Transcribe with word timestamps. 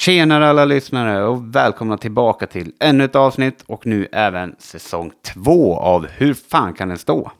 Tjenare 0.00 0.48
alla 0.48 0.64
lyssnare 0.64 1.24
och 1.24 1.54
välkomna 1.54 1.96
tillbaka 1.96 2.46
till 2.46 2.72
ännu 2.80 3.04
ett 3.04 3.16
avsnitt 3.16 3.64
och 3.66 3.86
nu 3.86 4.08
även 4.12 4.56
säsong 4.58 5.12
två 5.22 5.78
av 5.78 6.06
Hur 6.06 6.34
fan 6.34 6.74
kan 6.74 6.88
den 6.88 6.98
stå? 6.98 7.30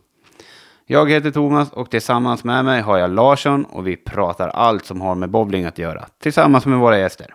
Jag 0.86 1.10
heter 1.10 1.30
Thomas 1.30 1.72
och 1.72 1.90
tillsammans 1.90 2.44
med 2.44 2.64
mig 2.64 2.80
har 2.80 2.98
jag 2.98 3.10
Larsson 3.10 3.64
och 3.64 3.86
vi 3.86 3.96
pratar 3.96 4.48
allt 4.48 4.84
som 4.84 5.00
har 5.00 5.14
med 5.14 5.30
bowling 5.30 5.64
att 5.64 5.78
göra 5.78 6.06
tillsammans 6.22 6.66
med 6.66 6.78
våra 6.78 6.98
gäster. 6.98 7.34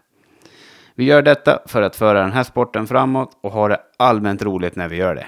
Vi 0.96 1.04
gör 1.04 1.22
detta 1.22 1.60
för 1.66 1.82
att 1.82 1.96
föra 1.96 2.22
den 2.22 2.32
här 2.32 2.44
sporten 2.44 2.88
framåt 2.88 3.32
och 3.42 3.52
ha 3.52 3.68
det 3.68 3.80
allmänt 3.98 4.44
roligt 4.44 4.76
när 4.76 4.88
vi 4.88 4.96
gör 4.96 5.16
det. 5.16 5.28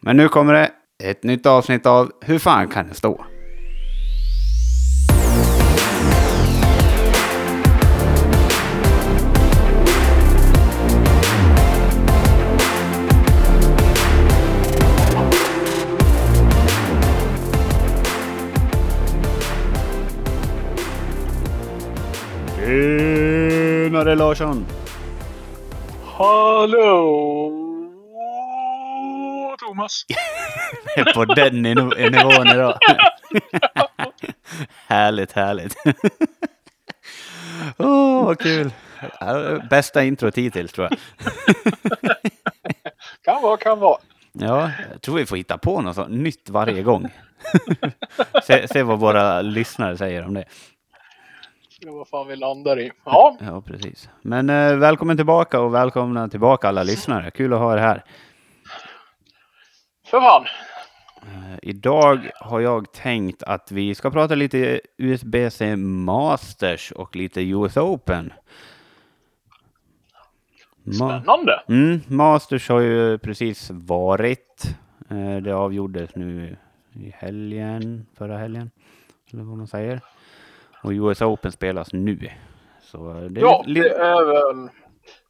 Men 0.00 0.16
nu 0.16 0.28
kommer 0.28 0.52
det 0.52 0.70
ett 1.04 1.22
nytt 1.22 1.46
avsnitt 1.46 1.86
av 1.86 2.12
Hur 2.20 2.38
fan 2.38 2.68
kan 2.68 2.86
den 2.86 2.94
stå? 2.94 3.24
Tjenare 24.00 24.16
Larsson! 24.16 24.66
Hallå 26.04 27.56
Thomas! 29.58 30.04
På 31.14 31.24
den 31.24 31.66
niv- 31.66 32.10
nivån 32.10 32.48
idag. 32.48 32.78
härligt, 34.86 35.32
härligt. 35.32 35.76
Åh, 37.78 37.86
oh, 37.86 38.24
vad 38.24 38.38
kul. 38.38 38.70
Bästa 39.70 40.04
introt 40.04 40.38
hittills 40.38 40.72
tror 40.72 40.88
jag. 40.90 40.98
Kan 43.24 43.42
vara, 43.42 43.56
kan 43.56 43.78
vara. 43.78 43.98
Ja, 44.32 44.70
jag 44.92 45.02
tror 45.02 45.16
vi 45.16 45.26
får 45.26 45.36
hitta 45.36 45.58
på 45.58 45.80
något 45.80 46.10
nytt 46.10 46.50
varje 46.50 46.82
gång. 46.82 47.08
se, 48.44 48.68
se 48.68 48.82
vad 48.82 48.98
våra 48.98 49.42
lyssnare 49.42 49.96
säger 49.96 50.24
om 50.24 50.34
det. 50.34 50.44
Se 51.82 51.90
vad 51.90 52.08
fan 52.08 52.28
vi 52.28 52.36
landar 52.36 52.80
i. 52.80 52.90
Ja, 53.04 53.36
Ja, 53.40 53.60
precis. 53.60 54.08
Men 54.22 54.50
eh, 54.50 54.76
välkommen 54.76 55.16
tillbaka 55.16 55.60
och 55.60 55.74
välkomna 55.74 56.28
tillbaka 56.28 56.68
alla 56.68 56.82
lyssnare. 56.82 57.30
Kul 57.30 57.52
att 57.52 57.58
ha 57.58 57.72
er 57.74 57.78
här. 57.78 58.04
för 60.06 60.20
fan. 60.20 60.44
Eh, 61.22 61.58
Idag 61.62 62.30
har 62.40 62.60
jag 62.60 62.92
tänkt 62.92 63.42
att 63.42 63.72
vi 63.72 63.94
ska 63.94 64.10
prata 64.10 64.34
lite 64.34 64.80
USB-C 64.96 65.76
Masters 65.76 66.92
och 66.92 67.16
lite 67.16 67.40
US 67.42 67.76
Open. 67.76 68.32
Ma- 70.84 70.92
Spännande. 71.20 71.62
mm, 71.68 72.00
Masters 72.08 72.68
har 72.68 72.80
ju 72.80 73.18
precis 73.18 73.70
varit. 73.70 74.76
Eh, 75.10 75.36
Det 75.36 75.52
avgjordes 75.54 76.14
nu 76.16 76.56
i 76.92 77.10
helgen, 77.16 78.06
förra 78.18 78.38
helgen, 78.38 78.70
eller 79.32 79.42
vad 79.42 79.56
man 79.58 79.66
säger. 79.66 80.00
Och 80.82 80.90
US 80.92 81.22
Open 81.22 81.52
spelas 81.52 81.92
nu. 81.92 82.28
Så 82.82 83.12
det 83.30 83.40
är 83.40 83.44
Ja, 83.44 83.64
li- 83.66 83.80
det 83.80 83.94
är 83.94 84.24
väl 84.24 84.68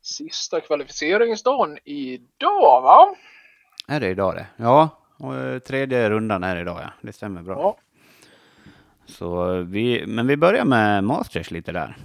sista 0.03 0.61
kvalificeringsdagen 0.61 1.79
idag 1.85 2.83
va? 2.83 3.15
Är 3.89 4.01
det 4.01 4.09
idag 4.09 4.35
det? 4.35 4.47
Ja, 4.57 4.89
och 5.19 5.35
eh, 5.37 5.59
tredje 5.59 6.11
rundan 6.11 6.45
är 6.45 6.57
idag 6.57 6.81
ja. 6.83 6.91
Det 7.01 7.13
stämmer 7.13 7.43
bra. 7.43 7.55
Ja. 7.61 7.77
Så 9.07 9.55
eh, 9.55 9.59
vi, 9.61 10.07
men 10.07 10.27
vi 10.27 10.37
börjar 10.37 10.65
med 10.65 11.05
Masters 11.05 11.51
lite 11.51 11.73
där. 11.73 11.97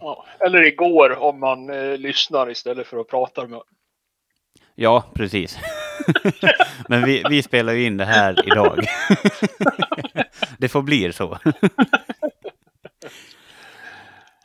ja. 0.00 0.24
Eller 0.40 0.62
igår 0.66 1.18
om 1.22 1.40
man 1.40 1.70
eh, 1.70 1.96
lyssnar 1.98 2.50
istället 2.50 2.86
för 2.86 3.00
att 3.00 3.08
prata 3.08 3.46
med. 3.46 3.60
Ja, 4.74 5.04
precis. 5.14 5.58
men 6.88 7.04
vi, 7.04 7.22
vi 7.30 7.42
spelar 7.42 7.72
ju 7.72 7.84
in 7.84 7.96
det 7.96 8.04
här 8.04 8.46
idag. 8.52 8.84
det 10.58 10.68
får 10.68 10.82
bli 10.82 11.12
så. 11.12 11.38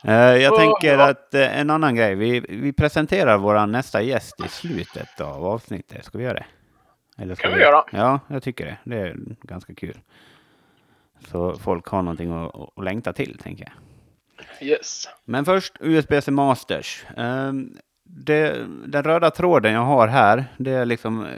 Eh, 0.04 0.14
Jag 0.14 0.56
tänker 0.56 0.98
att 0.98 1.34
eh, 1.34 1.58
en 1.60 1.70
annan 1.70 1.94
grej. 1.94 2.14
Vi, 2.14 2.40
vi 2.48 2.72
presenterar 2.72 3.38
vår 3.38 3.66
nästa 3.66 4.02
gäst 4.02 4.40
i 4.44 4.48
slutet 4.48 5.20
av 5.20 5.46
avsnittet. 5.46 6.04
Ska 6.04 6.18
vi 6.18 6.24
göra 6.24 6.34
det? 6.34 6.46
Eller 7.22 7.34
ska 7.34 7.48
Kan 7.48 7.56
vi 7.58 7.62
göra. 7.64 7.84
Ja, 7.92 8.20
jag 8.28 8.42
tycker 8.42 8.64
det. 8.64 8.76
Det 8.84 8.96
är 9.00 9.16
ganska 9.42 9.74
kul. 9.74 9.98
Så 11.28 11.54
folk 11.58 11.86
har 11.88 12.02
någonting 12.02 12.32
att, 12.32 12.54
att 12.78 12.84
längta 12.84 13.12
till, 13.12 13.38
tänker 13.42 13.64
jag. 13.64 14.68
Yes. 14.68 15.08
Men 15.24 15.44
först 15.44 15.72
USB-C 15.80 16.30
Masters. 16.30 17.04
Ehm, 17.16 17.76
det, 18.04 18.66
den 18.86 19.02
röda 19.02 19.30
tråden 19.30 19.72
jag 19.72 19.80
har 19.80 20.08
här, 20.08 20.44
det 20.56 20.70
är 20.70 20.84
liksom... 20.84 21.24
eh, 21.26 21.30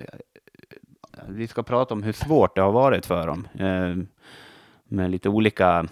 Vi 1.28 1.46
ska 1.48 1.62
prata 1.62 1.94
om 1.94 2.02
hur 2.02 2.12
svårt 2.12 2.54
det 2.56 2.62
har 2.62 2.72
varit 2.72 3.06
för 3.06 3.26
dem. 3.26 3.48
ehm, 3.58 4.08
med 4.88 5.10
lite 5.10 5.28
olika, 5.28 5.86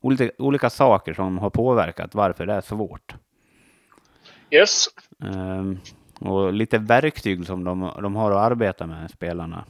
olika, 0.00 0.30
olika 0.38 0.70
saker 0.70 1.14
som 1.14 1.38
har 1.38 1.50
påverkat 1.50 2.14
varför 2.14 2.46
det 2.46 2.52
är 2.52 2.60
svårt. 2.60 3.14
Yes. 4.50 4.86
Ehm, 5.24 5.78
och 6.20 6.52
lite 6.52 6.78
verktyg 6.78 7.46
som 7.46 7.64
de, 7.64 7.90
de 8.02 8.16
har 8.16 8.30
att 8.30 8.52
arbeta 8.52 8.86
med, 8.86 9.10
spelarna. 9.10 9.64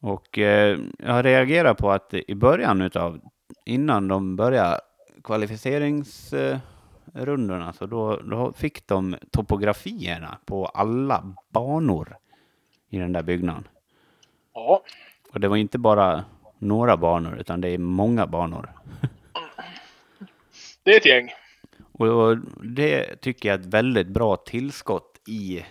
Och 0.00 0.38
eh, 0.38 0.78
jag 0.98 1.24
reagerar 1.24 1.74
på 1.74 1.90
att 1.90 2.14
i 2.14 2.34
början 2.34 2.82
utav, 2.82 3.20
innan 3.64 4.08
de 4.08 4.36
började 4.36 4.80
kvalificeringsrundorna, 5.24 7.72
så 7.72 7.86
då, 7.86 8.16
då 8.16 8.52
fick 8.52 8.86
de 8.86 9.16
topografierna 9.30 10.38
på 10.44 10.66
alla 10.66 11.34
banor 11.48 12.16
i 12.90 12.98
den 12.98 13.12
där 13.12 13.22
byggnaden. 13.22 13.68
Ja. 14.54 14.82
Och 15.32 15.40
det 15.40 15.48
var 15.48 15.56
inte 15.56 15.78
bara 15.78 16.24
några 16.58 16.96
banor, 16.96 17.38
utan 17.38 17.60
det 17.60 17.68
är 17.68 17.78
många 17.78 18.26
banor. 18.26 18.72
Det 20.82 20.92
är 20.92 20.96
ett 20.96 21.06
gäng. 21.06 21.30
Och 21.92 22.38
det 22.62 23.16
tycker 23.20 23.48
jag 23.48 23.58
är 23.58 23.60
ett 23.60 23.74
väldigt 23.74 24.06
bra 24.06 24.36
tillskott 24.36 25.20
i, 25.26 25.64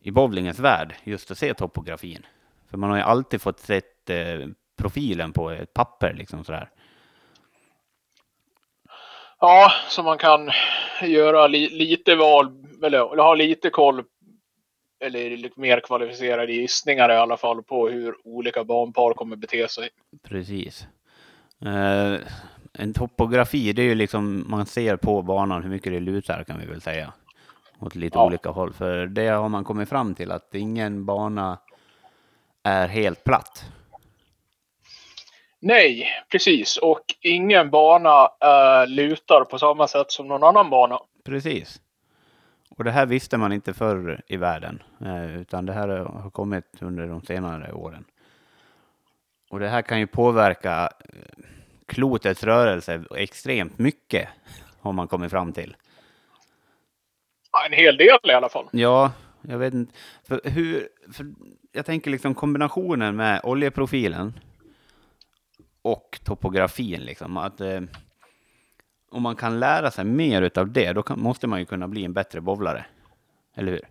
i 0.00 0.10
bowlingens 0.10 0.58
värld, 0.58 0.94
just 1.04 1.30
att 1.30 1.38
se 1.38 1.54
topografin. 1.54 2.26
För 2.70 2.78
man 2.78 2.90
har 2.90 2.96
ju 2.96 3.02
alltid 3.02 3.42
fått 3.42 3.60
sett 3.60 4.10
eh, 4.10 4.48
profilen 4.76 5.32
på 5.32 5.50
ett 5.50 5.74
papper 5.74 6.14
liksom 6.14 6.44
sådär. 6.44 6.70
Ja, 9.40 9.72
så 9.88 10.02
man 10.02 10.18
kan 10.18 10.50
göra 11.02 11.46
li 11.46 11.68
lite 11.68 12.16
val, 12.16 12.64
eller, 12.82 13.12
eller 13.12 13.22
ha 13.22 13.34
lite 13.34 13.70
koll, 13.70 14.04
eller 15.02 15.36
lite 15.36 15.60
mer 15.60 15.80
kvalificerade 15.80 16.52
gissningar 16.52 17.10
i 17.10 17.16
alla 17.16 17.36
fall 17.36 17.62
på 17.62 17.88
hur 17.88 18.14
olika 18.24 18.64
banpar 18.64 19.12
kommer 19.14 19.36
bete 19.36 19.68
sig. 19.68 19.88
Precis. 20.22 20.86
Eh, 21.64 22.14
en 22.72 22.94
topografi, 22.94 23.72
det 23.72 23.82
är 23.82 23.86
ju 23.86 23.94
liksom, 23.94 24.44
man 24.48 24.66
ser 24.66 24.96
på 24.96 25.22
banan 25.22 25.62
hur 25.62 25.70
mycket 25.70 25.92
det 25.92 26.00
lutar 26.00 26.44
kan 26.44 26.60
vi 26.60 26.66
väl 26.66 26.80
säga. 26.80 27.12
Åt 27.80 27.94
lite 27.94 28.18
Ja. 28.18 28.26
olika 28.26 28.50
håll. 28.50 28.72
För 28.72 29.06
det 29.06 29.26
har 29.28 29.48
man 29.48 29.64
kommit 29.64 29.88
fram 29.88 30.14
till 30.14 30.30
att 30.30 30.54
ingen 30.54 31.04
bana 31.06 31.58
är 32.62 32.88
helt 32.88 33.24
platt. 33.24 33.64
Nej, 35.60 36.06
precis. 36.32 36.76
Och 36.76 37.00
ingen 37.20 37.70
bana 37.70 38.24
äh, 38.24 38.86
lutar 38.88 39.44
på 39.44 39.58
samma 39.58 39.88
sätt 39.88 40.10
som 40.10 40.28
någon 40.28 40.42
annan 40.42 40.70
bana. 40.70 40.98
Precis. 41.24 41.80
Och 42.76 42.84
det 42.84 42.90
här 42.90 43.06
visste 43.06 43.36
man 43.38 43.52
inte 43.52 43.74
förr 43.74 44.20
i 44.26 44.36
världen, 44.36 44.82
eh, 45.00 45.36
utan 45.36 45.66
det 45.66 45.72
här 45.72 45.88
har 45.88 46.30
kommit 46.30 46.64
under 46.80 47.06
de 47.06 47.22
senare 47.22 47.72
åren. 47.72 48.04
Och 49.50 49.60
det 49.60 49.68
här 49.68 49.82
kan 49.82 50.00
ju 50.00 50.06
påverka 50.06 50.90
eh, 51.08 51.44
klotets 51.86 52.44
rörelse 52.44 53.04
extremt 53.16 53.78
mycket, 53.78 54.28
har 54.80 54.92
man 54.92 55.08
kommit 55.08 55.30
fram 55.30 55.52
till. 55.52 55.76
Ja, 57.52 57.66
En 57.66 57.72
hel 57.72 57.96
del 57.96 58.18
i 58.22 58.32
alla 58.32 58.48
fall. 58.48 58.68
Ja, 58.72 59.12
jag 59.42 59.58
vet 59.58 59.74
inte. 59.74 59.92
För 60.24 60.40
hur, 60.44 60.88
för 61.12 61.26
jag 61.72 61.86
tänker 61.86 62.10
liksom 62.10 62.34
kombinationen 62.34 63.16
med 63.16 63.40
oljeprofilen 63.44 64.32
och 65.82 66.20
topografin, 66.24 67.00
liksom. 67.00 67.36
Att, 67.36 67.60
eh, 67.60 67.80
om 69.12 69.22
man 69.22 69.36
kan 69.36 69.60
lära 69.60 69.90
sig 69.90 70.04
mer 70.04 70.42
utav 70.42 70.70
det, 70.72 70.92
då 70.92 71.02
kan, 71.02 71.20
måste 71.20 71.46
man 71.46 71.58
ju 71.58 71.64
kunna 71.64 71.88
bli 71.88 72.04
en 72.04 72.12
bättre 72.12 72.40
bowlare. 72.40 72.84
Eller 73.56 73.72
hur? 73.72 73.88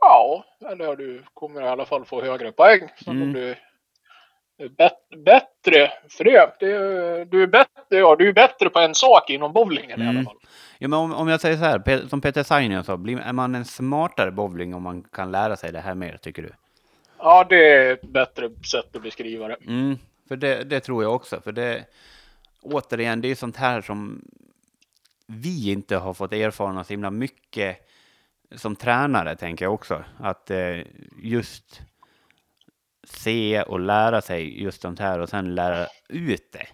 Ja, 0.00 0.44
eller 0.70 0.96
du 0.96 1.22
kommer 1.34 1.62
i 1.62 1.68
alla 1.68 1.84
fall 1.84 2.04
få 2.04 2.22
högre 2.22 2.52
poäng. 2.52 2.88
Så 3.04 3.10
Mm. 3.10 3.22
mm. 3.22 3.34
du 3.34 3.48
är 4.64 4.68
bet- 4.68 5.24
bättre 5.24 5.92
för 6.08 6.24
det. 6.24 6.56
det 6.60 7.24
du, 7.24 7.42
är 7.42 7.46
bättre, 7.46 7.96
ja, 7.98 8.16
du 8.16 8.28
är 8.28 8.32
bättre 8.32 8.68
på 8.70 8.78
en 8.78 8.94
sak 8.94 9.30
inom 9.30 9.52
bowlingen 9.52 10.00
i 10.00 10.04
Mm. 10.04 10.16
alla 10.16 10.24
fall. 10.24 10.36
Ja, 10.78 10.88
men 10.88 10.98
om, 10.98 11.14
om 11.14 11.28
jag 11.28 11.40
säger 11.40 11.56
så 11.56 11.64
här, 11.64 12.08
som 12.08 12.20
Peter 12.20 12.42
Sainion 12.42 12.84
sa, 12.84 12.96
blir, 12.96 13.18
är 13.20 13.32
man 13.32 13.54
en 13.54 13.64
smartare 13.64 14.30
bowling 14.30 14.74
om 14.74 14.82
man 14.82 15.02
kan 15.02 15.32
lära 15.32 15.56
sig 15.56 15.72
det 15.72 15.80
här 15.80 15.94
mer, 15.94 16.16
tycker 16.16 16.42
du? 16.42 16.52
Ja, 17.18 17.46
det 17.48 17.68
är 17.74 17.92
ett 17.92 18.02
bättre 18.02 18.50
sätt 18.70 18.96
att 18.96 19.02
beskriva 19.02 19.48
det. 19.48 19.56
Mm, 19.66 19.98
för 20.28 20.36
det, 20.36 20.64
det 20.64 20.80
tror 20.80 21.02
jag 21.02 21.14
också. 21.14 21.40
För 21.40 21.52
det, 21.52 21.84
återigen, 22.62 23.20
det 23.20 23.26
är 23.26 23.30
ju 23.30 23.36
sånt 23.36 23.56
här 23.56 23.80
som 23.80 24.22
vi 25.26 25.72
inte 25.72 25.96
har 25.96 26.14
fått 26.14 26.32
erfara 26.32 26.84
så 26.84 26.92
himla 26.92 27.10
mycket 27.10 27.88
som 28.54 28.76
tränare, 28.76 29.36
tänker 29.36 29.64
jag 29.64 29.74
också. 29.74 30.04
Att 30.18 30.50
eh, 30.50 30.78
just 31.22 31.80
se 33.04 33.62
och 33.62 33.80
lära 33.80 34.22
sig 34.22 34.62
just 34.62 34.82
sånt 34.82 34.98
här 34.98 35.18
och 35.18 35.28
sen 35.28 35.54
lära 35.54 35.86
ut 36.08 36.52
det. 36.52 36.66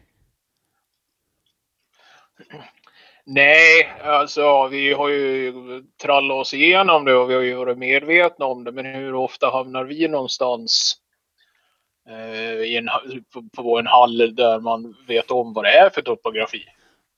Nej, 3.25 3.93
alltså 4.05 4.69
vi 4.69 4.93
har 4.93 5.08
ju 5.08 5.52
trallat 6.02 6.34
oss 6.34 6.55
igenom 6.55 7.05
det 7.05 7.14
och 7.14 7.31
vi 7.31 7.34
har 7.34 7.43
ju 7.43 7.55
varit 7.55 7.79
medvetna 7.79 8.46
om 8.46 8.64
det. 8.64 8.73
Men 8.73 8.87
hur 8.87 9.14
ofta 9.14 9.50
hamnar 9.50 9.84
vi 9.84 10.08
någonstans 10.08 11.01
i 12.64 12.76
en, 12.76 12.88
på, 13.56 13.78
en 13.78 13.87
hall 13.87 14.34
där 14.34 14.60
man 14.60 14.96
vet 15.06 15.31
om 15.31 15.52
vad 15.52 15.64
det 15.64 15.70
är 15.70 15.90
för 15.90 16.02
topografi? 16.02 16.64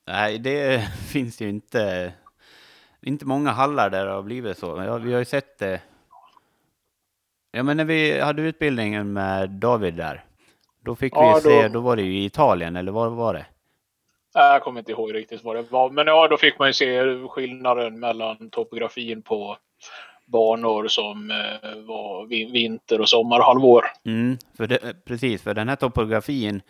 Nej, 0.07 0.39
det 0.39 0.81
finns 1.13 1.41
ju 1.41 1.49
inte, 1.49 2.13
inte 3.03 3.27
många 3.27 3.51
hallar 3.51 3.91
där 3.91 4.07
det 4.07 4.13
har 4.13 4.23
blivit 4.23 4.59
så. 4.59 4.83
Ja, 4.87 4.97
vi 4.97 5.13
har 5.13 5.19
ju 5.19 5.25
sett 5.25 5.59
det. 5.59 5.81
Ja, 7.53 7.63
men 7.63 7.77
när 7.77 7.85
vi 7.85 8.21
hade 8.21 8.43
utbildningen 8.43 9.13
med 9.13 9.51
David 9.51 9.95
där, 9.95 10.25
då 10.85 10.97
fick 10.97 11.13
Ja, 11.17 11.35
vi 11.35 11.41
se, 11.41 11.63
då- 11.63 11.69
då 11.75 11.81
var 11.81 11.97
det 11.97 12.03
ju 12.03 12.19
i 12.19 12.25
Italien, 12.25 12.77
eller 12.77 12.93
vad 12.93 13.13
var 13.13 13.35
det? 13.35 13.47
Jag 14.37 14.63
kommer 14.63 14.81
inte 14.81 14.93
ihåg 14.93 15.15
riktigt 15.15 15.45
vad 15.45 15.57
det 15.57 15.63
var. 15.63 15.91
Men 15.91 16.07
ja, 16.07 16.29
då 16.29 16.37
fick 16.37 16.59
man 16.59 16.69
ju 16.69 16.73
se 16.73 17.19
skillnaden 17.29 18.01
mellan 18.01 18.51
topografin 18.51 19.23
på 19.23 19.57
banor 20.27 20.89
som 20.89 21.31
eh, 21.31 21.71
var 21.87 22.27
vin- 22.27 22.53
vinter 22.53 23.01
och 23.01 23.09
sommarhalvår. 23.09 23.85
Mm, 24.05 24.39
för 24.57 24.67
det, 24.67 25.05
precis, 25.05 25.43
för 25.43 25.55
den 25.55 25.69
här 25.69 25.77
topografin 25.77 26.63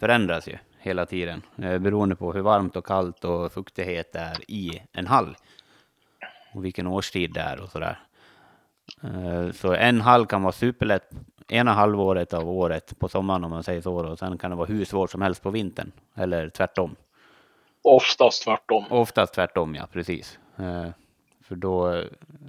förändras 0.00 0.48
ju 0.48 0.56
hela 0.78 1.06
tiden 1.06 1.42
eh, 1.62 1.78
beroende 1.78 2.16
på 2.16 2.32
hur 2.32 2.42
varmt 2.42 2.76
och 2.76 2.86
kallt 2.86 3.24
och 3.24 3.52
fuktighet 3.52 4.12
det 4.12 4.18
är 4.18 4.50
i 4.50 4.82
en 4.92 5.06
hall. 5.06 5.36
Och 6.54 6.64
vilken 6.64 6.86
årstid 6.86 7.32
det 7.34 7.40
är 7.40 7.60
och 7.60 7.70
sådär. 7.70 7.98
Eh, 9.02 9.52
så 9.52 9.74
en 9.74 10.00
hall 10.00 10.26
kan 10.26 10.42
vara 10.42 10.52
superlätt 10.52 11.10
ena 11.48 11.72
halvåret 11.72 12.34
av 12.34 12.50
året 12.50 12.98
på 12.98 13.08
sommaren 13.08 13.44
om 13.44 13.50
man 13.50 13.62
säger 13.62 13.80
så. 13.80 13.94
Och 13.94 14.18
sen 14.18 14.38
kan 14.38 14.50
det 14.50 14.56
vara 14.56 14.66
hur 14.66 14.84
svårt 14.84 15.10
som 15.10 15.22
helst 15.22 15.42
på 15.42 15.50
vintern. 15.50 15.92
Eller 16.14 16.48
tvärtom. 16.48 16.96
Oftast 17.84 18.44
tvärtom. 18.44 18.84
Oftast 18.90 19.34
tvärtom, 19.34 19.74
ja 19.74 19.86
precis. 19.92 20.38
För 21.52 21.56
då, 21.56 22.04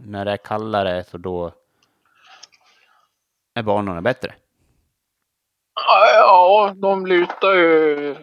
när 0.06 0.26
det 0.26 0.32
är 0.32 0.38
kallare 0.38 1.04
så 1.04 1.18
då 1.18 1.52
är 3.54 3.64
banorna 3.64 4.02
bättre. 4.02 4.34
Ja, 6.16 6.74
de 6.76 7.08
lutar 7.08 7.54
ju 7.54 8.16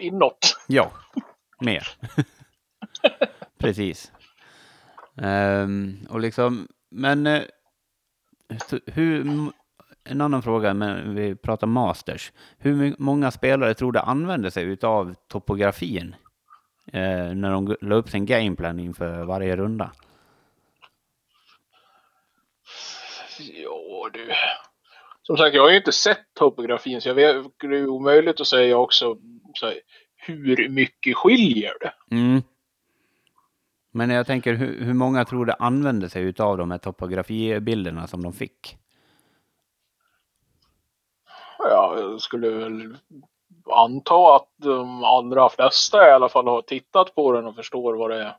inåt. 0.00 0.58
Ja, 0.66 0.90
mer. 1.60 1.88
Precis. 3.58 4.12
Ehm, 5.16 6.06
och 6.10 6.20
liksom, 6.20 6.68
men 6.90 7.26
eh, 7.26 7.42
hur, 8.86 9.26
en 10.04 10.20
annan 10.20 10.42
fråga, 10.42 10.74
men 10.74 11.14
vi 11.14 11.36
pratar 11.36 11.66
masters. 11.66 12.32
Hur 12.58 12.94
många 12.98 13.30
spelare 13.30 13.74
tror 13.74 13.92
du 13.92 13.98
använder 13.98 14.50
sig 14.50 14.64
utav 14.64 15.14
topografin 15.28 16.16
eh, 16.92 17.34
när 17.34 17.50
de 17.50 17.76
la 17.80 17.94
upp 17.94 18.08
sin 18.08 18.26
gameplan 18.26 18.80
inför 18.80 19.24
varje 19.24 19.56
runda? 19.56 19.92
Ja 23.38 24.10
du. 24.12 24.32
Som 25.22 25.36
sagt, 25.36 25.54
jag 25.54 25.62
har 25.62 25.70
ju 25.70 25.76
inte 25.76 25.92
sett 25.92 26.34
topografin 26.34 27.00
så 27.00 27.08
jag 27.08 27.14
vet, 27.14 27.46
det 27.60 27.78
är 27.78 27.88
omöjligt 27.88 28.40
att 28.40 28.46
säga 28.46 28.76
också 28.76 29.18
så 29.54 29.66
här, 29.66 29.80
hur 30.16 30.68
mycket 30.68 31.16
skiljer 31.16 31.72
det? 31.80 32.16
Mm. 32.16 32.42
Men 33.90 34.10
jag 34.10 34.26
tänker, 34.26 34.54
hur, 34.54 34.84
hur 34.84 34.94
många 34.94 35.24
tror 35.24 35.46
du 35.46 35.52
använder 35.58 36.08
sig 36.08 36.22
utav 36.22 36.58
de 36.58 36.70
här 36.70 36.78
topografibilderna 36.78 38.06
som 38.06 38.22
de 38.22 38.32
fick? 38.32 38.78
Ja, 41.58 41.96
jag 41.98 42.20
skulle 42.20 42.50
väl 42.50 42.96
anta 43.70 44.36
att 44.36 44.48
de 44.56 45.04
allra 45.04 45.48
flesta 45.48 46.08
i 46.08 46.10
alla 46.10 46.28
fall 46.28 46.46
har 46.48 46.62
tittat 46.62 47.14
på 47.14 47.32
den 47.32 47.46
och 47.46 47.54
förstår 47.56 47.94
vad 47.94 48.10
det 48.10 48.22
är. 48.22 48.36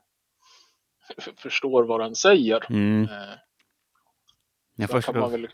Förstår 1.36 1.84
vad 1.84 2.00
den 2.00 2.14
säger. 2.14 2.66
Mm. 2.70 3.02
Eh, 3.02 3.34
Jag 4.76 5.04
kan 5.04 5.20
man 5.20 5.30
väl 5.30 5.48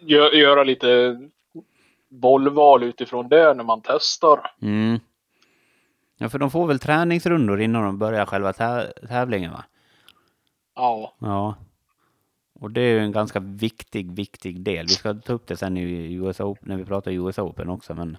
gö- 0.00 0.34
göra 0.34 0.64
lite 0.64 1.18
bollval 2.08 2.82
utifrån 2.82 3.28
det 3.28 3.54
när 3.54 3.64
man 3.64 3.80
testar. 3.84 4.50
Mm. 4.62 5.00
Ja, 6.18 6.28
för 6.28 6.38
de 6.38 6.50
får 6.50 6.66
väl 6.66 6.78
träningsrundor 6.78 7.60
innan 7.60 7.82
de 7.84 7.98
börjar 7.98 8.26
själva 8.26 8.52
tä- 8.52 9.06
tävlingen, 9.08 9.52
va? 9.52 9.64
Ja, 10.74 11.14
Ja. 11.18 11.54
Och 12.60 12.70
det 12.70 12.80
är 12.80 12.92
ju 12.92 12.98
en 12.98 13.12
ganska 13.12 13.40
viktig, 13.40 14.12
viktig 14.12 14.60
del. 14.60 14.86
Vi 14.86 14.92
ska 14.94 15.14
ta 15.14 15.32
upp 15.32 15.46
det 15.46 15.56
sen 15.56 15.76
i 15.76 16.12
US 16.14 16.40
Open, 16.40 16.68
när 16.68 16.76
vi 16.76 16.84
pratar 16.84 17.10
US 17.10 17.38
Open 17.38 17.68
också, 17.68 17.94
men 17.94 18.16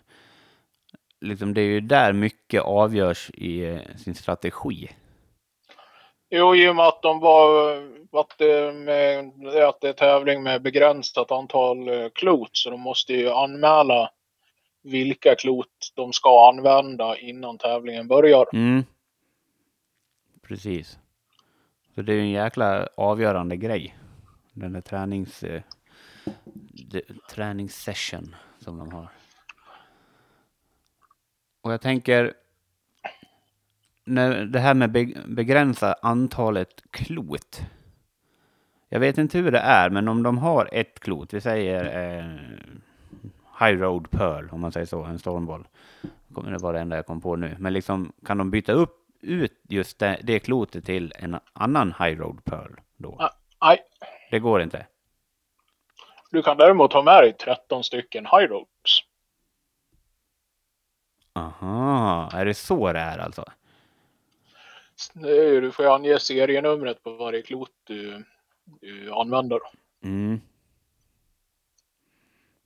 liksom 1.22 1.54
det 1.54 1.62
är 1.62 1.66
ju 1.66 1.82
där 1.82 2.14
mycket 2.14 2.62
avgörs 2.62 3.30
i 3.34 3.66
eh, 3.66 3.96
sin 3.98 4.16
strategi. 4.16 4.90
jo 6.30 6.56
i 6.56 6.70
och 6.70 6.76
med 6.76 6.86
att 6.86 7.02
de 7.02 7.20
var 7.20 7.76
att 8.20 8.38
det, 8.38 8.74
med, 8.74 9.32
att 9.68 9.82
det 9.82 9.90
är 9.90 9.94
tävling 9.94 10.44
med 10.44 10.62
begränsat 10.62 11.32
antal 11.32 11.88
eh, 11.88 12.10
klot 12.14 12.50
så 12.54 12.70
de 12.70 12.82
måste 12.82 13.14
ju 13.14 13.30
anmäla 13.30 14.12
vilka 14.84 15.36
klot 15.36 15.92
de 15.96 16.14
ska 16.14 16.50
använda 16.50 17.18
innan 17.18 17.58
tävlingen 17.58 18.08
börjar. 18.08 18.46
Mm. 18.54 18.84
Precis. 20.48 21.00
Så 21.96 22.02
det 22.02 22.14
är 22.14 22.16
ju 22.16 22.22
en 22.22 22.30
jäkla 22.30 22.88
avgörande 22.98 23.58
grej. 23.58 23.96
Den 24.54 24.74
där 24.74 24.82
tränings... 24.82 25.44
Eh, 25.44 25.62
de, 26.74 27.02
träningssession 27.30 28.36
som 28.60 28.78
de 28.78 28.92
har. 28.92 29.10
Och 31.62 31.74
jag 31.74 31.82
tänker... 31.82 32.34
När 34.04 34.46
det 34.46 34.60
här 34.60 34.74
med 34.74 34.92
be, 34.92 35.06
begränsa 35.26 35.96
antalet 36.02 36.84
klot. 36.92 37.62
Jag 38.90 39.00
vet 39.00 39.18
inte 39.18 39.38
hur 39.38 39.52
det 39.52 39.60
är, 39.60 39.90
men 39.90 40.08
om 40.08 40.24
de 40.24 40.38
har 40.38 40.70
ett 40.72 41.00
klot, 41.00 41.34
vi 41.34 41.42
säger 41.42 41.84
eh, 42.20 42.26
High 43.60 43.80
Road 43.80 44.12
Pearl, 44.12 44.50
om 44.52 44.62
man 44.62 44.72
säger 44.72 44.86
så, 44.86 45.04
en 45.04 45.20
stormboll. 45.20 45.68
Kommer 46.34 46.52
det 46.52 46.58
vara 46.58 46.74
det 46.74 46.80
enda 46.80 46.96
jag 46.96 47.06
kom 47.06 47.22
på 47.22 47.36
nu. 47.36 47.56
Men 47.60 47.74
liksom, 47.74 48.14
kan 48.26 48.38
de 48.38 48.52
byta 48.52 48.72
upp 48.72 48.98
ut 49.22 49.62
just 49.70 50.00
det, 50.00 50.20
det 50.24 50.40
klotet 50.40 50.86
till 50.86 51.14
en 51.16 51.40
annan 51.54 51.94
High 52.00 52.20
Road 52.20 52.46
Pearl 52.46 52.72
då? 52.98 53.30
Nej, 53.62 53.80
Det 54.32 54.40
går 54.40 54.62
inte. 54.62 54.86
du 56.32 56.42
kan 56.42 56.58
däremot 56.58 56.94
ha 56.94 57.02
med 57.04 57.24
dig 57.24 57.34
13 57.34 57.84
stycken 57.84 58.26
high 58.26 58.48
ropes. 58.50 59.00
Aha, 61.34 62.30
är 62.34 62.46
det 62.46 62.54
så 62.54 62.94
det 62.94 63.00
är 63.00 63.18
alltså? 63.18 63.46
Du 65.14 65.72
får 65.72 65.96
ange 65.96 66.20
serienumret 66.20 67.04
på 67.04 67.12
varje 67.12 67.42
klot 67.42 67.72
du, 67.84 68.24
du 68.82 69.12
använder. 69.14 69.60
Mm. 70.04 70.42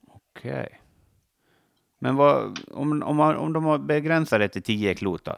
Okej. 0.08 0.80
Men 1.98 2.16
vad, 2.16 2.60
om, 2.70 3.02
om, 3.02 3.20
om 3.20 3.52
de 3.52 3.64
har 3.64 3.78
begränsat 3.78 4.40
det 4.40 4.48
till 4.48 4.62
10 4.62 4.94
klot 4.94 5.24
då? 5.24 5.36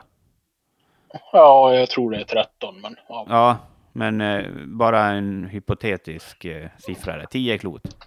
Ja, 1.33 1.75
jag 1.75 1.91
tror 1.91 2.11
det 2.11 2.21
är 2.21 2.25
13 2.25 2.81
men 2.81 2.97
ja. 3.09 3.27
Ja, 3.29 3.59
men 3.93 4.21
eh, 4.21 4.47
bara 4.67 5.05
en 5.05 5.45
hypotetisk 5.45 6.45
eh, 6.45 6.69
siffra 6.79 7.17
där. 7.17 7.27
10 7.27 7.59
klot. 7.59 8.07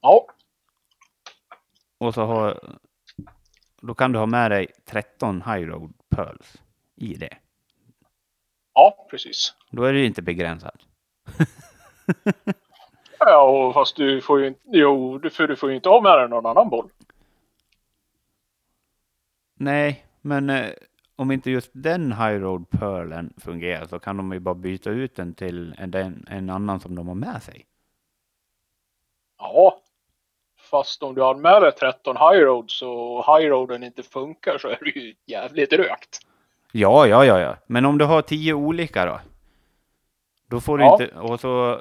ja. 0.00 0.26
Och 1.98 2.14
så 2.14 2.24
har... 2.24 2.60
Då 3.86 3.94
kan 3.94 4.12
du 4.12 4.18
ha 4.18 4.26
med 4.26 4.50
dig 4.50 4.66
13 4.84 5.42
High 5.42 5.66
Road 5.66 5.92
Pearls 6.08 6.62
i 6.96 7.14
det. 7.14 7.36
Ja, 8.74 9.06
precis. 9.10 9.54
Då 9.70 9.84
är 9.84 9.92
det 9.92 10.04
inte 10.04 10.22
begränsat. 10.22 10.76
Ja, 13.26 13.72
fast 13.74 13.96
du 13.96 14.20
får 14.20 14.40
ju 14.40 14.46
inte, 14.46 14.60
jo, 14.64 15.20
för 15.32 15.48
du 15.48 15.56
får 15.56 15.70
ju 15.70 15.76
inte 15.76 15.88
ha 15.88 16.00
med 16.00 16.18
dig 16.18 16.28
någon 16.28 16.46
annan 16.46 16.68
boll. 16.70 16.90
Nej, 19.54 20.06
men 20.20 20.50
eh, 20.50 20.70
om 21.16 21.30
inte 21.30 21.50
just 21.50 21.70
den 21.72 22.12
High 22.12 22.40
Road 22.40 22.70
Pearlen 22.70 23.34
fungerar 23.36 23.86
så 23.86 23.98
kan 23.98 24.16
de 24.16 24.32
ju 24.32 24.38
bara 24.38 24.54
byta 24.54 24.90
ut 24.90 25.16
den 25.16 25.34
till 25.34 25.74
en, 25.78 26.26
en 26.30 26.50
annan 26.50 26.80
som 26.80 26.94
de 26.94 27.08
har 27.08 27.14
med 27.14 27.42
sig. 27.42 27.66
Ja. 29.38 29.80
Fast 30.74 31.02
om 31.02 31.14
du 31.14 31.20
dig 31.60 31.72
13 31.72 32.16
high 32.16 32.40
roads 32.44 32.82
och 32.82 33.24
high 33.26 33.48
roaden 33.50 33.82
inte 33.82 34.02
funkar 34.02 34.58
så 34.58 34.68
är 34.68 34.78
det 34.80 35.00
ju 35.00 35.14
jävligt 35.26 35.72
rökt. 35.72 36.18
Ja, 36.72 37.06
ja, 37.06 37.24
ja, 37.24 37.40
ja. 37.40 37.56
Men 37.66 37.84
om 37.84 37.98
du 37.98 38.04
har 38.04 38.22
tio 38.22 38.54
olika 38.54 39.06
då? 39.06 39.20
Då 40.48 40.60
får 40.60 40.78
du 40.78 40.84
Ja. 40.84 40.92
inte... 41.02 41.18
Och 41.18 41.40
så 41.40 41.80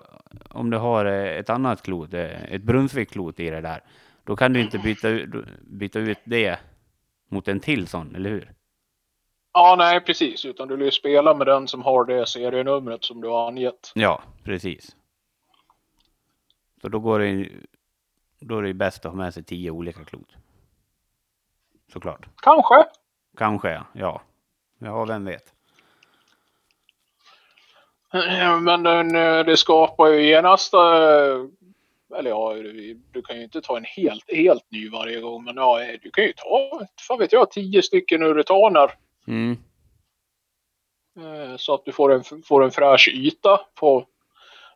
om 0.49 0.69
du 0.69 0.77
har 0.77 1.05
eh, 1.05 1.37
ett 1.37 1.49
annat 1.49 1.81
klot, 1.81 2.13
eh, 2.13 2.43
ett 2.53 2.61
Brunnsvik-klot 2.63 3.39
i 3.39 3.49
det 3.49 3.61
där. 3.61 3.83
Då 4.23 4.35
kan 4.35 4.53
du 4.53 4.61
inte 4.61 4.77
byta, 4.79 5.09
ut- 5.09 5.45
byta 5.61 5.99
ut 5.99 6.17
det 6.23 6.59
mot 7.29 7.47
en 7.47 7.59
till 7.59 7.87
sån, 7.87 8.15
eller 8.15 8.29
hur? 8.29 8.53
Ja, 9.53 9.75
nej 9.77 10.01
precis. 10.01 10.45
Utan 10.45 10.67
du 10.67 10.75
vill 10.75 10.85
ju 10.85 10.91
spela 10.91 11.33
med 11.33 11.47
den 11.47 11.67
som 11.67 11.81
har 11.81 12.05
det 12.05 12.25
serienumret 12.25 13.03
som 13.03 13.21
du 13.21 13.27
har 13.27 13.47
angett. 13.47 13.91
Ja, 13.95 14.21
precis. 14.43 14.95
Så 16.81 16.89
då 16.89 16.99
går 16.99 17.19
det 17.19 17.49
då 18.43 18.57
är 18.57 18.61
det 18.61 18.67
ju 18.67 18.73
bäst 18.73 19.05
att 19.05 19.11
ha 19.11 19.17
med 19.17 19.33
sig 19.33 19.43
tio 19.43 19.71
olika 19.71 20.03
klot. 20.05 20.29
Såklart. 21.93 22.25
Kanske. 22.41 22.85
Kanske, 23.37 23.83
ja. 23.93 24.21
Ja, 24.79 25.05
vem 25.05 25.25
vet. 25.25 25.53
Eh, 28.13 28.59
Men 28.59 29.15
eh, 29.15 29.45
det 29.45 29.57
skapar 29.57 30.07
ju 30.07 30.27
genast... 30.27 30.73
eh, 30.73 30.79
Eller 32.17 32.29
ja, 32.29 32.53
du- 33.11 33.21
kan 33.21 33.37
ju 33.37 33.43
inte 33.43 33.61
ta 33.61 33.77
en 33.77 33.85
helt, 33.85 34.31
helt 34.33 34.71
ny 34.71 34.89
varje 34.89 35.19
gång. 35.21 35.43
Men 35.43 35.55
ja, 35.55 35.79
du 36.01 36.11
kan 36.11 36.23
ju 36.23 36.33
ta, 36.33 36.81
fan 37.07 37.19
vet 37.19 37.33
jag, 37.33 37.51
tio 37.51 37.81
stycken 37.83 38.23
uretaner. 38.23 38.91
Mm. 39.27 39.57
Så 41.57 41.73
att 41.73 41.85
du 41.85 41.91
får 41.91 42.13
en, 42.13 42.23
får 42.43 42.63
en 42.63 42.71
fräsch 42.71 43.07
yta 43.13 43.57
på 43.75 44.05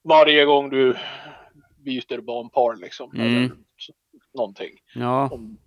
varje 0.04 0.46
gång 0.46 0.70
du 0.70 0.98
byter 1.88 2.22
banpar 2.22 2.76
liksom. 2.76 3.12
Mm. 3.12 3.28
Eller 3.28 3.52
någonting. 4.34 4.70
Ja, 4.96 5.30
Om, 5.30 5.58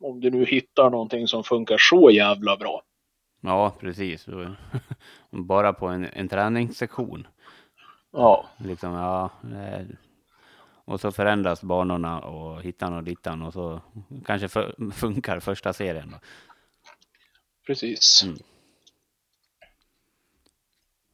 om 0.00 0.20
du 0.20 0.30
nu 0.30 0.44
hittar 0.44 0.90
någonting 0.90 1.28
som 1.28 1.44
funkar 1.44 1.78
så 1.78 2.10
jävla 2.10 2.56
bra. 2.56 2.82
ja, 3.40 3.74
precis. 3.80 4.26
Bara 5.30 5.72
på 5.72 5.86
en, 5.86 6.04
en 6.12 6.28
träningssektion. 6.28 7.26
Ja, 8.12 8.46
Liksom, 8.58 8.92
ja. 8.92 9.30
eh, 9.42 9.86
Och 10.84 11.00
så 11.00 11.12
förändras 11.12 11.62
banorna 11.62 12.20
och 12.20 12.62
hittan 12.62 12.94
och 12.94 13.04
dittan 13.04 13.42
och 13.42 13.52
så 13.52 13.80
kanske 14.26 14.48
funkar 14.92 15.40
första 15.40 15.72
serien. 15.72 16.10
Då. 16.10 16.18
precis. 17.66 18.22
Mm. 18.24 18.38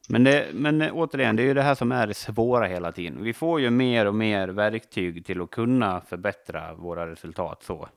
Men, 0.09 0.23
det, 0.23 0.47
men 0.53 0.81
eh, 0.81 0.95
återigen, 0.95 1.35
det 1.35 1.43
är 1.43 1.47
ju 1.47 1.53
det 1.53 1.61
här 1.61 1.75
som 1.75 1.91
är 1.91 2.07
det 2.07 2.13
svåra 2.13 2.65
hela 2.67 2.91
tiden. 2.91 3.23
Vi 3.23 3.33
får 3.33 3.59
ju 3.61 3.69
mer 3.69 4.05
och 4.05 4.15
mer 4.15 4.47
verktyg 4.47 5.25
till 5.25 5.41
att 5.41 5.51
kunna 5.51 6.01
förbättra 6.01 6.73
våra 6.73 7.07
resultat 7.11 7.63
så. 7.63 7.87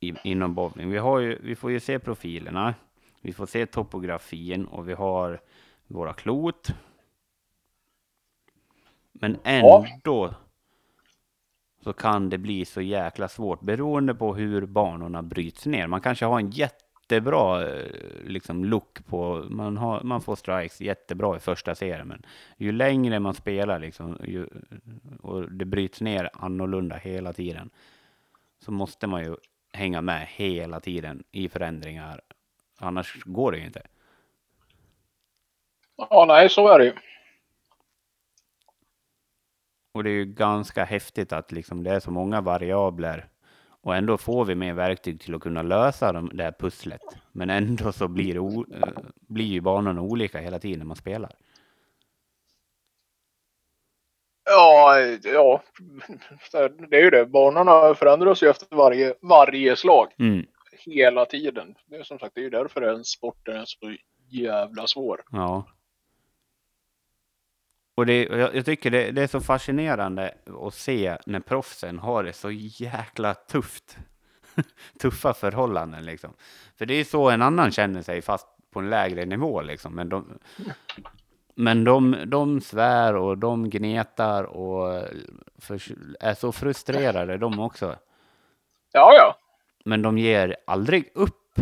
I, 0.00 0.14
inom 0.24 0.54
bowling. 0.54 0.90
Vi, 0.90 0.98
har 0.98 1.18
ju, 1.18 1.38
vi 1.42 1.56
får 1.56 1.70
ju 1.70 1.80
se 1.80 1.98
profilerna, 1.98 2.74
vi 3.20 3.32
får 3.32 3.46
se 3.46 3.66
topografin 3.66 4.64
och 4.64 4.88
vi 4.88 4.92
har 4.92 5.40
våra 5.86 6.12
klot. 6.12 6.68
Men 9.12 9.38
Ja. 9.44 9.86
ändå 9.86 10.34
så 11.84 11.92
kan 11.92 12.30
det 12.30 12.38
bli 12.38 12.64
så 12.64 12.80
jäkla 12.80 13.28
svårt 13.28 13.60
beroende 13.60 14.14
på 14.14 14.34
hur 14.34 14.66
banorna 14.66 15.22
bryts 15.22 15.66
ner. 15.66 15.86
Man 15.86 16.00
kanske 16.00 16.24
har 16.24 16.38
en 16.38 16.50
jättebra 17.04 17.62
eh, 17.62 17.90
liksom, 18.24 18.64
look 18.64 19.06
på, 19.06 19.44
man, 19.48 19.76
har, 19.76 20.00
man 20.02 20.20
får 20.20 20.36
strikes 20.36 20.80
jättebra 20.80 21.36
i 21.36 21.40
första 21.40 21.74
serien, 21.74 22.08
men 22.08 22.22
ju 22.56 22.72
längre 22.72 23.20
man 23.20 23.34
spelar 23.34 23.78
liksom, 23.78 24.18
ju, 24.24 24.46
och 25.22 25.52
det 25.52 25.64
bryts 25.64 26.00
ner 26.00 26.30
annorlunda 26.32 26.96
hela 26.96 27.32
tiden, 27.32 27.70
så 28.58 28.72
måste 28.72 29.06
man 29.06 29.24
ju 29.24 29.36
hänga 29.72 30.00
med 30.00 30.26
hela 30.26 30.80
tiden 30.80 31.24
i 31.32 31.48
förändringar. 31.48 32.20
Annars 32.78 33.24
går 33.24 33.52
det 33.52 33.58
ju 33.58 33.64
inte. 33.64 33.82
Ja, 35.96 36.24
nej, 36.28 36.48
så 36.48 36.68
är 36.68 36.78
det 36.78 36.84
ju. 36.84 36.92
Och 39.92 40.04
det 40.04 40.10
är 40.10 40.14
ju 40.14 40.24
ganska 40.24 40.84
häftigt 40.84 41.32
att 41.32 41.52
liksom 41.52 41.82
det 41.82 41.90
är 41.90 42.00
så 42.00 42.10
många 42.10 42.40
variabler 42.40 43.28
och 43.84 43.96
ändå 43.96 44.18
får 44.18 44.44
vi 44.44 44.54
mer 44.54 44.74
verktyg 44.74 45.20
till 45.20 45.34
att 45.34 45.40
kunna 45.40 45.62
lösa 45.62 46.12
de, 46.12 46.30
det 46.32 46.44
här 46.44 46.52
pusslet. 46.52 47.00
Men 47.32 47.50
ändå 47.50 47.92
så 47.92 48.08
blir, 48.08 48.38
o, 48.38 48.66
eh, 48.74 48.88
blir 49.28 49.44
ju 49.44 49.60
banorna 49.60 50.02
olika 50.02 50.38
hela 50.38 50.58
tiden 50.58 50.78
när 50.78 50.86
man 50.86 50.96
spelar. 50.96 51.30
Ja, 54.44 54.98
ja. 55.24 55.62
Det 56.90 56.96
är 56.96 57.02
ju 57.02 57.10
det. 57.10 57.26
Banorna 57.26 57.94
förändras 57.94 58.42
ju 58.42 58.48
efter 58.48 58.76
varje, 58.76 59.14
varje 59.22 59.76
slag. 59.76 60.08
Mm, 60.18 60.46
Hela 60.86 61.26
tiden. 61.26 61.74
Det 61.86 61.96
är 61.96 62.02
som 62.02 62.18
sagt, 62.18 62.34
det 62.34 62.40
är 62.40 62.44
ju 62.44 62.50
därför 62.50 62.80
den 62.80 63.04
sporten 63.04 63.56
är 63.56 63.64
så 63.64 63.96
jävla 64.28 64.86
svår. 64.86 65.22
ja. 65.30 65.66
Och 67.94 68.06
det, 68.06 68.28
och 68.28 68.38
jag, 68.38 68.54
jag 68.54 68.64
tycker 68.64 68.90
det, 68.90 69.10
det 69.10 69.22
är 69.22 69.26
så 69.26 69.40
fascinerande 69.40 70.34
att 70.62 70.74
se 70.74 71.16
när 71.26 71.40
proffsen 71.40 71.98
har 71.98 72.24
det 72.24 72.32
så 72.32 72.50
jäkla 72.50 73.34
tufft. 73.34 73.98
Tuffa 75.00 75.34
förhållanden 75.34 76.04
liksom. 76.04 76.34
För 76.76 76.86
det 76.86 76.94
är 76.94 77.04
så 77.04 77.30
en 77.30 77.42
annan 77.42 77.70
känner 77.70 78.02
sig 78.02 78.22
fast 78.22 78.46
på 78.72 78.80
en 78.80 78.90
lägre 78.90 79.24
nivå 79.24 79.62
liksom. 79.62 79.94
Men 79.94 80.08
de, 80.08 80.38
men 81.54 81.84
de, 81.84 82.16
de 82.26 82.60
svär 82.60 83.16
och 83.16 83.38
de 83.38 83.70
gnetar 83.70 84.44
och 84.44 85.08
för, 85.58 85.82
är 86.20 86.34
så 86.34 86.52
frustrerade 86.52 87.38
de 87.38 87.60
också. 87.60 87.96
Ja, 88.92 89.12
ja. 89.14 89.36
Men 89.84 90.02
de 90.02 90.18
ger 90.18 90.56
aldrig 90.64 91.10
upp 91.14 91.60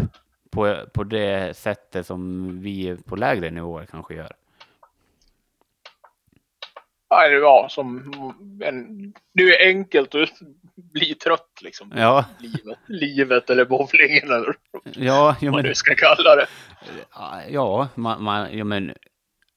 på, 0.50 0.76
på 0.92 1.04
det 1.04 1.56
sättet 1.56 2.06
som 2.06 2.50
vi 2.60 2.96
på 2.96 3.16
lägre 3.16 3.50
nivåer 3.50 3.86
kanske 3.86 4.14
gör. 4.14 4.32
Var 7.12 7.68
som 7.68 8.12
en, 8.64 9.12
det 9.34 9.42
är 9.42 9.68
enkelt 9.68 10.14
att 10.14 10.30
bli 10.74 11.14
trött 11.14 11.58
liksom. 11.62 11.92
Ja, 11.96 12.24
Livet, 12.38 12.78
livet 12.86 13.50
eller 13.50 13.64
bowlingen 13.64 14.24
eller 14.32 14.56
ja, 14.84 15.36
ja 15.40 15.50
vad 15.50 15.62
men, 15.62 15.64
du 15.64 15.74
ska 15.74 15.94
kalla 15.94 16.36
det. 16.36 16.46
ja, 17.48 17.88
man, 17.94 18.22
man, 18.22 18.58
ja, 18.58 18.64
men 18.64 18.92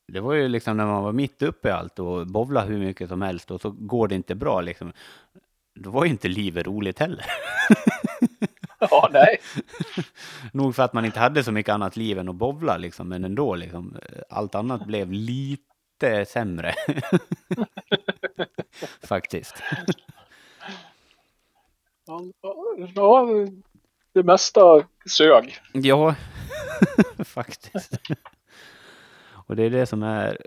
det 0.07 0.19
var 0.19 0.33
ju 0.33 0.47
liksom 0.47 0.77
när 0.77 0.85
man 0.85 1.03
var 1.03 1.12
mitt 1.12 1.41
uppe 1.41 1.67
i 1.67 1.71
allt 1.71 2.00
och 2.00 2.27
bovla 2.27 2.62
hur 2.62 2.77
mycket 2.77 3.09
som 3.09 3.21
helst 3.21 3.51
och 3.51 3.62
så 3.62 3.69
går 3.71 4.07
det 4.07 4.15
inte 4.15 4.35
bra 4.35 4.62
liksom. 4.62 4.93
Då 5.79 5.89
var 5.89 6.05
ju 6.05 6.12
inte 6.12 6.27
livet 6.27 6.67
roligt 6.67 7.00
heller. 7.00 7.25
Ja, 8.79 9.09
nej. 9.13 9.38
Nog 10.53 10.75
för 10.75 10.83
att 10.83 10.93
man 10.93 11.05
inte 11.05 11.19
hade 11.19 11.43
så 11.43 11.51
mycket 11.51 11.74
annat 11.74 11.97
liv 11.97 12.19
än 12.19 12.29
att 12.29 12.35
bovla 12.35 12.77
liksom, 12.77 13.09
men 13.09 13.24
ändå 13.24 13.55
liksom. 13.55 13.97
Allt 14.29 14.55
annat 14.55 14.85
blev 14.85 15.12
lite 15.12 15.64
sämre. 16.27 16.75
Faktiskt. 19.01 19.63
Ja, 22.95 23.27
det 24.13 24.23
mesta 24.23 24.87
sög. 25.05 25.57
Ja, 25.73 26.15
faktiskt. 27.25 27.99
Och 29.27 29.55
det 29.55 29.63
är 29.63 29.69
det 29.69 29.85
som 29.85 30.03
är... 30.03 30.37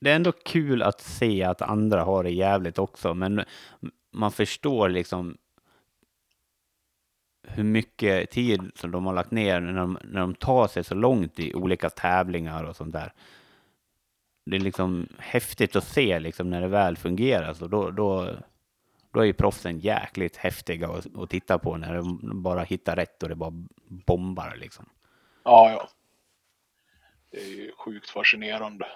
Det 0.00 0.10
är 0.10 0.16
ändå 0.16 0.32
kul 0.32 0.82
att 0.82 1.00
se 1.00 1.42
att 1.42 1.62
andra 1.62 2.04
har 2.04 2.22
det 2.22 2.30
jävligt 2.30 2.78
också, 2.78 3.14
men 3.14 3.44
man 4.12 4.32
förstår 4.32 4.88
liksom 4.88 5.36
hur 7.48 7.64
mycket 7.64 8.30
tid 8.30 8.70
som 8.74 8.90
de 8.90 9.06
har 9.06 9.14
lagt 9.14 9.30
ner 9.30 9.60
när 9.60 9.72
de, 9.72 9.98
när 10.04 10.20
de 10.20 10.34
tar 10.34 10.68
sig 10.68 10.84
så 10.84 10.94
långt 10.94 11.38
i 11.38 11.54
olika 11.54 11.90
tävlingar 11.90 12.64
och 12.64 12.76
sånt 12.76 12.92
där. 12.92 13.12
Det 14.46 14.56
är 14.56 14.60
liksom 14.60 15.08
häftigt 15.18 15.76
att 15.76 15.84
se 15.84 16.18
liksom 16.18 16.50
när 16.50 16.60
det 16.60 16.68
väl 16.68 16.96
fungerar, 16.96 17.54
så 17.54 17.66
då, 17.66 17.90
då, 17.90 18.36
då 19.10 19.20
är 19.20 19.24
ju 19.24 19.32
proffsen 19.32 19.78
jäkligt 19.78 20.36
häftiga 20.36 20.88
att, 20.88 21.16
att 21.16 21.30
titta 21.30 21.58
på 21.58 21.76
när 21.76 21.94
de 21.94 22.42
bara 22.42 22.62
hittar 22.62 22.96
rätt 22.96 23.22
och 23.22 23.28
det 23.28 23.34
bara 23.34 23.52
bombar 23.88 24.56
liksom. 24.56 24.88
Ja, 25.44 25.70
ja. 25.70 25.88
Det 27.30 27.38
är 27.40 27.48
ju 27.48 27.72
sjukt 27.78 28.10
fascinerande. 28.10 28.86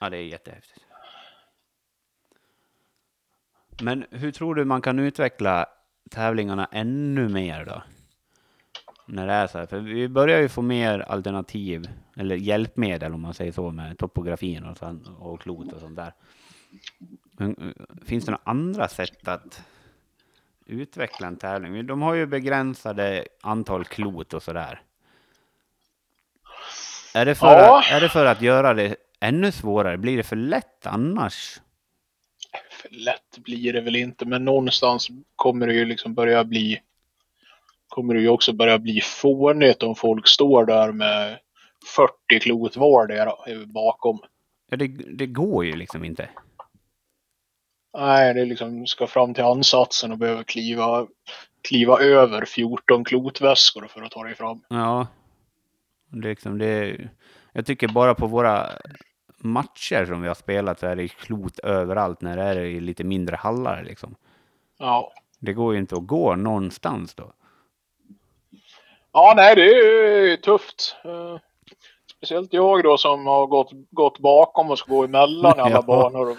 Ja, 0.00 0.10
det 0.10 0.16
är 0.16 0.22
jättehäftigt. 0.22 0.86
Men 3.82 4.06
hur 4.10 4.32
tror 4.32 4.54
du 4.54 4.64
man 4.64 4.82
kan 4.82 4.98
utveckla 4.98 5.66
tävlingarna 6.10 6.68
ännu 6.72 7.28
mer 7.28 7.64
då? 7.64 7.82
När 9.06 9.26
det 9.26 9.32
är 9.32 9.46
så 9.46 9.58
här, 9.58 9.66
för 9.66 9.78
vi 9.78 10.08
börjar 10.08 10.40
ju 10.40 10.48
få 10.48 10.62
mer 10.62 10.98
alternativ, 11.00 11.88
eller 12.16 12.36
hjälpmedel 12.36 13.14
om 13.14 13.20
man 13.20 13.34
säger 13.34 13.52
så, 13.52 13.70
med 13.70 13.98
topografin 13.98 14.64
och, 14.64 14.76
sånt, 14.78 15.06
och 15.18 15.40
klot 15.40 15.72
och 15.72 15.80
sånt 15.80 15.96
där. 15.96 16.12
Men, 17.32 17.50
eh, 17.50 18.04
finns 18.06 18.24
det 18.24 18.30
några 18.30 18.42
andra 18.44 18.88
sätt 18.88 19.28
att 19.28 19.62
utveckla 20.66 21.26
en 21.26 21.36
tävling? 21.36 21.86
De 21.86 22.02
har 22.02 22.14
ju 22.14 22.26
begränsade 22.26 23.24
antal 23.42 23.84
klot 23.84 24.34
och 24.34 24.42
sådär. 24.42 24.82
Är 27.14 27.24
det, 27.24 27.34
för 27.34 27.46
Ja. 27.46 27.78
att, 27.78 27.92
är 27.92 28.00
det 28.00 28.08
för 28.08 28.26
att 28.26 28.42
göra 28.42 28.74
det 28.74 28.96
ännu 29.20 29.52
svårare? 29.52 29.96
Blir 29.98 30.16
det 30.16 30.22
för 30.22 30.36
lätt 30.36 30.86
annars? 30.86 31.60
För 32.82 32.88
lätt 32.90 33.38
blir 33.38 33.72
det 33.72 33.80
väl 33.80 33.96
inte, 33.96 34.24
men 34.26 34.44
någonstans 34.44 35.08
kommer 35.36 35.66
det 35.66 35.74
ju 35.74 35.84
liksom 35.84 36.14
börja 36.14 36.44
bli 36.44 36.80
kommer 37.94 38.14
det 38.14 38.20
ju 38.20 38.28
också 38.28 38.52
börja 38.52 38.78
bli 38.78 39.00
fånigt 39.00 39.82
om 39.82 39.94
folk 39.94 40.28
står 40.28 40.66
där 40.66 40.92
med 40.92 41.38
40 41.96 42.40
klot 42.40 42.76
vardera 42.76 43.32
bakom. 43.66 44.18
Ja, 44.70 44.76
det, 44.76 44.86
det 45.18 45.26
går 45.26 45.64
ju 45.64 45.76
liksom 45.76 46.04
inte. 46.04 46.28
Nej, 47.98 48.34
det 48.34 48.44
liksom 48.44 48.86
ska 48.86 49.06
fram 49.06 49.34
till 49.34 49.44
ansatsen 49.44 50.12
och 50.12 50.18
behöver 50.18 50.42
kliva 50.42 51.06
kliva 51.68 51.98
över 52.00 52.44
14 52.44 53.04
klotväskor 53.04 53.86
för 53.86 54.02
att 54.02 54.10
ta 54.10 54.24
dig 54.24 54.34
fram. 54.34 54.60
Ja. 54.68 55.06
Det 56.08 56.28
är 56.28 56.30
liksom 56.30 56.58
det. 56.58 56.96
Jag 57.52 57.66
tycker 57.66 57.88
bara 57.88 58.14
på 58.14 58.26
våra 58.26 58.68
matcher 59.38 60.04
som 60.06 60.22
vi 60.22 60.28
har 60.28 60.34
spelat 60.34 60.78
så 60.78 60.86
är 60.86 60.96
det 60.96 61.08
klot 61.08 61.58
överallt 61.58 62.20
när 62.20 62.36
det 62.36 62.42
är 62.42 62.56
i 62.56 62.80
lite 62.80 63.04
mindre 63.04 63.36
hallar 63.36 63.84
liksom. 63.84 64.14
Ja. 64.78 65.12
Det 65.38 65.52
går 65.52 65.74
ju 65.74 65.80
inte 65.80 65.96
att 65.96 66.06
gå 66.06 66.36
någonstans 66.36 67.14
då. 67.14 67.32
Ja, 69.14 69.32
nej, 69.36 69.54
det 69.54 69.62
är 69.62 70.36
tufft. 70.36 70.96
Eh, 71.04 71.38
Speciellt 72.16 72.52
jag 72.52 72.82
då 72.82 72.98
som 72.98 73.26
har 73.26 73.46
gått, 73.46 73.70
gått 73.90 74.18
bakom 74.18 74.70
och 74.70 74.78
ska 74.78 74.92
gå 74.92 75.04
emellan 75.04 75.60
alla 75.60 75.70
Ja. 75.74 75.82
banor 75.82 76.30
och, 76.30 76.36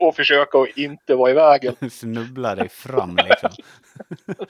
och, 0.00 0.08
och 0.08 0.16
försöka 0.16 0.58
att 0.58 0.76
inte 0.76 1.14
vara 1.14 1.30
i 1.30 1.34
vägen. 1.34 1.76
Snubbla 1.90 2.54
dig 2.54 2.68
fram 2.68 3.16
liksom. 3.16 3.50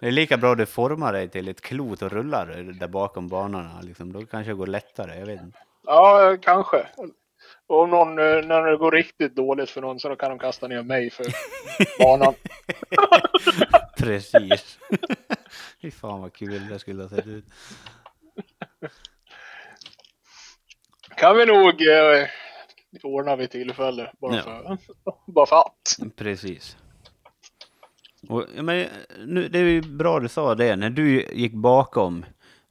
Det 0.00 0.06
är 0.06 0.10
lika 0.10 0.36
bra 0.36 0.54
du 0.54 0.66
formar 0.66 1.12
dig 1.12 1.28
till 1.28 1.48
ett 1.48 1.60
klot 1.60 2.02
och 2.02 2.12
rullar 2.12 2.46
där 2.80 2.88
bakom 2.88 3.28
banorna. 3.28 3.80
Liksom. 3.82 4.12
Då 4.12 4.26
kanske 4.26 4.50
det 4.50 4.56
går 4.56 4.66
lättare, 4.66 5.18
jag 5.18 5.26
vet 5.26 5.40
inte. 5.40 5.58
Ja, 5.86 6.36
kanske. 6.42 6.86
Och 7.66 7.82
om 7.82 7.90
någon, 7.90 8.18
eh, 8.18 8.44
när 8.46 8.62
det 8.62 8.76
går 8.76 8.92
riktigt 8.92 9.36
dåligt 9.36 9.70
för 9.70 9.80
någon 9.80 10.00
så 10.00 10.16
kan 10.16 10.30
de 10.30 10.38
kasta 10.38 10.68
ner 10.68 10.82
mig 10.82 11.10
för 11.10 11.26
banan. 11.98 12.34
Precis. 13.98 14.78
Fy 15.82 15.90
fan 15.90 16.20
vad 16.20 16.32
kul 16.32 16.68
det 16.68 16.78
skulle 16.78 17.02
ha 17.02 17.08
sett 17.10 17.26
ut. 17.26 17.44
kan 21.16 21.36
vi 21.36 21.46
nog 21.46 21.82
eh, 21.88 22.26
ordna 23.02 23.36
vid 23.36 23.50
tillfälle. 23.50 24.12
Bara, 24.20 24.36
Ja. 24.36 24.42
för, 24.42 24.78
bara 25.32 25.46
för 25.46 25.56
att. 25.56 26.14
Precis. 26.16 26.76
Och, 28.28 28.44
men, 28.54 28.86
nu, 29.26 29.48
det 29.48 29.58
är 29.58 29.62
ju 29.64 29.80
bra 29.82 30.20
du 30.20 30.28
sa 30.28 30.54
det, 30.54 30.76
när 30.76 30.90
du 30.90 31.22
gick 31.32 31.52
bakom 31.52 32.24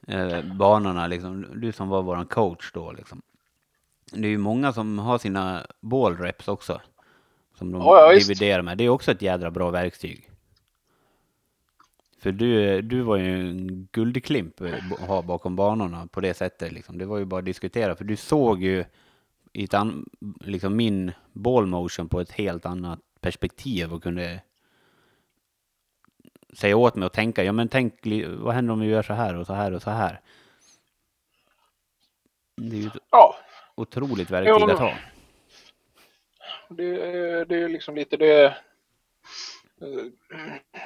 eh, 0.07 0.41
banorna, 0.41 1.07
liksom, 1.07 1.46
du 1.62 1.72
som 1.72 1.89
var 1.89 2.01
våran 2.01 2.25
coach 2.25 2.72
då, 2.74 2.91
liksom. 2.91 3.22
Det 4.12 4.27
är 4.27 4.31
ju 4.31 4.38
många 4.38 4.74
som 4.74 5.00
har 5.00 5.17
sina 5.17 5.65
ballreps 5.81 6.48
också. 6.48 6.81
Som 7.57 7.72
de 7.72 7.81
Ja, 7.81 8.13
ja, 8.13 8.19
dividerar 8.19 8.62
med. 8.62 8.77
Det 8.77 8.84
är 8.84 8.89
också 8.89 9.12
ett 9.12 9.22
jädra 9.22 9.51
bra 9.51 9.69
verktyg. 9.69 10.29
För 12.27 12.31
du, 12.31 12.81
du 12.81 13.01
var 13.01 13.17
ju 13.17 13.50
en 13.50 13.88
guldklimp 13.91 14.62
att 14.62 15.00
ha 15.00 15.22
bakom 15.22 15.55
banorna 15.55 16.07
på 16.07 16.22
det 16.22 16.34
sättet. 16.34 16.72
Liksom. 16.72 16.98
Det 16.98 17.05
var 17.05 17.17
ju 17.17 17.25
bara 17.25 17.39
att 17.39 17.46
diskutera. 17.46 17.96
För 17.96 18.03
du 18.03 18.15
såg 18.15 18.63
ju 18.63 18.86
i 19.53 19.63
ett 19.63 19.74
an, 19.74 20.10
liksom 20.41 20.75
min 20.75 21.12
ball 21.34 21.65
motion 21.65 22.10
på 22.10 22.19
ett 22.22 22.31
helt 22.31 22.65
annat 22.65 23.00
perspektiv 23.22 23.93
och 23.93 24.03
kunde 24.03 24.41
säga 26.53 26.77
åt 26.77 26.96
mig 26.96 27.05
och 27.05 27.13
tänka, 27.13 27.43
ja 27.43 27.51
men 27.51 27.67
tänk, 27.69 27.93
vad 28.38 28.53
händer 28.55 28.74
om 28.74 28.79
vi 28.79 28.88
gör 28.88 29.03
så 29.03 29.13
här 29.13 29.36
och 29.36 29.48
så 29.48 29.53
här 29.53 29.72
och 29.72 29.81
så 29.81 29.89
här? 29.89 30.22
Det 32.55 32.75
är 32.75 32.81
ju 32.81 32.88
ett 32.88 32.98
Ja, 33.12 33.36
otroligt 33.75 34.29
verktyg 34.31 34.69
att 34.69 34.79
ha. 34.79 34.93
det, 36.69 36.84
är- 37.01 37.46
det 37.46 37.55
är 37.55 37.69
liksom 37.69 37.96
lite 37.96 38.17
det. 38.17 38.57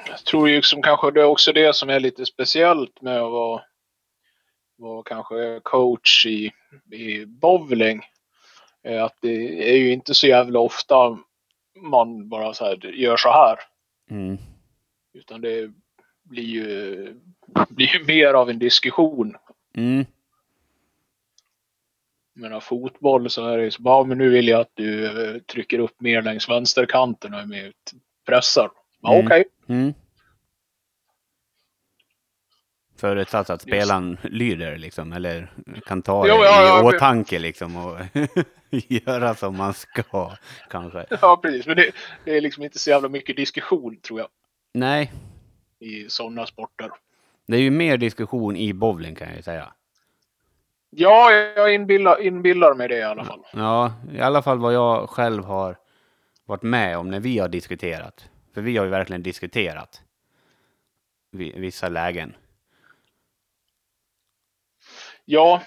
Jag 0.08 0.18
tror 0.26 0.48
ju 0.48 0.56
liksom 0.56 0.82
kanske 0.82 1.10
det 1.10 1.20
är 1.20 1.24
också 1.24 1.52
det 1.52 1.76
som 1.76 1.90
är 1.90 2.00
lite 2.00 2.26
speciellt 2.26 3.00
med 3.00 3.16
att 3.16 3.32
vara, 3.32 3.62
vara 4.76 5.02
kanske 5.02 5.60
coach 5.62 6.26
i, 6.26 6.52
i 6.90 7.26
bowling. 7.26 8.02
Att 9.00 9.16
det 9.20 9.70
är 9.70 9.76
ju 9.76 9.92
inte 9.92 10.14
så 10.14 10.26
jävla 10.26 10.58
ofta 10.58 11.18
man 11.76 12.28
bara 12.28 12.54
så 12.54 12.64
här 12.64 12.86
gör 12.86 13.16
så 13.16 13.28
här. 13.28 13.58
Mm. 14.10 14.38
Utan 15.12 15.40
det 15.40 15.72
blir 16.22 16.44
ju, 16.44 17.14
blir 17.68 17.94
ju 17.94 18.04
mer 18.04 18.34
av 18.34 18.50
en 18.50 18.58
diskussion. 18.58 19.36
Mm. 19.74 20.06
Menar 22.34 22.60
fotboll 22.60 23.30
så 23.30 23.46
är 23.46 23.58
det 23.58 23.64
ju 23.64 23.70
så 23.70 23.82
bara, 23.82 23.98
"Ja, 23.98 24.04
men 24.04 24.18
nu 24.18 24.30
vill 24.30 24.48
jag 24.48 24.60
att 24.60 24.70
du 24.74 25.06
eh, 25.06 25.38
trycker 25.40 25.78
upp 25.78 26.00
mer 26.00 26.22
längs 26.22 26.48
vänsterkanten 26.48 27.34
och 27.34 27.40
är 27.40 27.46
med 27.46 27.66
ut 27.66 27.92
pressar. 28.26 28.70
Ja, 29.02 29.14
Mm. 29.14 29.26
okej. 29.26 29.44
Mm. 29.68 29.94
Förutsatt 32.96 33.50
att 33.50 33.62
spelaren 33.62 34.18
lyder 34.22 34.76
liksom, 34.78 35.12
eller 35.12 35.52
kan 35.86 36.02
ta 36.02 36.26
Jo, 36.28 36.34
det 36.36 36.44
ja, 36.44 36.62
i 36.64 36.66
ja, 36.66 36.96
åtanke 36.96 37.38
liksom 37.38 37.76
och 37.76 37.96
göra 38.70 39.34
som 39.34 39.56
man 39.56 39.74
ska, 39.74 40.32
kanske. 40.70 41.06
Ja, 41.22 41.36
precis. 41.42 41.66
Men 41.66 41.76
det, 41.76 41.90
det 42.24 42.36
är 42.36 42.40
liksom 42.40 42.64
inte 42.64 42.78
så 42.78 42.90
jävla 42.90 43.08
mycket 43.08 43.36
diskussion 43.36 43.96
tror 43.96 44.20
jag 44.20 44.28
Nej, 44.74 45.12
i 45.78 46.08
sådana 46.08 46.46
sporter. 46.46 46.90
det 47.46 47.56
är 47.56 47.60
ju 47.60 47.70
mer 47.70 47.96
diskussion 47.96 48.56
i 48.56 48.72
bowling 48.72 49.14
kan 49.14 49.28
jag 49.28 49.36
ju 49.36 49.42
säga. 49.42 49.72
Ja, 50.90 51.30
jag 51.32 51.74
inbillar, 51.74 52.20
inbillar 52.22 52.74
mig 52.74 52.88
det 52.88 52.98
i 52.98 53.02
alla 53.02 53.24
fall. 53.24 53.40
Ja, 53.52 53.92
i 54.12 54.20
alla 54.20 54.42
fall 54.42 54.58
vad 54.58 54.74
jag 54.74 55.10
själv 55.10 55.44
har 55.44 55.76
varit 56.44 56.62
med 56.62 56.98
om 56.98 57.10
när 57.10 57.20
vi 57.20 57.38
har 57.38 57.48
diskuterat. 57.48 58.28
För 58.54 58.60
vi 58.60 58.76
har 58.76 58.84
ju 58.84 58.90
verkligen 58.90 59.22
diskuterat 59.22 60.02
vi- 61.30 61.52
vissa 61.60 61.88
lägen. 61.88 62.34
Ja. 65.24 65.62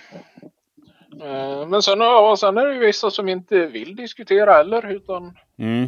Eh, 1.21 1.67
Men 1.67 1.81
sen, 1.81 1.99
ja, 1.99 2.35
sen 2.39 2.57
är 2.57 2.65
det 2.65 2.73
ju 2.73 2.79
vissa 2.79 3.11
som 3.11 3.29
inte 3.29 3.65
vill 3.65 3.95
diskutera 3.95 4.53
heller 4.53 4.85
utan 4.91 5.37
Mm, 5.57 5.87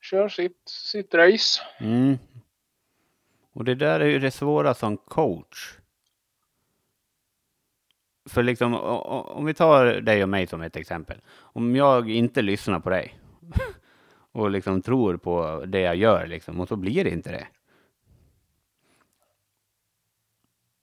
kör 0.00 0.28
sitt, 0.28 0.62
sitt 0.68 1.14
race. 1.14 1.62
mm. 1.80 2.18
Och 3.52 3.64
det 3.64 3.74
där 3.74 4.00
är 4.00 4.06
ju 4.06 4.18
det 4.18 4.30
svåra 4.30 4.74
som 4.74 4.96
coach. 4.96 5.74
För 8.28 8.42
liksom, 8.42 8.74
om 8.74 9.44
vi 9.44 9.54
tar 9.54 9.84
dig 9.86 10.22
och 10.22 10.28
mig 10.28 10.46
som 10.46 10.62
ett 10.62 10.76
exempel. 10.76 11.20
Om 11.36 11.76
jag 11.76 12.10
inte 12.10 12.42
lyssnar 12.42 12.80
på 12.80 12.90
dig 12.90 13.18
och 14.38 14.50
liksom 14.50 14.82
tror 14.82 15.16
på 15.16 15.64
det 15.66 15.80
jag 15.80 15.96
gör 15.96 16.26
liksom, 16.26 16.60
och 16.60 16.68
så 16.68 16.76
blir 16.76 17.04
det 17.04 17.10
inte 17.10 17.30
det. 17.30 17.46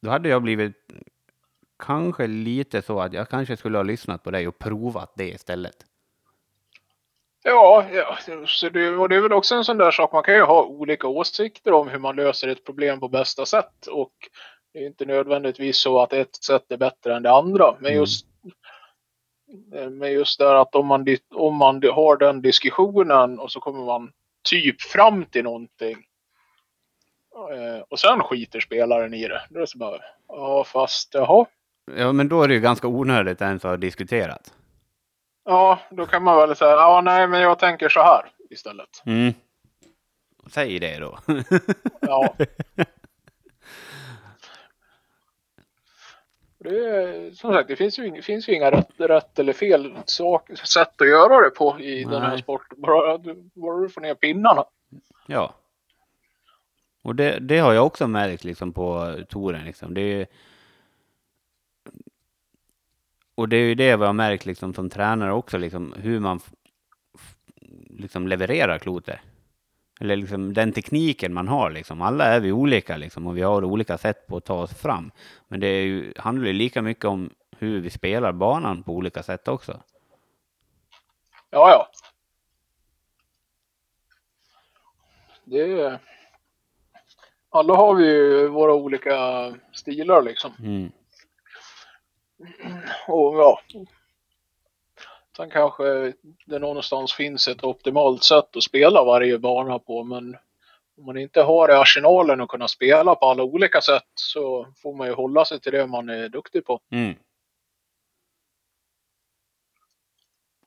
Då 0.02 0.10
hade 0.10 0.30
jag 0.30 0.42
blivit 0.42 0.74
kanske 1.80 2.28
lite 2.28 2.82
så 2.82 3.00
att 3.00 3.14
jag 3.14 3.30
kanske 3.30 3.58
skulle 3.58 3.78
ha 3.78 3.84
lyssnat 3.84 4.24
på 4.24 4.32
dig 4.32 4.48
och 4.48 4.60
provat 4.60 5.14
det 5.16 5.30
istället. 5.30 5.76
Ja, 7.44 7.86
ja 7.94 8.18
så 8.48 8.70
det, 8.70 8.90
och 8.90 9.10
det 9.10 9.16
är 9.16 9.22
väl 9.22 9.34
också 9.34 9.56
en 9.56 9.64
sån 9.64 9.78
där 9.78 9.92
sak. 9.92 10.12
Man 10.14 10.24
kan 10.24 10.36
ju 10.36 10.42
ha 10.42 10.64
olika 10.64 11.08
åsikter 11.08 11.72
om 11.74 11.88
hur 11.88 12.00
man 12.00 12.16
löser 12.16 12.48
ett 12.48 12.66
problem 12.66 13.00
på 13.00 13.08
bästa 13.08 13.46
sätt. 13.46 13.88
Och 13.92 14.14
det 14.74 14.80
är 14.80 14.88
inte 14.88 15.06
nödvändigtvis 15.06 15.78
så 15.78 16.02
att 16.02 16.14
ett 16.14 16.36
sätt 16.36 16.72
är 16.72 16.78
bättre 16.78 17.16
än 17.16 17.24
det 17.24 17.32
andra. 17.32 17.72
Men 17.80 17.86
Mm. 17.92 18.00
just, 18.00 18.28
men 19.92 20.12
just 20.12 20.40
där 20.40 20.56
att 20.56 20.76
om 20.76 20.88
man, 20.88 21.06
om 21.36 21.56
man 21.56 21.82
har 21.94 22.18
den 22.18 22.42
diskussionen 22.42 23.40
och 23.40 23.52
så 23.52 23.60
kommer 23.60 23.86
man 23.86 24.12
typ 24.50 24.82
fram 24.82 25.26
till 25.26 25.44
någonting. 25.44 25.98
eh, 27.52 27.82
Och 27.90 28.00
sen 28.00 28.20
skiter 28.24 28.60
spelaren 28.60 29.14
i 29.14 29.28
det. 29.28 29.42
Då 29.50 29.56
är 29.58 29.62
det 29.62 29.68
så 29.68 29.78
bara, 29.78 30.00
ja 30.28 30.64
fast 30.64 31.14
jaha. 31.14 31.46
Ja, 31.98 32.12
men 32.12 32.30
då 32.30 32.44
är 32.44 32.48
det 32.48 32.54
ju 32.54 32.60
ganska 32.60 32.88
onödigt 32.88 33.42
att 33.42 33.46
ens 33.48 33.64
ha 33.64 33.78
diskuterat. 33.78 34.54
Ja, 35.46 35.80
då 35.92 36.06
kan 36.06 36.24
man 36.24 36.38
väl 36.38 36.56
säga, 36.56 36.72
ja 36.72 37.02
nej 37.02 37.28
men 37.28 37.42
jag 37.42 37.60
tänker 37.60 37.90
så 37.90 38.00
här 38.00 38.26
istället. 38.50 38.90
Mm. 39.06 39.34
Säg 40.52 40.80
det 40.80 41.00
då. 41.00 41.18
Ja. 42.02 42.36
Det 46.66 46.90
är, 46.90 47.32
som 47.32 47.54
sagt, 47.54 47.68
det 47.68 47.76
finns 47.76 48.00
ju, 48.00 48.22
finns 48.22 48.50
ju 48.50 48.54
inga 48.54 48.72
rätt, 48.72 48.90
rätt 48.98 49.40
eller 49.40 49.54
fel 49.54 49.98
sak, 50.06 50.50
sätt 50.58 51.02
att 51.02 51.08
göra 51.08 51.42
det 51.42 51.50
på 51.50 51.80
i 51.80 52.04
den 52.04 52.22
här 52.22 52.30
Nej. 52.30 52.42
sporten. 52.42 52.82
Bara, 52.82 53.18
bara 53.54 53.82
du 53.82 53.90
får 53.90 54.02
ner 54.02 54.16
pinnarna. 54.16 54.64
Ja. 55.28 55.54
Och 57.02 57.16
det, 57.16 57.40
det 57.40 57.60
har 57.60 57.74
jag 57.74 57.86
också 57.86 58.08
märkt 58.08 58.44
liksom 58.44 58.74
på 58.74 59.16
touren. 59.30 59.66
Liksom. 59.66 59.94
Det 59.94 60.02
är, 60.02 60.28
och 63.36 63.50
det 63.50 63.58
är 63.58 63.66
ju 63.66 63.76
det 63.76 63.96
vi 63.96 64.06
har 64.06 64.14
märkt 64.14 64.46
liksom, 64.46 64.74
som 64.74 64.90
tränare 64.90 65.34
också, 65.34 65.58
liksom, 65.58 65.94
hur 65.98 66.20
man 66.20 66.40
liksom, 67.90 68.28
levererar 68.28 68.80
kloter. 68.80 69.22
Eller 70.00 70.16
liksom, 70.16 70.54
den 70.54 70.72
tekniken 70.72 71.34
man 71.34 71.48
har. 71.48 71.70
Liksom. 71.70 72.02
Alla 72.02 72.26
är 72.26 72.40
vi 72.40 72.52
olika 72.52 72.98
liksom, 72.98 73.28
och 73.28 73.38
vi 73.38 73.42
har 73.42 73.64
olika 73.64 73.98
sätt 73.98 74.28
på 74.28 74.38
att 74.38 74.46
ta 74.46 74.62
oss 74.62 74.74
fram. 74.74 75.12
Men 75.48 75.60
det 75.60 75.84
ju, 75.84 76.14
handlar 76.18 76.48
ju 76.48 76.54
lika 76.54 76.82
mycket 76.82 77.06
om 77.06 77.30
hur 77.58 77.82
vi 77.82 77.90
spelar 77.90 78.32
banan 78.32 78.84
på 78.84 78.92
olika 78.92 79.24
sätt 79.24 79.48
också. 79.48 79.82
Ja, 81.50 81.70
ja. 81.70 81.90
Det 85.44 85.82
är... 85.82 86.00
Alla 87.50 87.76
har 87.76 87.96
vi 87.96 88.06
ju 88.06 88.48
våra 88.48 88.74
olika 88.74 89.54
stilar 89.74 90.22
liksom. 90.22 90.54
Mm. 90.60 90.92
Och 93.08 93.36
ja. 93.36 93.60
Sen 95.36 95.50
kanske 95.50 96.14
det 96.46 96.60
någonstans 96.60 97.14
finns 97.14 97.48
ett 97.48 97.64
optimalt 97.64 98.24
sätt 98.24 98.56
att 98.56 98.64
spela 98.64 99.04
varje 99.04 99.40
bana 99.40 99.80
på 99.80 100.04
men 100.04 100.38
om 100.98 101.06
man 101.06 101.18
inte 101.18 101.42
har 101.42 101.70
arsenalen 101.70 102.42
att 102.42 102.50
kunna 102.50 102.68
spela 102.68 103.16
på 103.16 103.26
alla 103.26 103.44
olika 103.44 103.82
sätt 103.82 104.12
så 104.16 104.68
får 104.78 104.94
man 104.94 105.08
ju 105.08 105.14
hålla 105.14 105.46
sig 105.46 105.60
till 105.60 105.72
det 105.72 105.88
man 105.88 106.10
är 106.10 106.30
duktig 106.30 106.66
på. 106.66 106.80
Mm. 106.92 107.16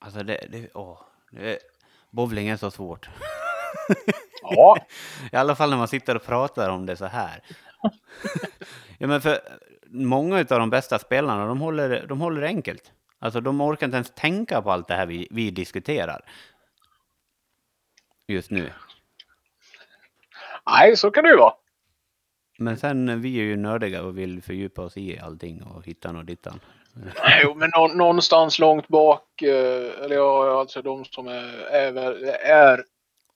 Alltså 0.01 0.23
det, 0.23 0.47
det, 0.51 0.69
åh, 0.75 1.01
det, 1.31 1.59
bowling 2.11 2.49
är 2.49 2.57
så 2.57 2.71
svårt. 2.71 3.09
Ja, 4.43 4.79
I 5.33 5.37
alla 5.37 5.57
fall 5.57 5.71
när 5.71 5.77
man 5.77 5.89
sitter 5.89 6.15
och 6.15 6.25
pratar 6.25 6.71
om 6.71 6.87
det 6.87 6.97
så 6.97 7.07
här. 7.07 7.43
ja, 8.99 9.07
men 9.07 9.21
för 9.21 9.41
många 9.87 10.39
av 10.39 10.45
de 10.47 10.71
bästa 10.71 10.99
spelarna, 10.99 11.47
de 11.47 11.61
håller, 11.61 12.07
de 12.07 12.21
håller 12.21 12.41
det 12.41 12.47
enkelt. 12.47 12.93
Alltså 13.19 13.41
de 13.41 13.61
orkar 13.61 13.87
inte 13.87 13.97
ens 13.97 14.11
tänka 14.11 14.63
på 14.63 14.73
allt 14.73 14.89
det 14.89 14.95
här 14.95 15.07
vi, 15.07 15.29
vi 15.31 15.51
diskuterar. 15.51 16.21
Just 18.27 18.51
nu. 18.51 18.73
nej 20.71 20.97
så 20.97 21.11
kan 21.11 21.25
det 21.25 21.31
ju 21.31 21.37
vara. 21.37 21.55
Men 22.59 22.77
sen, 22.77 23.21
vi 23.21 23.39
är 23.41 23.43
ju 23.43 23.57
nördiga 23.57 24.03
och 24.03 24.19
vill 24.19 24.43
fördjupa 24.43 24.83
oss 24.83 24.97
i 24.97 25.19
allting 25.19 25.63
och 25.63 25.87
hitta 25.87 26.13
något 26.13 26.27
dittan. 26.27 26.61
Jo, 27.43 27.55
men 27.55 27.71
nå- 27.77 27.89
någonstans 27.95 28.59
långt 28.59 28.89
bak, 28.89 29.43
eh, 29.43 30.05
eller 30.05 30.17
ja, 30.17 30.61
alltså 30.61 30.83
de 30.83 31.05
som 31.05 31.29
är, 31.29 31.59
är, 31.71 31.95
är 32.47 32.85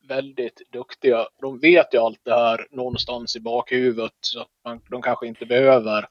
väldigt 0.08 0.62
duktiga, 0.72 1.26
de 1.40 1.58
vet 1.58 1.94
ju 1.94 1.98
allt 1.98 2.20
det 2.22 2.34
här 2.34 2.66
någonstans 2.70 3.36
i 3.36 3.40
bakhuvudet. 3.40 4.12
Så 4.20 4.40
att 4.40 4.48
man, 4.64 4.80
de 4.88 5.02
kanske 5.02 5.26
inte 5.26 5.46
behöver 5.46 6.08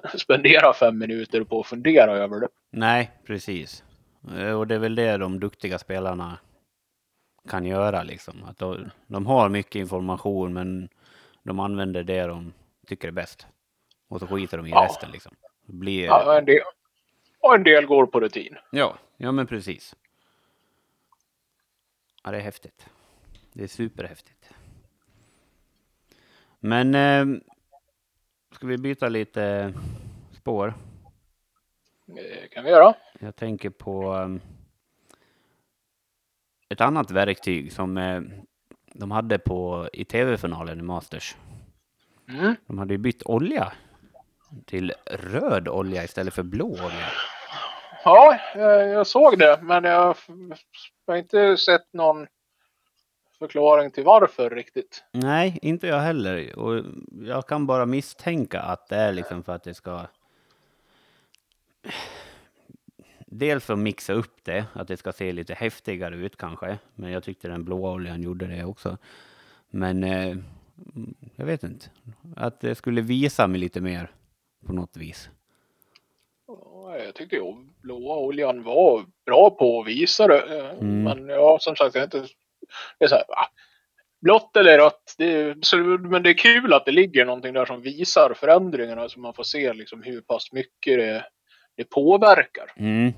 spendera 0.18 0.72
fem 0.72 0.98
minuter 0.98 1.44
på 1.44 1.60
att 1.60 1.66
fundera 1.66 2.12
över 2.12 2.40
det. 2.40 2.48
Nej, 2.70 3.10
precis. 3.26 3.84
Eh, 4.36 4.52
Och 4.52 4.66
det 4.66 4.74
är 4.74 4.78
väl 4.78 4.94
det 4.94 5.16
de 5.16 5.40
duktiga 5.40 5.78
spelarna 5.78 6.38
kan 7.48 7.64
göra 7.64 8.02
liksom. 8.02 8.44
Att 8.44 8.58
de, 8.58 8.90
de 9.06 9.26
har 9.26 9.48
mycket 9.48 9.74
information 9.74 10.52
men 10.52 10.88
de 11.42 11.60
använder 11.60 12.02
det 12.04 12.26
de 12.26 12.52
tycker 12.86 13.08
är 13.08 13.12
bäst. 13.12 13.46
Och 14.08 14.20
så 14.20 14.26
skiter 14.26 14.56
de 14.56 14.66
i 14.66 14.70
Ja. 14.70 14.84
resten 14.84 15.10
liksom. 15.10 15.34
Blir, 15.66 16.04
Ja, 16.04 16.38
en 16.38 16.44
del, 16.44 16.60
och 17.40 17.54
en 17.54 17.62
del 17.64 17.86
går 17.86 18.06
på 18.06 18.20
rutin. 18.20 18.56
ja, 18.70 18.98
ja 19.16 19.32
men 19.32 19.46
precis. 19.46 19.96
Ja, 22.24 22.30
det 22.30 22.36
är 22.36 22.40
häftigt. 22.42 22.86
Det 23.52 23.62
är 23.64 23.68
superhäftigt. 23.68 24.50
Men 26.60 26.94
eh, 26.94 27.40
ska 28.52 28.66
vi 28.66 28.78
byta 28.78 29.08
lite 29.08 29.72
spår? 30.32 30.74
Det 32.06 32.50
kan 32.50 32.64
vi 32.64 32.70
göra. 32.70 32.94
Jag 33.20 33.36
tänker 33.36 33.70
på 33.70 34.14
um, 34.14 34.40
ett 36.68 36.80
annat 36.80 37.10
verktyg 37.10 37.72
som 37.72 37.98
eh, 37.98 38.20
de 38.94 39.10
hade 39.10 39.38
på 39.38 39.88
i 39.92 40.04
tv-finalen 40.04 40.78
i 40.78 40.82
Masters. 40.82 41.36
Mm. 42.28 42.54
De 42.66 42.78
hade 42.78 42.94
ju 42.94 42.98
bytt 42.98 43.22
olja 43.22 43.72
till 44.66 44.92
röd 45.06 45.68
olja 45.68 46.04
istället 46.04 46.34
för 46.34 46.42
blå 46.42 46.66
olja. 46.66 47.08
Ja, 48.04 48.38
jag, 48.54 49.06
såg 49.06 49.38
det, 49.38 49.58
men 49.62 49.84
jag 49.84 50.16
har 51.06 51.16
inte 51.16 51.56
sett 51.56 51.92
någon 51.92 52.26
förklaring 53.42 53.90
till 53.90 54.04
varför 54.04 54.50
riktigt. 54.50 55.04
Nej, 55.12 55.58
inte 55.62 55.86
jag 55.86 56.00
heller. 56.00 56.58
Och 56.58 56.84
jag 57.22 57.46
kan 57.46 57.66
bara 57.66 57.86
misstänka 57.86 58.60
att 58.60 58.88
det 58.88 58.96
är 58.96 59.12
liksom 59.12 59.42
för 59.42 59.52
att 59.52 59.62
det 59.62 59.74
ska... 59.74 60.06
Dels 63.26 63.64
för 63.64 63.72
att 63.72 63.78
mixa 63.78 64.12
upp 64.12 64.36
det, 64.42 64.64
att 64.72 64.88
det 64.88 64.96
ska 64.96 65.12
se 65.12 65.32
lite 65.32 65.54
häftigare 65.54 66.16
ut 66.16 66.36
kanske. 66.36 66.78
Men 66.94 67.10
jag 67.12 67.24
tyckte 67.24 67.48
den 67.48 67.64
blåa 67.64 67.92
oljan 67.92 68.22
gjorde 68.22 68.46
det 68.46 68.64
också. 68.64 68.98
Men 69.70 70.04
eh, 70.04 70.36
jag 71.36 71.46
vet 71.46 71.62
inte. 71.62 71.86
Att 72.36 72.60
det 72.60 72.74
skulle 72.74 73.00
visa 73.00 73.46
mig 73.46 73.60
lite 73.60 73.80
mer 73.80 74.10
på 74.66 74.72
något 74.72 74.96
vis. 74.96 75.30
Ja, 76.46 76.98
Jag 76.98 77.14
tyckte 77.14 77.36
ju 77.36 77.54
blåa 77.82 78.16
oljan 78.16 78.62
var 78.62 79.04
bra 79.26 79.50
på 79.50 79.80
att 79.80 79.86
visa 79.86 80.26
det. 80.26 80.70
Mm. 80.80 81.02
Men 81.02 81.28
ja, 81.28 81.58
som 81.60 81.76
sagt, 81.76 81.94
jag 81.94 82.00
är 82.00 82.04
inte... 82.04 82.34
Det 82.98 83.04
är 83.04 83.08
så 83.08 83.14
här, 83.14 83.24
va? 83.28 83.48
Blått 84.20 84.56
eller 84.56 84.78
rött, 84.78 85.14
det 85.18 85.32
är, 85.32 85.56
så, 85.62 85.76
men 85.76 86.22
det 86.22 86.30
är 86.30 86.34
kul 86.34 86.72
att 86.72 86.84
det 86.84 86.92
ligger 86.92 87.24
någonting 87.24 87.52
där 87.54 87.66
som 87.66 87.82
visar 87.82 88.34
förändringarna 88.34 89.08
så 89.08 89.20
man 89.20 89.34
får 89.34 89.42
se 89.44 89.72
liksom 89.72 90.02
hur 90.02 90.20
pass 90.20 90.52
mycket 90.52 90.98
det, 90.98 91.26
det 91.76 91.84
påverkar. 91.84 92.72
Mm. 92.76 93.12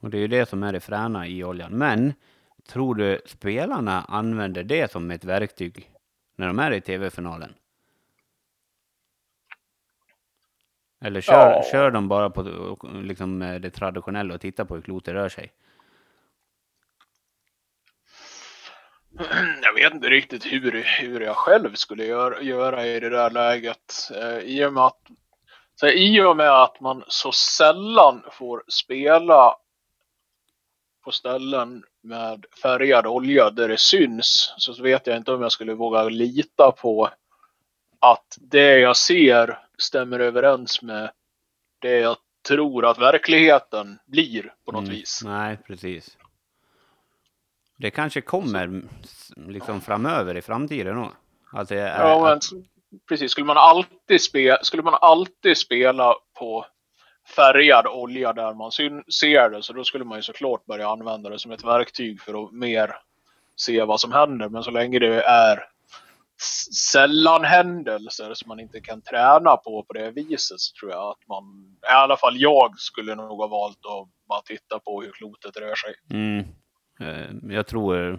Och 0.00 0.10
det 0.10 0.18
är 0.18 0.20
ju 0.20 0.28
det 0.28 0.48
som 0.48 0.62
är 0.62 0.72
det 0.72 0.80
fräna 0.80 1.26
i 1.26 1.44
oljan. 1.44 1.72
Men 1.72 2.12
tror 2.68 2.94
du 2.94 3.20
spelarna 3.26 4.04
använder 4.08 4.62
det 4.62 4.92
som 4.92 5.10
ett 5.10 5.24
verktyg 5.24 5.90
när 6.36 6.46
de 6.46 6.58
är 6.58 6.70
i 6.72 6.80
tv-finalen? 6.80 7.54
Eller 11.04 11.20
kör, 11.20 11.50
Ja. 11.50 11.64
kör 11.72 11.90
de 11.90 12.08
bara 12.08 12.30
på 12.30 12.42
liksom, 13.02 13.38
det 13.38 13.70
traditionella 13.70 14.34
och 14.34 14.40
tittar 14.40 14.64
på 14.64 14.74
hur 14.74 14.82
klotet 14.82 15.14
rör 15.14 15.28
sig? 15.28 15.52
Jag 19.62 19.74
vet 19.74 19.94
inte 19.94 20.08
riktigt 20.08 20.44
hur, 20.46 20.82
hur 21.00 21.20
jag 21.20 21.36
själv 21.36 21.74
skulle 21.74 22.04
göra, 22.04 22.42
göra 22.42 22.86
i 22.86 23.00
det 23.00 23.08
där 23.10 23.30
läget. 23.30 24.10
Eh, 24.14 24.38
I 24.38 24.64
och 24.64 24.72
med 24.72 24.82
att 24.84 25.00
så 25.74 25.88
i 25.88 26.20
och 26.20 26.36
med 26.36 26.50
att 26.62 26.80
man 26.80 27.04
så 27.08 27.32
sällan 27.32 28.22
får 28.32 28.64
spela 28.68 29.56
på 31.04 31.10
ställen 31.12 31.84
med 32.02 32.46
färgad 32.62 33.06
olja 33.06 33.50
där 33.50 33.68
det 33.68 33.80
syns 33.80 34.54
så 34.56 34.82
vet 34.82 35.06
jag 35.06 35.16
inte 35.16 35.32
om 35.32 35.42
jag 35.42 35.52
skulle 35.52 35.74
våga 35.74 36.02
lita 36.02 36.72
på 36.72 37.10
att 37.98 38.38
det 38.40 38.78
jag 38.78 38.96
ser 38.96 39.58
stämmer 39.78 40.20
överens 40.20 40.82
med 40.82 41.10
det 41.78 41.98
jag 41.98 42.16
tror 42.48 42.86
att 42.86 42.98
verkligheten 42.98 43.98
blir 44.06 44.52
på 44.64 44.72
något 44.72 44.82
Mm, 44.84 44.94
vis. 44.94 45.20
Nej, 45.24 45.58
precis. 45.66 46.16
Det 47.76 47.90
kanske 47.90 48.20
kommer 48.20 48.64
mm, 48.64 48.88
liksom 49.36 49.80
framöver 49.80 50.36
i 50.36 50.42
framtiden 50.42 50.96
då. 50.96 51.12
Att 51.52 51.68
det 51.68 51.80
är, 51.80 52.08
Ja, 52.08 52.22
men 52.22 52.32
att, 52.32 52.44
precis. 53.08 53.32
Skulle 53.32 53.46
man 53.46 53.56
alltid, 53.56 54.20
spe, 54.20 54.58
skulle 54.62 54.82
man 54.82 54.98
alltid 55.00 55.56
spela 55.56 56.14
på 56.38 56.66
färgad 57.36 57.86
olja 57.86 58.32
där 58.32 58.54
man 58.54 58.72
ser 59.12 59.50
det 59.50 59.62
så 59.62 59.72
då 59.72 59.84
skulle 59.84 60.04
man 60.04 60.18
ju 60.18 60.22
såklart 60.22 60.66
börja 60.66 60.88
använda 60.88 61.30
det 61.30 61.38
som 61.38 61.52
ett 61.52 61.64
verktyg 61.64 62.20
för 62.20 62.44
att 62.44 62.52
mer 62.52 62.96
se 63.56 63.84
vad 63.84 64.00
som 64.00 64.12
händer. 64.12 64.48
Men 64.48 64.62
så 64.62 64.70
länge 64.70 64.98
det 64.98 65.22
är 65.22 65.64
sällan 66.92 67.44
händelser 67.44 68.34
som 68.34 68.48
man 68.48 68.60
inte 68.60 68.80
kan 68.80 69.02
träna 69.02 69.56
på 69.56 69.82
på 69.82 69.92
det 69.92 70.10
viset 70.10 70.60
så 70.60 70.80
tror 70.80 70.92
jag 70.92 71.10
att 71.10 71.28
man, 71.28 71.44
i 71.82 71.92
alla 71.92 72.16
fall 72.16 72.34
jag 72.36 72.78
skulle 72.78 73.14
nog 73.14 73.38
ha 73.40 73.46
valt 73.46 73.78
att 73.78 74.26
bara 74.28 74.42
titta 74.42 74.78
på 74.78 75.02
hur 75.02 75.12
klotet 75.12 75.56
rör 75.56 75.74
sig. 75.74 75.94
mm, 76.10 76.44
Eh, 77.04 77.54
jag 77.54 77.66
tror 77.66 78.18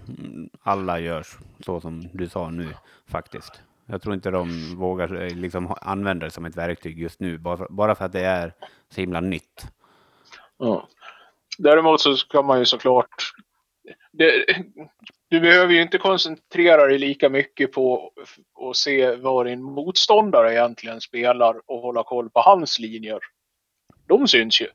alla 0.62 1.00
gör 1.00 1.26
så 1.66 1.82
som 1.82 2.10
du 2.14 2.30
sa 2.30 2.50
nu 2.50 2.68
faktiskt. 3.08 3.62
Jag 3.86 4.02
tror 4.02 4.16
inte 4.16 4.32
de 4.32 4.76
vågar 4.76 5.22
eh, 5.22 5.36
liksom 5.36 5.76
använda 5.82 6.26
det 6.26 6.32
som 6.32 6.46
ett 6.46 6.58
verktyg 6.58 7.00
just 7.00 7.20
nu, 7.20 7.38
bara 7.38 7.58
för, 7.58 7.68
bara 7.70 7.96
för 7.96 8.06
att 8.06 8.12
det 8.12 8.26
är 8.26 8.54
så 8.90 9.02
himla 9.02 9.22
nytt. 9.22 9.68
Ja. 10.58 10.88
Däremot 11.58 12.02
så 12.02 12.16
ska 12.16 12.42
man 12.42 12.60
ju 12.60 12.66
såklart... 12.66 13.32
Det, 14.12 14.46
du 15.30 15.40
behöver 15.40 15.74
ju 15.74 15.82
inte 15.82 15.98
koncentrera 15.98 16.88
dig 16.88 17.00
lika 17.00 17.30
mycket 17.30 17.72
på 17.72 18.12
att 18.70 18.76
se 18.76 19.16
vad 19.16 19.46
din 19.46 19.64
motståndare 19.64 20.54
egentligen 20.54 21.02
spelar 21.02 21.62
och 21.66 21.82
hålla 21.82 22.04
koll 22.04 22.30
på 22.30 22.40
hans 22.40 22.80
linjer. 22.80 23.20
De 24.08 24.28
syns 24.28 24.62
ju. 24.62 24.68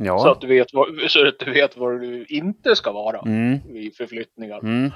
Ja. 0.00 0.18
Så, 0.18 0.30
att 0.30 0.40
du 0.40 0.46
vet 0.46 0.74
vad, 0.74 0.88
så 1.10 1.28
att 1.28 1.38
du 1.38 1.52
vet 1.52 1.76
var 1.76 1.92
du 1.92 2.24
inte 2.24 2.76
ska 2.76 2.92
vara 2.92 3.18
Mm, 3.18 3.58
vid 3.72 3.96
förflyttningar. 3.96 4.58
mm, 4.58 4.90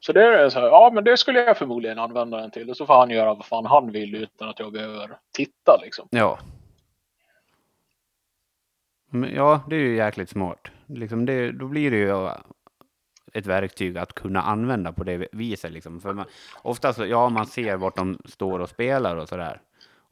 Så 0.00 0.12
det 0.12 0.22
är 0.24 0.48
så 0.48 0.60
här, 0.60 0.66
ja 0.66 0.90
men 0.94 1.04
det 1.04 1.16
skulle 1.16 1.40
jag 1.40 1.58
förmodligen 1.58 1.98
använda 1.98 2.36
den 2.40 2.50
till. 2.50 2.70
Och 2.70 2.76
så 2.76 2.86
får 2.86 2.94
han 2.94 3.10
göra 3.10 3.34
vad 3.34 3.44
fan 3.46 3.66
han 3.66 3.92
vill 3.92 4.14
utan 4.14 4.48
att 4.48 4.58
jag 4.58 4.72
behöver 4.72 5.18
titta 5.32 5.76
liksom. 5.82 6.08
ja. 6.10 6.38
Ja, 9.34 9.60
det 9.68 9.76
är 9.76 9.80
ju 9.80 9.96
jäkligt 9.96 10.30
smart. 10.30 10.68
Liksom 10.86 11.26
det, 11.26 11.52
då 11.52 11.66
blir 11.68 11.90
det 11.90 11.96
ju 11.96 12.28
ett 13.32 13.46
verktyg 13.46 13.98
att 13.98 14.12
kunna 14.12 14.42
använda 14.42 14.92
på 14.92 15.04
det 15.04 15.28
viset. 15.32 15.72
Liksom. 15.72 16.00
För 16.00 16.12
man, 16.12 16.26
ofta 16.62 16.92
så, 16.92 17.06
ja, 17.06 17.28
man 17.28 17.46
ser 17.46 17.76
vart 17.76 17.96
de 17.96 18.18
står 18.24 18.58
och 18.60 18.68
spelar 18.68 19.16
och 19.16 19.28
sådär. 19.28 19.60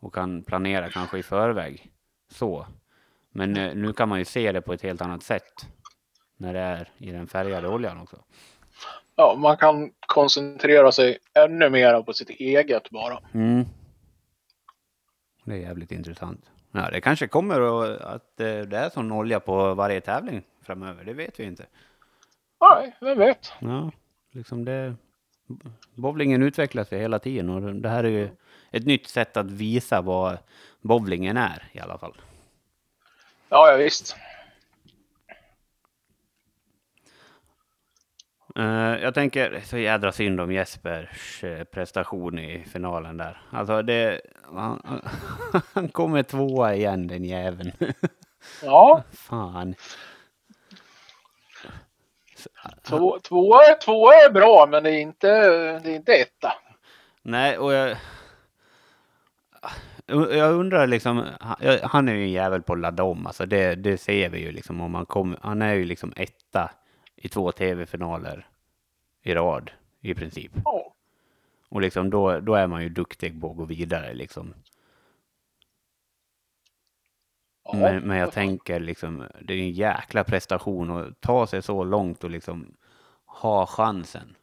Och 0.01 0.15
kan 0.15 0.43
planera 0.43 0.89
kanske 0.91 1.19
i 1.19 1.23
förväg. 1.23 1.91
Så. 2.29 2.67
Men 3.37 3.57
eh, 3.57 3.75
nu 3.75 3.93
kan 3.93 4.09
man 4.09 4.19
ju 4.19 4.25
se 4.25 4.53
det 4.53 4.61
på 4.61 4.73
ett 4.73 4.83
helt 4.83 5.01
annat 5.01 5.23
sätt. 5.23 5.67
När 6.37 6.55
det 6.55 6.61
är 6.61 6.89
i 6.99 7.11
den 7.11 7.27
färgade 7.27 7.69
oljan 7.69 8.01
också. 8.01 8.17
Ja, 9.17 9.37
man 9.39 9.57
kan 9.57 9.91
koncentrera 10.07 10.93
sig 10.93 11.19
ännu 11.35 11.71
mer 11.71 12.03
på 12.03 12.13
sitt 12.13 12.31
eget 12.31 12.91
bara. 12.91 13.19
Mm. 13.35 13.65
Det 15.45 15.53
är 15.53 15.59
jävligt 15.59 15.93
intressant. 15.93 16.51
Ja, 16.73 16.91
det 16.91 17.01
kanske 17.01 17.29
kommer 17.29 17.61
att 18.15 18.41
eh, 18.41 18.61
det 18.61 18.77
är 18.77 18.91
sån 18.91 19.13
olja 19.13 19.41
på 19.41 19.75
varje 19.75 20.01
tävling 20.01 20.43
framöver. 20.63 21.05
Det 21.05 21.13
vet 21.13 21.41
vi 21.41 21.45
inte. 21.45 21.67
Nej, 22.61 22.97
vem 23.01 23.19
vet. 23.19 23.53
Ja, 23.59 23.91
liksom 24.33 24.65
det. 24.65 24.95
bowlingen 25.95 26.43
utvecklas 26.43 26.93
ju 26.93 26.97
hela 26.97 27.19
tiden 27.19 27.51
och 27.51 27.75
det 27.75 27.89
här 27.89 28.05
är 28.05 28.09
ju 28.09 28.29
ett 28.71 28.87
nytt 28.87 29.09
sätt 29.09 29.37
att 29.37 29.51
visa 29.51 30.01
vad 30.01 30.39
bowlingen 30.81 31.37
är 31.37 31.69
i 31.73 31.81
alla 31.81 31.99
fall. 31.99 32.15
Ja, 33.49 33.71
ja 33.71 33.77
visst. 33.77 34.17
Uh, 38.59 39.03
jag 39.03 39.15
tänker 39.15 39.61
så 39.65 39.79
jädra 39.79 40.13
synd 40.13 40.41
om 40.41 40.53
Jespers 40.53 41.45
uh, 41.45 41.65
prestation 41.65 42.39
i 42.39 42.65
finalen 42.65 43.17
där. 43.17 43.43
Alltså 43.51 43.83
det, 43.83 44.21
han, 44.43 45.03
han 45.73 45.89
kommer 45.89 46.23
tvåa 46.23 46.75
igen 46.75 47.07
den 47.07 47.25
jäveln. 47.25 47.73
Ja. 48.63 49.03
Fan. 49.13 49.75
Två, 52.83 53.19
två, 53.19 53.59
två 53.85 54.13
är 54.13 54.31
bra, 54.31 54.67
men 54.71 54.83
det 54.83 54.91
är 54.91 55.01
inte, 55.01 55.29
det 55.79 55.91
är 55.91 55.97
inte 55.97 56.13
etta. 56.13 56.53
Nej, 57.23 57.59
och 57.59 57.73
jag... 57.73 57.97
Jag 60.07 60.55
undrar 60.55 60.87
liksom, 60.87 61.25
han 61.83 62.09
är 62.09 62.15
ju 62.15 62.23
en 62.23 62.31
jävel 62.31 62.63
på 62.63 62.73
att 62.73 62.79
ladda 62.79 63.03
om, 63.03 63.27
alltså 63.27 63.47
det, 63.47 63.75
det 63.75 63.99
ser 63.99 64.29
vi 64.29 64.41
ju 64.41 64.53
liksom 64.53 64.81
om 64.81 64.93
man 64.93 65.07
kommer, 65.07 65.39
han 65.43 65.63
är 65.63 65.75
ju 65.75 65.85
liksom 65.85 66.13
etta 66.17 66.71
i 67.17 67.29
två 67.29 67.53
tv-finaler 67.53 68.49
i 69.23 69.35
rad 69.35 69.71
i 70.01 70.15
princip. 70.15 70.53
Ja. 70.65 70.93
Och 71.69 71.81
liksom 71.81 72.11
då, 72.11 72.41
då 72.41 72.55
är 72.55 72.67
man 72.67 72.83
ju 72.83 72.89
duktig 72.89 73.41
på 73.41 73.51
att 73.51 73.57
gå 73.57 73.65
vidare 73.65 74.15
liksom. 74.15 74.55
Ja. 77.65 77.75
Men, 77.75 78.03
men 78.03 78.17
jag 78.17 78.33
tänker 78.33 78.81
liksom, 78.81 79.25
det 79.41 79.55
är 79.55 79.59
en 79.59 79.71
jäkla 79.71 80.25
prestation 80.25 80.91
att 80.91 81.21
ta 81.21 81.47
sig 81.47 81.63
så 81.63 81.85
långt 81.85 82.25
och 82.25 82.31
liksom 82.31 82.77
ha 83.25 83.67
chansen. 83.67 84.37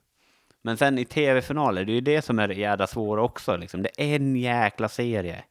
Men 0.61 0.77
sen 0.77 0.97
i 0.97 1.05
tv-finaler, 1.05 1.85
det 1.85 1.91
är 1.91 1.95
ju 1.95 2.01
det 2.01 2.21
som 2.21 2.39
är 2.39 2.47
det 2.47 2.53
jävla 2.53 2.87
svåra 2.87 3.21
också 3.21 3.57
liksom. 3.57 3.81
Det 3.81 4.01
är 4.01 4.15
en 4.15 4.35
jäkla 4.35 4.89
serie. 4.89 5.43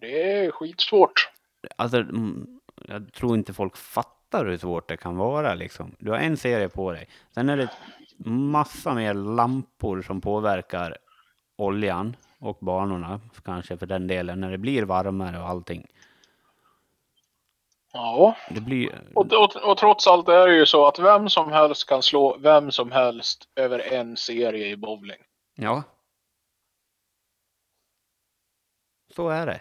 Det 0.00 0.44
är 0.44 0.50
skitsvårt. 0.50 1.28
Alltså, 1.76 1.96
mm, 1.96 2.60
jag 2.88 3.12
tror 3.12 3.34
inte 3.34 3.52
folk 3.52 3.76
fattar 3.76 4.46
hur 4.46 4.58
svårt 4.58 4.88
det 4.88 4.96
kan 4.96 5.16
vara 5.16 5.54
liksom. 5.54 5.94
Du 5.98 6.10
har 6.10 6.18
en 6.18 6.36
serie 6.36 6.68
på 6.68 6.92
dig. 6.92 7.08
Sen 7.34 7.48
är 7.48 7.56
det 7.56 7.70
massa 8.30 8.94
mer 8.94 9.14
lampor 9.14 10.02
som 10.02 10.20
påverkar 10.20 10.96
oljan 11.56 12.16
och 12.38 12.58
banorna 12.60 13.20
kanske 13.44 13.76
för 13.76 13.86
den 13.86 14.06
delen 14.06 14.40
när 14.40 14.50
det 14.50 14.58
blir 14.58 14.82
varmare 14.82 15.38
och 15.38 15.48
allting. 15.48 15.86
Ja. 17.92 18.36
Det 18.50 18.60
blir... 18.60 19.02
Och, 19.14 19.32
och, 19.32 19.56
och 19.56 19.78
trots 19.78 20.06
allt 20.06 20.28
är 20.28 20.46
det 20.46 20.54
ju 20.54 20.66
så 20.66 20.86
att 20.86 20.98
vem 20.98 21.28
som 21.28 21.52
helst 21.52 21.88
kan 21.88 22.02
slå 22.02 22.36
vem 22.38 22.70
som 22.70 22.92
helst 22.92 23.48
över 23.56 23.78
en 23.78 24.16
serie 24.16 24.68
i 24.68 24.76
bowling. 24.76 25.18
Ja. 25.54 25.82
Så 29.16 29.28
är 29.28 29.46
det. 29.46 29.60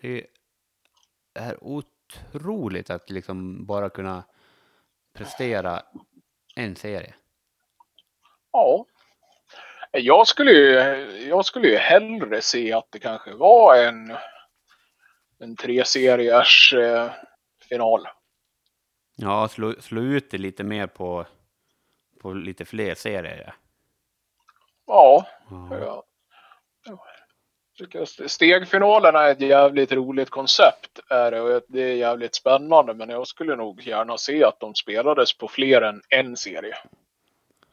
Det 0.00 0.26
är 1.34 1.64
otroligt 1.64 2.90
att 2.90 3.10
liksom 3.10 3.66
bara 3.66 3.90
kunna 3.90 4.24
prestera 5.12 5.82
en 6.56 6.76
serie. 6.76 7.14
Ja. 8.52 8.86
Jag 9.92 10.26
skulle 10.26 10.50
ju, 10.50 10.72
jag 11.28 11.44
skulle 11.44 11.68
ju 11.68 11.76
hellre 11.76 12.42
se 12.42 12.72
att 12.72 12.86
det 12.90 12.98
kanske 12.98 13.34
var 13.34 13.76
en, 13.76 14.16
en 15.38 15.56
tre 15.56 15.84
seriers 15.84 16.72
eh, 16.72 17.12
final. 17.68 18.08
Ja, 19.16 19.48
slå, 19.48 19.74
slå 19.80 20.00
ut 20.00 20.30
det 20.30 20.38
lite 20.38 20.64
mer 20.64 20.86
på, 20.86 21.26
på 22.20 22.32
lite 22.32 22.64
fler 22.64 22.94
serier. 22.94 23.54
Ja. 24.86 25.26
Ja. 25.50 25.68
ja. 25.70 26.04
Jag 26.84 26.94
tycker 26.94 27.02
att 27.02 27.16
Stegfinalerna 28.26 29.22
är 29.22 29.32
ett 29.32 29.40
jävligt 29.40 29.92
roligt 29.92 30.30
koncept. 30.30 31.00
Är 31.10 31.30
det, 31.30 31.40
och 31.40 31.62
det 31.68 31.82
är 31.82 31.94
jävligt 31.94 32.34
spännande. 32.34 32.94
Men 32.94 33.08
jag 33.08 33.26
skulle 33.26 33.56
nog 33.56 33.82
gärna 33.82 34.18
se 34.18 34.44
att 34.44 34.60
de 34.60 34.74
spelades 34.74 35.38
på 35.38 35.48
fler 35.48 35.82
än 35.82 36.02
en 36.08 36.36
serie. 36.36 36.74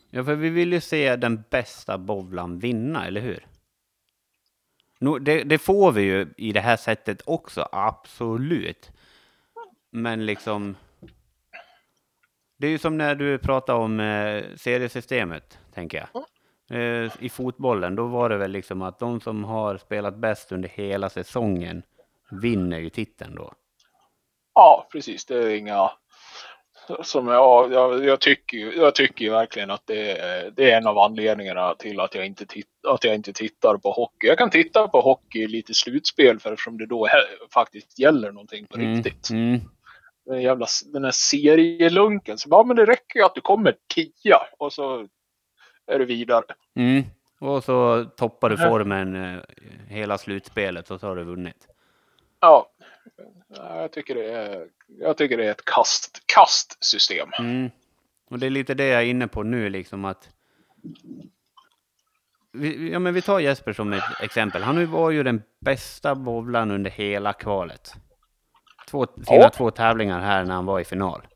ja, 0.10 0.24
för 0.24 0.36
vi 0.36 0.50
vill 0.50 0.74
ju 0.74 0.82
se 0.82 1.16
den 1.16 1.44
bästa 1.50 1.98
bowlaren 1.98 2.60
vinna, 2.60 3.08
eller 3.08 3.22
hur? 3.22 3.48
Det, 5.22 5.44
det 5.44 5.58
får 5.58 5.92
vi 5.92 6.02
ju 6.02 6.28
i 6.38 6.52
det 6.52 6.62
här 6.62 6.78
sättet 6.78 7.22
också, 7.26 7.70
absolut. 7.72 8.92
Men 9.92 10.26
liksom... 10.26 10.76
Det 12.58 12.68
är 12.68 12.72
ju 12.72 12.78
som 12.78 12.98
när 12.98 13.16
du 13.16 13.38
pratar 13.38 13.74
om 13.74 14.00
eh, 14.00 14.44
seriesystemet, 14.56 15.60
tänker 15.74 15.98
jag. 15.98 16.24
Eh, 16.72 17.12
I 17.20 17.30
fotbollen, 17.30 17.96
då 17.96 18.08
var 18.08 18.30
det 18.30 18.38
väl 18.38 18.52
liksom 18.52 18.82
att 18.82 19.00
de 19.00 19.22
som 19.22 19.44
har 19.44 19.78
spelat 19.78 20.16
bäst 20.16 20.52
under 20.52 20.70
hela 20.70 21.10
säsongen 21.10 21.84
vinner 22.42 22.80
ju 22.80 22.90
titeln 22.90 23.36
då. 23.36 23.54
Ja, 24.56 24.88
precis. 24.92 25.26
Det 25.26 25.36
är 25.38 25.50
inga... 25.50 25.92
Som 27.04 27.28
jag, 27.28 27.72
jag, 27.74 28.06
jag, 28.06 28.20
tycker, 28.22 28.58
ju- 28.58 28.74
jag 28.76 28.96
tycker 28.96 29.30
verkligen 29.32 29.72
att 29.72 29.82
det 29.86 30.12
är, 30.20 30.52
det 30.52 30.72
är 30.72 30.78
en 30.78 30.88
av 30.88 30.98
anledningarna 30.98 31.76
till 31.76 32.00
att 32.00 32.16
jag, 32.16 32.26
inte 32.26 32.46
titt, 32.46 32.68
att 32.88 33.04
jag 33.04 33.16
inte 33.16 33.34
tittar 33.34 33.78
på 33.78 33.92
hockey. 33.92 34.28
Jag 34.28 34.38
kan 34.38 34.50
titta 34.50 34.88
på 34.88 35.02
hockey 35.02 35.48
lite 35.48 35.74
slutspel 35.74 36.40
för 36.40 36.52
eftersom 36.54 36.78
det 36.78 36.86
då 36.86 37.08
faktiskt 37.54 38.00
gäller 38.00 38.32
någonting 38.32 38.66
på 38.68 38.78
Mm, 38.78 38.96
riktigt. 38.96 39.30
mm. 39.30 39.60
Den, 40.26 40.42
jävla, 40.42 40.68
den 40.94 41.04
här 41.04 41.12
serielunken. 41.12 42.38
Så 42.38 42.50
bara, 42.50 42.64
men 42.64 42.76
det 42.76 42.86
räcker 42.86 43.20
ju 43.20 43.26
att 43.26 43.36
du 43.36 43.42
kommer 43.42 43.76
tia 43.96 44.38
och 44.58 44.74
så 44.74 45.08
är 45.88 46.00
du 46.00 46.06
vidare. 46.06 46.44
Mm. 46.76 47.04
Och 47.40 47.64
så 47.64 48.06
toppar 48.06 48.50
du 48.50 48.58
formen 48.58 49.16
eh, 49.16 49.40
hela 49.88 50.18
slutspelet 50.18 50.92
och 50.92 51.00
så 51.00 51.08
har 51.08 51.16
du 51.16 51.24
vunnit. 51.24 51.68
Ja, 52.40 52.70
Ja, 53.48 53.82
jag 53.82 53.92
tycker 53.92 54.16
det 54.16 54.32
är, 54.32 54.68
jag 54.88 55.18
tycker 55.18 55.38
det 55.38 55.46
är 55.46 55.52
ett 55.52 55.66
kast, 55.66 56.24
kastsystem. 56.26 57.30
Mm. 57.40 57.70
Och 58.30 58.40
det 58.40 58.46
är 58.46 58.50
lite 58.50 58.74
det 58.74 58.88
jag 58.88 59.02
är 59.02 59.06
inne 59.06 59.28
på 59.28 59.44
nu, 59.44 59.70
liksom 59.70 60.06
att... 60.06 60.30
Vi, 62.52 62.92
ja, 62.92 63.00
men 63.00 63.14
vi 63.14 63.22
tar 63.22 63.40
Jesper 63.40 63.74
som 63.74 63.94
ett 63.94 64.22
exempel. 64.22 64.64
Han 64.64 64.92
var 64.92 65.12
ju 65.12 65.24
den 65.24 65.42
bästa 65.60 66.16
bowlaren 66.16 66.72
under 66.72 66.92
hela 66.92 67.34
kvalet. 67.34 67.94
Två, 68.88 69.06
sina 69.06 69.26
Ja. 69.38 69.50
två 69.50 69.72
tävlingar 69.72 70.20
här 70.20 70.46
när 70.46 70.54
han 70.54 70.66
var 70.66 70.80
i 70.80 70.84
final. 70.84 71.28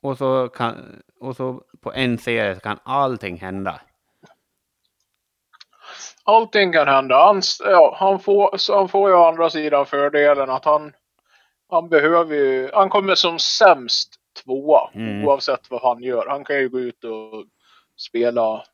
Och 0.00 0.18
så, 0.18 0.48
kan, 0.48 1.02
och 1.20 1.36
så 1.36 1.62
på 1.80 1.92
en 1.92 2.18
serie 2.18 2.54
så 2.54 2.60
kan 2.60 2.78
allting 2.82 3.36
hända. 3.36 3.80
Allting 6.24 6.72
kan 6.72 6.88
hända. 6.88 7.24
Han, 7.24 7.42
ja, 7.64 7.96
han, 7.98 8.20
får, 8.20 8.56
så 8.56 8.78
han 8.78 8.88
får 8.88 9.10
ju 9.10 9.16
å 9.16 9.24
andra 9.24 9.50
sidan 9.50 9.86
fördelen 9.86 10.50
att 10.50 10.64
han, 10.64 10.92
han 11.68 11.88
behöver 11.88 12.34
ju, 12.36 12.70
han 12.74 12.88
kommer 12.88 13.14
som 13.14 13.38
sämst 13.38 14.14
tvåa 14.44 14.90
Mm. 14.94 15.24
oavsett 15.24 15.70
vad 15.70 15.82
han 15.82 16.02
gör. 16.02 16.26
Han 16.28 16.44
kan 16.44 16.56
ju 16.56 16.68
gå 16.68 16.80
ut 16.80 17.04
och 17.04 17.44
spela 17.96 18.64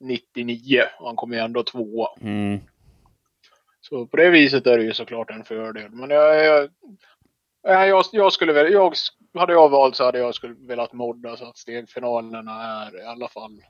99 0.00 0.82
och 0.98 1.06
han 1.06 1.16
kommer 1.16 1.36
ju 1.36 1.42
ändå 1.42 1.62
tvåa. 1.62 2.08
Mm. 2.20 2.60
Så 3.80 4.06
på 4.06 4.16
det 4.16 4.30
viset 4.30 4.66
är 4.66 4.78
det 4.78 4.84
ju 4.84 4.94
såklart 4.94 5.30
en 5.30 5.44
fördel. 5.44 5.90
Men 5.90 6.10
jag, 6.10 6.44
jag, 6.44 6.68
jag, 7.62 8.04
jag, 8.12 8.32
skulle 8.32 8.52
jag, 8.68 8.92
hade 9.34 9.52
jag 9.52 9.68
valt 9.68 9.96
så 9.96 10.04
hade 10.04 10.18
jag 10.18 10.34
skulle 10.34 10.54
velat 10.54 10.92
modda 10.92 11.36
så 11.36 11.44
att 11.44 11.58
stegfinalerna 11.58 12.62
är 12.62 13.02
i 13.02 13.06
alla 13.06 13.28
fall 13.28 13.62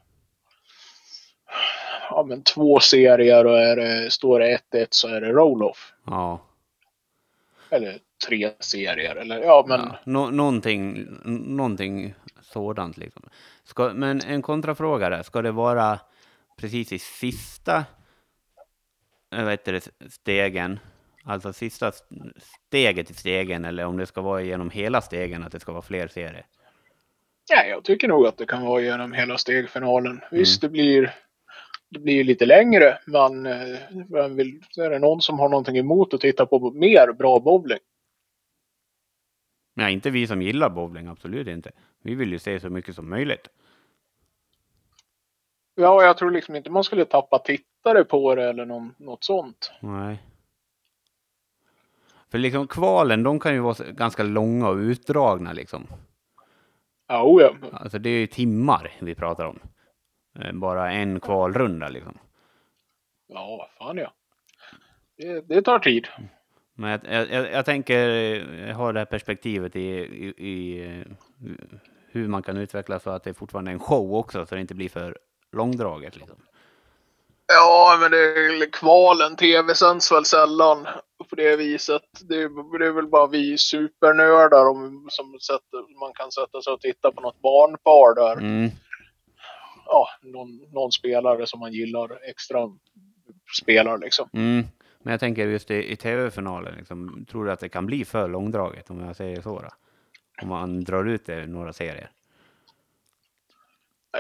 ja, 2.11 2.25
men 2.29 2.43
två 2.43 2.81
serier 2.81 3.47
och 3.47 3.59
är 3.59 3.77
det, 3.77 4.11
står 4.11 4.41
det 4.41 4.59
1-1 4.73 4.87
så 4.91 5.09
är 5.09 5.21
det 5.21 5.33
roll-off. 5.33 5.93
Ja. 6.07 6.41
Eller 7.71 7.99
tre 8.27 8.53
serier. 8.61 9.17
Eller 9.17 9.39
ja, 9.39 9.65
men 9.69 9.81
ja. 9.81 9.99
Nå, 10.05 10.31
någonting, 10.31 11.07
någonting 11.57 12.15
sådant 12.41 12.97
liksom. 12.97 13.23
Ska, 13.65 13.93
men 13.95 14.21
en 14.21 14.43
kontrafråga 14.43 15.09
där. 15.09 15.23
Ska 15.23 15.43
det 15.43 15.53
vara 15.53 15.99
precis 16.57 16.93
i 16.93 16.99
sista 16.99 17.85
vet 19.31 19.65
det, 19.65 19.89
stegen, 20.09 20.79
alltså 21.25 21.53
sista 21.53 21.93
steget 22.69 23.11
i 23.11 23.15
stegen, 23.15 23.65
eller 23.65 23.85
om 23.85 23.97
det 23.97 24.07
ska 24.07 24.21
vara 24.21 24.43
genom 24.43 24.71
hela 24.71 25.01
stegen, 25.01 25.43
att 25.43 25.53
det 25.53 25.61
ska 25.61 25.73
vara 25.73 25.83
fler 25.83 26.09
serier? 26.09 26.47
ja, 27.51 27.65
jag 27.65 27.85
tycker 27.85 28.09
nog 28.09 28.27
att 28.27 28.39
det 28.39 28.47
kan 28.47 28.67
vara 28.67 28.81
genom 28.81 29.13
hela 29.13 29.39
stegfinalen. 29.39 30.21
Visst, 30.31 30.61
det 30.61 30.69
blir 30.69 31.15
det 31.89 31.99
blir 31.99 32.25
lite 32.25 32.47
längre, 32.47 32.99
men 33.07 33.47
eh, 33.47 33.79
vem 34.11 34.37
vill, 34.37 34.63
är 34.77 34.91
det 34.91 34.99
någon 34.99 35.21
som 35.21 35.39
har 35.39 35.49
någonting 35.49 35.79
emot 35.79 36.15
att 36.15 36.21
titta 36.21 36.47
på 36.47 36.71
mer 36.71 37.13
bra 37.13 37.41
bowling? 37.41 37.79
Nej, 39.75 39.93
inte 39.93 40.11
vi 40.11 40.27
som 40.27 40.43
gillar 40.43 40.71
bowling, 40.71 41.07
absolut 41.07 41.49
inte. 41.49 41.73
Vi 42.03 42.15
vill 42.15 42.33
ju 42.33 42.39
se 42.39 42.61
så 42.61 42.71
mycket 42.71 42.95
som 42.95 43.11
möjligt. 43.11 43.49
Ja, 45.75 46.03
jag 46.03 46.17
tror 46.17 46.31
liksom 46.31 46.57
inte 46.57 46.71
man 46.71 46.85
skulle 46.85 47.05
tappa 47.05 47.39
tittare 47.39 48.05
på 48.05 48.35
det 48.35 48.49
eller 48.49 48.67
någon, 48.67 48.95
något 48.99 49.25
sånt. 49.25 49.73
Nej. 49.81 50.23
För 52.33 52.39
liksom 52.39 52.67
kvalen, 52.67 53.23
de 53.23 53.41
kan 53.41 53.55
ju 53.55 53.61
vara 53.61 53.91
ganska 53.93 54.23
långa 54.23 54.69
och 54.69 54.77
utdragna 54.77 55.53
liksom. 55.53 55.87
Ja, 57.09 57.23
oh 57.25 57.43
ja. 57.43 57.55
Alltså 57.73 57.99
det 57.99 58.11
är 58.11 58.19
ju 58.21 58.27
timmar 58.27 58.93
vi 59.01 59.15
pratar 59.15 59.45
om. 59.45 59.59
Eh, 60.41 60.53
Bara 60.53 60.93
en 60.93 61.21
kvalrunda 61.21 61.89
liksom. 61.89 62.19
Ja, 63.29 63.69
fan 63.79 63.97
ja. 63.97 64.13
Det, 65.17 65.41
det 65.49 65.63
tar 65.63 65.79
tid. 65.79 66.09
Men 66.75 66.91
jag, 66.91 67.31
jag, 67.31 67.53
jag, 67.53 67.65
tänker, 67.65 68.09
eh, 68.09 68.77
har 68.77 68.93
det 68.93 69.01
här 69.01 69.07
perspektivet 69.07 69.77
i, 69.77 69.89
i, 69.89 70.35
i 70.49 70.85
eh, 70.85 71.07
hur 72.11 72.29
man 72.29 72.43
kan 72.43 72.57
utveckla 72.57 72.99
så 72.99 73.11
att 73.11 73.25
det 73.25 73.35
fortfarande 73.35 73.71
är 73.71 73.73
en 73.73 73.81
show 73.81 74.15
också, 74.15 74.47
så 74.47 74.55
det 74.55 74.61
inte 74.61 74.75
blir 74.75 74.89
för 74.89 75.19
långdraget. 75.53 76.17
Liksom. 76.17 76.37
Ja, 77.47 77.99
men 78.01 78.11
det 78.11 78.19
är 78.19 78.73
kvalen. 78.73 79.37
Tv 79.37 79.75
sänds 79.75 80.13
väl 80.13 80.25
sällan 80.25 80.87
på 81.31 81.37
det 81.37 81.57
viset. 81.57 82.03
Det 82.21 82.35
är, 82.35 82.79
det 82.79 82.87
är 82.87 82.93
väl 82.93 83.07
bara 83.07 83.27
vi 83.27 83.59
supernördar 83.59 84.69
om, 84.69 85.07
som 85.11 85.41
sätter, 85.41 86.01
man 86.01 86.13
kan 86.13 86.33
sätta 86.33 86.63
sig 86.63 86.73
och 86.73 86.81
titta 86.81 87.13
på 87.13 87.21
något 87.21 87.43
barnpar 87.43 88.15
där. 88.15 88.37
Mm. 88.37 88.71
Ja, 89.87 90.09
någon, 90.23 90.57
någon 90.73 90.93
spelare 90.93 91.47
som 91.47 91.61
man 91.61 91.73
gillar 91.73 92.19
extra 92.31 92.59
spelar 93.63 93.99
liksom. 93.99 94.29
Mm. 94.33 94.65
Men 95.03 95.11
jag 95.11 95.21
tänker 95.21 95.47
just 95.47 95.71
i, 95.71 95.93
i 95.93 95.97
tv-finalen, 95.97 96.75
liksom, 96.77 97.27
tror 97.31 97.45
du 97.45 97.53
att 97.53 97.61
det 97.61 97.69
kan 97.69 97.87
bli 97.87 98.05
för 98.05 98.29
långdraget 98.29 98.91
om 98.91 99.01
jag 99.01 99.17
säger 99.17 99.43
så? 99.43 99.61
Då? 99.61 99.69
Om 100.43 100.49
man 100.49 100.85
drar 100.85 101.05
ut 101.05 101.27
det 101.27 101.47
några 101.47 101.73
serier. 101.73 102.11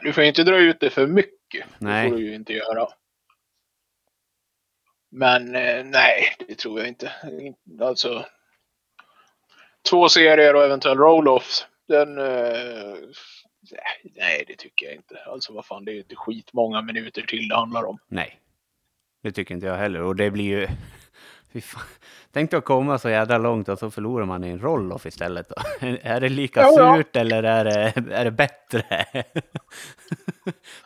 Du 0.02 0.12
får 0.12 0.24
inte 0.24 0.44
dra 0.44 0.58
ut 0.58 0.80
det 0.80 0.90
för 0.90 1.06
mycket. 1.06 1.66
Nej. 1.78 2.04
Det 2.04 2.11
får 2.11 2.16
du 2.16 2.24
ju 2.24 2.35
inte 2.35 2.52
göra. 2.52 2.88
Men 5.14 5.55
eh, 5.55 5.85
nej, 5.85 6.37
det 6.48 6.55
tror 6.55 6.79
jag 6.79 6.88
inte. 6.88 7.12
Alltså. 7.81 8.25
Två 9.90 10.09
serier 10.09 10.55
och 10.55 10.64
eventuell 10.64 10.98
roll-off. 10.98 11.66
Den... 11.88 12.18
Eh, 12.18 12.94
nej, 14.03 14.44
det 14.46 14.57
tycker 14.57 14.87
jag 14.87 14.94
inte. 14.94 15.18
Alltså 15.27 15.53
vad 15.53 15.66
fan, 15.66 15.85
det 15.85 15.92
är 15.92 15.98
inte 15.98 16.16
skitmånga 16.16 16.83
minuter 16.83 17.22
till 17.22 17.48
det 17.48 17.57
handlar 17.57 17.85
om. 17.85 17.98
Nej, 18.09 18.40
det 19.22 19.33
tycker 19.33 19.55
inte 19.55 19.66
jag 19.66 19.77
heller. 19.77 20.03
Och 20.03 20.16
det 20.16 20.31
blir 20.31 20.44
ju... 20.44 20.68
Tänk 22.33 22.51
dig 22.51 22.59
att 22.59 22.64
komma 22.64 22.98
så 22.98 23.11
jävla 23.11 23.38
långt 23.38 23.68
och 23.68 23.79
så 23.79 23.90
förlorar 23.90 24.27
man 24.27 24.44
i 24.44 24.48
en 24.48 24.61
roll-off 24.61 25.07
istället. 25.07 25.48
Då. 25.48 25.55
Är 26.03 26.20
det 26.20 26.29
lika 26.29 26.61
Ja, 26.61 26.75
ja. 26.77 26.96
surt 26.96 27.16
eller 27.16 27.42
är 27.42 27.64
det, 27.64 27.92
är 28.12 28.25
det 28.25 28.31
bättre? 28.31 28.85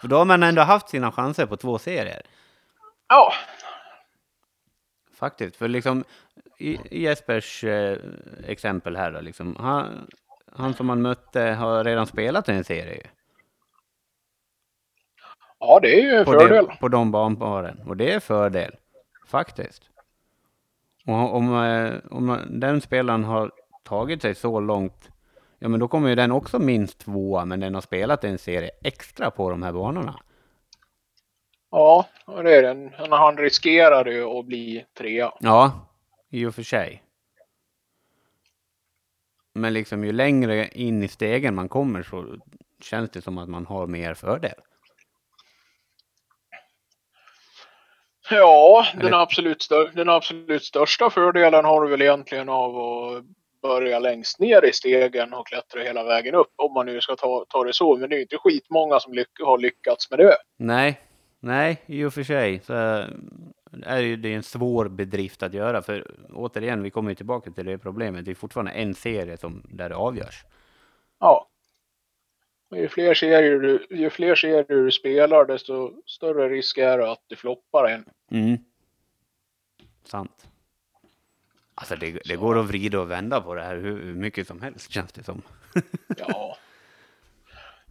För 0.01 0.09
då 0.09 0.17
har 0.17 0.25
man 0.25 0.43
ändå 0.43 0.63
haft 0.63 0.89
sina 0.89 1.13
chanser 1.13 1.47
på 1.47 1.57
två 1.57 1.79
serier. 1.79 2.23
Ja, 3.09 3.33
Faktiskt. 5.17 5.57
För 5.57 5.69
liksom 5.69 6.05
i, 6.59 6.79
i 6.91 7.03
Jespers 7.03 7.65
eh, 7.65 7.99
exempel 8.47 8.97
här 8.97 9.13
då, 9.13 9.21
liksom, 9.21 9.57
han, 9.59 10.11
han 10.53 10.75
som 10.75 10.87
man 10.87 11.03
mötte 11.03 11.41
har 11.41 11.85
redan 11.85 12.07
spelat 12.07 12.49
en 12.49 12.65
serie. 12.65 13.07
ja 15.61 15.81
det 15.83 16.01
är 16.01 16.03
ju 16.03 16.11
en 16.11 16.25
på, 16.25 16.33
fördel. 16.33 16.65
det, 16.65 16.77
på 16.81 16.89
de 16.89 17.11
banparen. 17.11 17.81
Och 17.87 17.97
det 17.97 18.13
är 18.13 18.21
fördel, 18.21 18.77
faktiskt. 19.27 19.83
Och 21.07 21.35
om, 21.35 21.65
eh, 21.65 21.95
om 22.11 22.41
den 22.51 22.81
spelaren 22.81 23.25
har 23.25 23.53
tagit 23.85 24.23
sig 24.23 24.35
så 24.35 24.61
långt, 24.61 25.11
ja 25.59 25.69
men 25.69 25.81
då 25.81 25.89
kommer 25.89 26.09
ju 26.09 26.15
den 26.15 26.33
också 26.33 26.59
minst 26.59 26.99
tvåa, 26.99 27.45
men 27.45 27.61
den 27.61 27.75
har 27.75 27.81
spelat 27.81 28.25
en 28.25 28.39
serie 28.39 28.71
extra 28.83 29.31
på 29.31 29.51
de 29.51 29.63
här 29.63 29.73
banorna. 29.73 30.21
Ja, 31.79 32.07
det 32.27 32.57
är 32.57 32.63
den. 32.63 32.93
Han 33.11 33.37
riskerar 33.37 34.05
ju 34.05 34.25
att 34.25 34.47
bli 34.47 34.85
trea. 34.99 35.33
Ja, 35.41 35.89
i 36.31 36.47
och 36.47 36.55
för 36.55 36.63
sig. 36.63 37.03
Men 39.55 39.73
liksom 39.73 40.05
ju 40.05 40.13
längre 40.13 40.69
in 40.69 41.03
i 41.03 41.09
stegen 41.09 41.55
man 41.55 41.69
kommer 41.69 42.03
så 42.03 42.37
känns 42.83 43.11
det 43.11 43.23
som 43.23 43.39
att 43.39 43.49
man 43.49 43.67
har 43.67 43.87
mer 43.87 44.15
fördel. 44.15 44.55
Ja, 48.31 48.87
den 49.01 49.15
absolut, 49.15 49.69
den 49.95 50.09
absolut 50.09 50.65
största 50.65 51.11
fördelen 51.11 51.65
har 51.65 51.83
du 51.83 51.91
väl 51.91 52.03
egentligen 52.03 52.49
av 52.49 52.77
att 52.77 53.25
börja 53.63 53.99
längst 53.99 54.41
ner 54.41 54.65
i 54.65 54.73
stegen 54.73 55.35
och 55.35 55.47
klättra 55.47 55.83
hela 55.83 56.05
vägen 56.05 56.35
upp. 56.35 56.53
Om 56.57 56.75
man 56.75 56.87
nu 56.87 57.01
ska 57.01 57.17
ta, 57.17 57.45
ta 57.49 57.65
det 57.65 57.73
så. 57.73 57.97
Men 57.97 58.11
det 58.11 58.17
är 58.17 58.21
inte 58.21 58.39
skitmånga 58.39 59.01
som 59.01 59.13
lyck, 59.13 59.41
har 59.45 59.59
lyckats 59.59 60.11
med 60.11 60.19
det. 60.19 60.37
Nej, 60.57 61.01
nej, 61.47 61.83
i 61.87 62.05
och 62.05 62.15
för 62.15 62.23
sig. 62.23 62.61
Så 62.61 62.73
är 63.83 64.01
ju 64.01 64.17
det 64.17 64.35
en 64.35 64.43
svår 64.43 64.89
bedrift 64.89 65.43
att 65.43 65.55
göra. 65.55 65.83
För 65.83 66.15
återigen, 66.33 66.83
vi 66.83 66.91
kommer 66.91 67.11
ju 67.11 67.15
tillbaka 67.15 67.51
till 67.51 67.67
det 67.67 67.79
problemet. 67.79 68.25
Det 68.25 68.31
är 68.31 68.35
fortfarande 68.35 68.73
en 68.73 68.95
serie 68.95 69.37
som, 69.37 69.63
där 69.65 69.89
det 69.89 69.97
avgörs. 69.97 70.45
Ja. 71.19 71.49
Och 72.71 72.77
ju, 72.77 72.89
fler 72.89 73.15
serier 73.15 73.59
du, 73.59 73.87
ju 73.91 74.11
fler 74.11 74.35
serier 74.35 74.65
du 74.69 74.91
spelar 74.91 75.45
desto 75.45 76.03
större 76.07 76.49
risk 76.49 76.79
är 76.79 76.99
det 76.99 77.11
att 77.11 77.23
det 77.27 77.37
floppar 77.37 77.89
en. 77.89 78.05
Mm. 78.31 78.59
Sant. 80.05 80.49
Alltså 81.75 81.97
det, 81.97 82.21
det 82.25 82.37
går 82.37 82.59
att 82.59 82.67
vrida 82.67 83.01
och 83.01 83.11
vända 83.11 83.41
på 83.41 83.55
det 83.55 83.63
här 83.63 83.77
hur 83.77 84.03
hur 84.03 84.15
mycket 84.15 84.47
som 84.47 84.63
helst 84.63 84.91
känns 84.91 85.13
det 85.13 85.23
som. 85.23 85.43
Ja. 86.19 86.57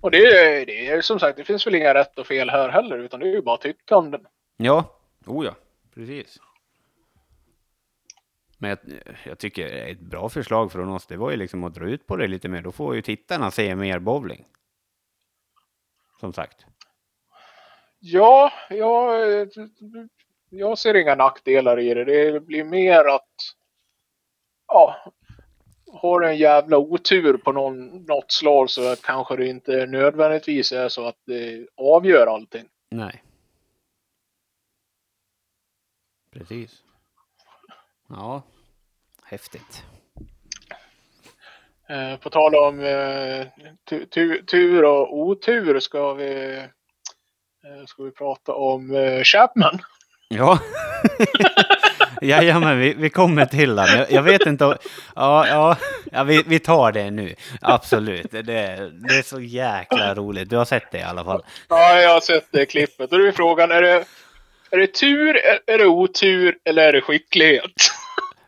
Och 0.01 0.12
det 0.12 0.17
är, 0.17 0.65
det 0.65 0.88
är 0.88 1.01
som 1.01 1.19
sagt, 1.19 1.38
det 1.38 1.43
finns 1.43 1.67
väl 1.67 1.75
inga 1.75 1.93
rätt 1.93 2.19
och 2.19 2.27
fel 2.27 2.49
här 2.49 2.69
heller. 2.69 2.97
Utan 2.97 3.19
det 3.19 3.27
är 3.27 3.31
ju 3.31 3.41
bara 3.41 3.58
tyckanden. 3.58 4.27
Ja, 4.58 4.99
oh 5.25 5.45
ja, 5.45 5.55
precis. 5.93 6.39
Men 8.58 8.69
jag, 8.69 8.79
jag 9.25 9.39
tycker 9.39 9.67
ett 9.67 9.99
bra 9.99 10.29
förslag 10.29 10.71
från 10.71 10.89
oss, 10.89 11.08
det 11.08 11.17
var 11.17 11.31
ju 11.31 11.38
liksom 11.38 11.63
att 11.63 11.73
dra 11.73 11.86
ut 11.86 12.08
på 12.08 12.15
det 12.15 12.27
lite 12.27 12.47
mer. 12.49 12.62
Då 12.62 12.71
får 12.71 12.95
ju 12.95 13.01
tittarna 13.01 13.51
se 13.51 13.75
mer 13.75 13.99
bowling. 13.99 14.45
Som 16.19 16.34
sagt. 16.34 16.65
Ja, 17.99 18.51
jag, 18.69 19.49
jag 20.49 20.77
ser 20.77 20.93
inga 20.93 21.15
nackdelar 21.15 21.79
i 21.79 21.93
det. 21.93 22.03
Det 22.03 22.39
blir 22.39 22.63
mer 22.63 23.05
att 23.05 23.36
ja, 24.67 25.13
har 25.95 26.19
du 26.19 26.27
en 26.27 26.38
jävla 26.38 26.77
otur 26.77 27.38
på 27.38 27.51
någon, 27.51 27.88
något 27.88 28.31
slag 28.31 28.69
så 28.69 28.95
kanske 28.95 29.36
det 29.36 29.47
inte 29.47 29.86
nödvändigtvis 29.86 30.71
är 30.71 30.89
så 30.89 31.08
att 31.08 31.17
det 31.25 31.67
avgör 31.75 32.27
allting. 32.27 32.65
Nej. 32.89 33.23
Precis. 36.34 36.84
Ja, 38.10 38.43
häftigt. 39.23 39.84
Eh, 41.89 42.17
på 42.17 42.29
tal 42.29 42.55
om 42.55 42.79
eh, 42.79 43.47
tu, 43.84 44.05
tu, 44.05 44.43
tur 44.45 44.86
och 44.86 45.17
otur 45.17 45.79
ska 45.79 46.13
vi, 46.13 46.58
eh, 47.65 47.86
ska 47.86 48.03
vi 48.03 48.12
prata 48.12 48.53
om 48.53 48.95
eh, 48.95 49.23
Chapman. 49.23 49.79
Ja, 50.27 50.60
Jajamän, 52.21 52.80
vi, 52.80 52.93
vi 52.93 53.10
kommer 53.10 53.45
till 53.45 53.75
den. 53.75 53.88
Jag, 53.97 54.12
jag 54.12 54.23
vet 54.23 54.45
inte 54.45 54.65
om... 54.65 54.75
Ja, 55.15 55.47
ja, 55.47 55.78
ja 56.12 56.23
vi, 56.23 56.43
vi 56.47 56.60
tar 56.60 56.91
det 56.91 57.12
nu. 57.12 57.36
Absolut. 57.62 58.32
Det, 58.32 58.41
det 58.41 58.54
är 59.17 59.21
så 59.21 59.41
jäkla 59.41 60.15
roligt. 60.15 60.49
Du 60.49 60.58
har 60.58 60.65
sett 60.65 60.91
det 60.91 60.97
i 60.97 61.04
alla 61.04 61.23
fall. 61.23 61.43
Ja, 61.69 62.01
jag 62.01 62.13
har 62.13 62.19
sett 62.21 62.47
det 62.51 62.65
klippet. 62.65 63.10
Då 63.10 63.17
är 63.17 63.32
frågan, 63.32 63.71
är 63.71 63.82
det, 63.82 64.06
är 64.71 64.78
det 64.78 64.88
tur, 64.88 65.36
är, 65.67 65.78
det 65.78 65.86
otur 65.86 66.58
eller 66.63 66.88
är 66.88 66.93
det 66.93 67.01
skicklighet? 67.01 67.71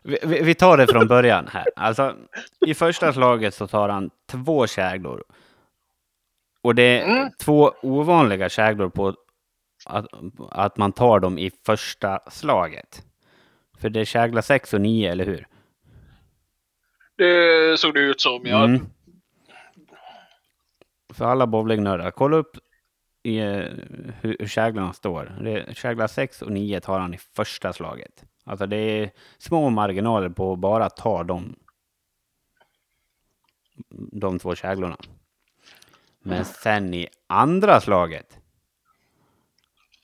Vi, 0.02 0.18
vi, 0.22 0.42
vi 0.42 0.54
tar 0.54 0.76
det 0.76 0.86
från 0.86 1.08
början 1.08 1.48
här. 1.52 1.64
Alltså, 1.76 2.14
i 2.66 2.74
första 2.74 3.12
slaget 3.12 3.54
så 3.54 3.66
tar 3.66 3.88
han 3.88 4.10
två 4.30 4.66
käglor. 4.66 5.24
Och 6.62 6.74
det 6.74 6.82
är 6.82 7.04
Mm. 7.04 7.30
två 7.40 7.72
ovanliga 7.82 8.48
käglor 8.48 8.88
på 8.88 9.14
att, 9.86 10.06
att 10.50 10.76
man 10.76 10.92
tar 10.92 11.20
dem 11.20 11.38
i 11.38 11.50
första 11.66 12.20
slaget. 12.30 13.02
För 13.78 13.90
det 13.90 14.00
är 14.00 14.04
kägla 14.04 14.42
6 14.42 14.74
och 14.74 14.80
9, 14.80 15.12
eller 15.12 15.26
hur? 15.26 15.46
Det 17.16 17.80
såg 17.80 17.94
det 17.94 18.00
ut 18.00 18.20
som. 18.20 18.46
Ja. 18.46 18.64
Mm. 18.64 18.86
För 21.14 21.24
alla 21.24 21.46
bowlingnördar, 21.46 22.10
kolla 22.10 22.36
upp 22.36 22.56
i, 23.22 23.38
eh, 23.38 23.46
hur, 24.20 24.36
hur 24.38 24.46
käglarna 24.46 24.92
står. 24.92 25.38
Det 25.42 25.50
är, 25.50 25.74
kägla 25.74 26.08
6 26.08 26.42
och 26.42 26.52
9 26.52 26.80
tar 26.80 27.00
han 27.00 27.14
i 27.14 27.18
första 27.18 27.72
slaget. 27.72 28.24
Alltså 28.44 28.66
det 28.66 28.76
är 28.76 29.10
små 29.38 29.70
marginaler 29.70 30.28
på 30.28 30.52
att 30.52 30.58
bara 30.58 30.90
ta 30.90 31.24
dem. 31.24 31.56
De 34.12 34.38
två 34.38 34.54
käglorna. 34.54 34.96
Men 36.20 36.44
sen 36.44 36.94
i 36.94 37.08
andra 37.26 37.80
slaget. 37.80 38.38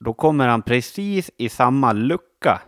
Då 0.01 0.15
kommer 0.15 0.49
han 0.49 0.63
precis 0.63 1.31
i 1.37 1.49
samma 1.49 1.93
lucka. 1.93 2.63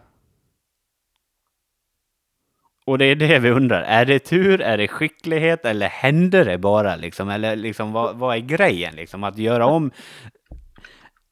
Och 2.87 2.99
det 2.99 3.05
är 3.05 3.16
det 3.16 3.39
vi 3.39 3.51
undrar. 3.51 3.82
Är 3.82 4.05
det 4.05 4.18
tur, 4.18 4.61
är 4.61 4.78
det 4.78 4.89
skicklighet 4.89 5.64
eller 5.64 5.89
händer 5.89 6.45
det 6.45 6.59
bara 6.59 6.97
liksom? 6.97 7.28
Eller 7.28 7.57
liksom 7.57 7.93
vad, 7.93 8.16
vad 8.16 8.37
är 8.37 8.41
grejen 8.41 8.95
liksom? 8.95 9.24
Att 9.24 9.39
göra 9.39 9.66
om. 9.66 9.91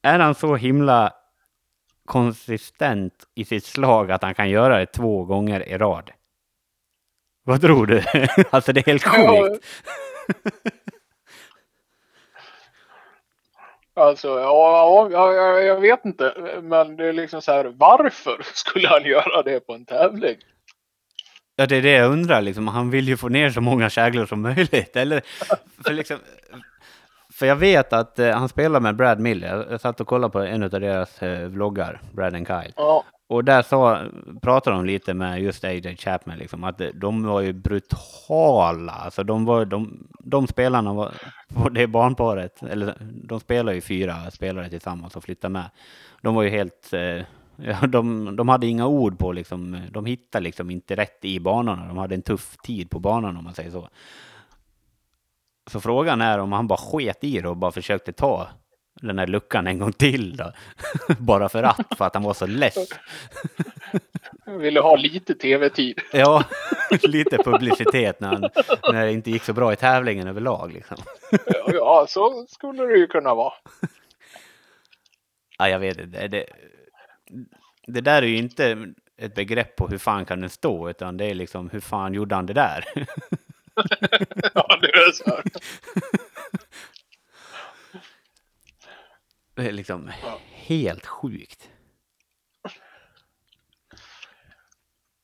Är 0.01 0.19
han 0.19 0.35
så 0.35 0.55
himla 0.55 1.13
konsistent 2.05 3.13
i 3.35 3.45
sitt 3.45 3.65
slag 3.65 4.11
att 4.11 4.23
han 4.23 4.35
kan 4.35 4.49
göra 4.49 4.79
det 4.79 4.85
två 4.85 5.23
gånger 5.23 5.69
i 5.69 5.77
rad? 5.77 6.11
Vad 7.43 7.61
tror 7.61 7.85
du? 7.85 8.03
alltså 8.49 8.73
det 8.73 8.87
är 8.87 8.91
helt 8.91 9.03
sjukt. 9.03 9.65
Alltså, 13.93 14.27
ja, 14.27 15.09
ja 15.11 15.33
jag 15.59 15.81
vet 15.81 16.05
inte. 16.05 16.59
Men 16.61 16.95
det 16.95 17.05
är 17.05 17.13
liksom 17.13 17.41
så 17.41 17.51
här, 17.51 17.73
varför 17.77 18.41
skulle 18.53 18.87
han 18.87 19.03
göra 19.03 19.43
det 19.43 19.59
på 19.59 19.73
en 19.73 19.85
tävling? 19.85 20.37
Ja, 21.55 21.65
det 21.65 21.75
är 21.75 21.81
det 21.81 21.91
jag 21.91 22.11
undrar. 22.11 22.41
Liksom. 22.41 22.67
Han 22.67 22.89
vill 22.89 23.07
ju 23.07 23.17
få 23.17 23.29
ner 23.29 23.49
så 23.49 23.61
många 23.61 23.89
käglor 23.89 24.25
som 24.25 24.41
möjligt. 24.41 24.95
Eller, 24.95 25.21
för, 25.85 25.93
liksom, 25.93 26.17
för 27.33 27.45
jag 27.45 27.55
vet 27.55 27.93
att 27.93 28.19
eh, 28.19 28.31
han 28.31 28.49
spelar 28.49 28.79
med 28.79 28.95
Brad 28.95 29.19
Miller. 29.19 29.67
Jag, 29.69 29.81
satt 29.81 30.01
och 30.01 30.07
kollade 30.07 30.31
på 30.31 30.39
en 30.39 30.63
av 30.63 30.69
deras 30.69 31.21
eh, 31.23 31.47
vloggar, 31.47 32.01
Brad 32.11 32.35
and 32.35 32.47
Kyle. 32.47 32.73
Ja, 32.75 33.03
Och 33.29 33.43
där 33.43 33.61
sa, 33.61 34.01
pratade 34.41 34.75
de 34.75 34.85
lite 34.85 35.13
med 35.13 35.41
just 35.41 35.63
AJ 35.63 35.97
Chapman, 35.97 36.37
liksom, 36.37 36.63
att 36.63 36.81
de 36.93 37.23
var 37.23 37.41
ju 37.41 37.53
brutala. 37.53 38.91
Alltså 38.91 39.23
de, 39.23 39.45
var, 39.45 39.65
de, 39.65 40.07
de 40.19 40.47
spelarna 40.47 40.93
var, 40.93 41.11
på 41.55 41.69
det 41.69 41.87
barnparet, 41.87 42.63
eller 42.63 42.95
de 43.23 43.39
spelar 43.39 43.73
ju 43.73 43.81
fyra 43.81 44.31
spelare 44.31 44.69
tillsammans 44.69 45.15
och 45.15 45.23
flyttar 45.23 45.49
med. 45.49 45.69
De 46.21 46.35
var 46.35 46.43
ju 46.43 46.49
helt, 46.49 46.93
eh, 46.93 47.25
ja, 47.57 47.87
de, 47.87 48.35
de 48.35 48.49
hade 48.49 48.67
inga 48.67 48.87
ord 48.87 49.19
på 49.19 49.31
liksom, 49.31 49.81
de 49.91 50.05
hittade 50.05 50.43
liksom 50.43 50.69
inte 50.69 50.95
rätt 50.95 51.25
i 51.25 51.39
banorna. 51.39 51.87
De 51.87 51.97
hade 51.97 52.15
en 52.15 52.21
tuff 52.21 52.57
tid 52.57 52.89
på 52.89 52.99
banan 52.99 53.37
om 53.37 53.43
man 53.43 53.53
säger 53.53 53.71
så. 53.71 53.89
Så 55.71 55.81
frågan 55.81 56.21
är 56.21 56.39
om 56.39 56.51
han 56.51 56.67
bara 56.67 56.77
sket 56.77 57.23
i 57.23 57.41
det 57.41 57.49
och 57.49 57.57
bara 57.57 57.71
försökte 57.71 58.13
ta 58.13 58.47
den 59.01 59.19
här 59.19 59.27
luckan 59.27 59.67
en 59.67 59.79
gång 59.79 59.93
till 59.93 60.37
då. 60.37 60.51
bara 61.19 61.49
för 61.49 61.63
att, 61.63 61.97
för 61.97 62.05
att 62.05 62.13
han 62.13 62.23
var 62.23 62.33
så 62.33 62.47
less. 62.47 62.77
ville 64.45 64.79
ha 64.79 64.95
lite 64.95 65.35
tv-tid. 65.35 65.99
Ja, 66.13 66.43
lite 67.03 67.37
publicitet 67.37 68.19
när, 68.19 68.27
han, 68.27 68.41
när 68.93 69.05
det 69.05 69.11
inte 69.11 69.31
gick 69.31 69.43
så 69.43 69.53
bra 69.53 69.73
i 69.73 69.75
tävlingen 69.75 70.27
överlag. 70.27 70.73
Liksom. 70.73 70.97
Ja, 71.67 72.05
så 72.09 72.45
skulle 72.49 72.83
det 72.83 72.97
ju 72.97 73.07
kunna 73.07 73.35
vara. 73.35 73.53
Ja, 75.57 75.69
jag 75.69 75.79
vet 75.79 75.99
inte. 75.99 76.27
Det, 76.27 76.45
det 77.87 78.01
där 78.01 78.21
är 78.21 78.27
ju 78.27 78.37
inte 78.37 78.93
ett 79.17 79.35
begrepp 79.35 79.75
på 79.75 79.87
hur 79.87 79.97
fan 79.97 80.25
kan 80.25 80.41
den 80.41 80.49
stå, 80.49 80.89
utan 80.89 81.17
det 81.17 81.25
är 81.25 81.33
liksom 81.33 81.69
hur 81.69 81.79
fan 81.79 82.13
gjorde 82.13 82.35
han 82.35 82.45
det 82.45 82.53
där? 82.53 82.85
Ja, 84.53 84.77
det 84.81 84.87
är 84.89 85.11
så. 85.11 85.41
Det 89.55 89.67
är 89.67 89.71
liksom 89.71 90.11
Ja. 90.23 90.39
helt 90.53 91.05
sjukt. 91.05 91.69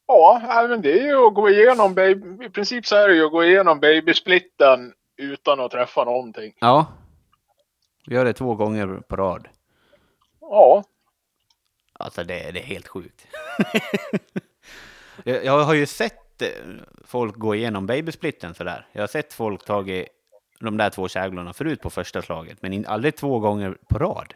Ja, 0.08 0.66
men 0.70 0.82
det 0.82 1.00
är 1.00 1.06
ju 1.08 1.28
att 1.28 1.34
gå 1.34 1.50
igenom 1.50 1.94
baby, 1.94 2.46
i 2.46 2.50
princip 2.50 2.86
så 2.86 2.96
är 2.96 3.08
det 3.08 3.16
ju 3.16 3.26
att 3.26 3.32
gå 3.32 3.44
igenom 3.44 3.80
babysplitten 3.80 4.94
utan 5.18 5.60
att 5.60 5.72
träffa 5.72 6.04
någonting. 6.04 6.54
Ja, 6.60 6.86
vi 8.08 8.16
gör 8.16 8.26
det 8.26 8.34
två 8.34 8.56
gånger 8.56 8.88
på 9.08 9.16
rad. 9.16 9.48
Ja, 10.42 10.84
Alltså 12.02 12.24
det, 12.24 12.52
det 12.52 12.60
är 12.60 12.64
helt 12.64 12.88
sjukt. 12.88 13.28
jag, 15.24 15.46
jag 15.46 15.64
har 15.64 15.74
ju 15.74 15.86
sett 15.86 16.42
eh, 16.42 16.48
folk 17.06 17.36
gå 17.36 17.56
igenom 17.56 17.86
babysplitten 17.88 18.54
sådär. 18.54 18.88
Jag 18.92 19.02
har 19.02 19.08
sett 19.08 19.34
folk 19.34 19.66
tagit 19.66 20.08
de 20.60 20.78
där 20.78 20.90
två 20.90 21.08
käglorna 21.08 21.54
förut 21.54 21.82
på 21.82 21.90
första 21.90 22.22
slaget, 22.22 22.62
men 22.62 22.74
in, 22.74 22.86
aldrig 22.86 23.16
två 23.16 23.40
gånger 23.40 23.78
på 23.90 24.00
rad. 24.00 24.34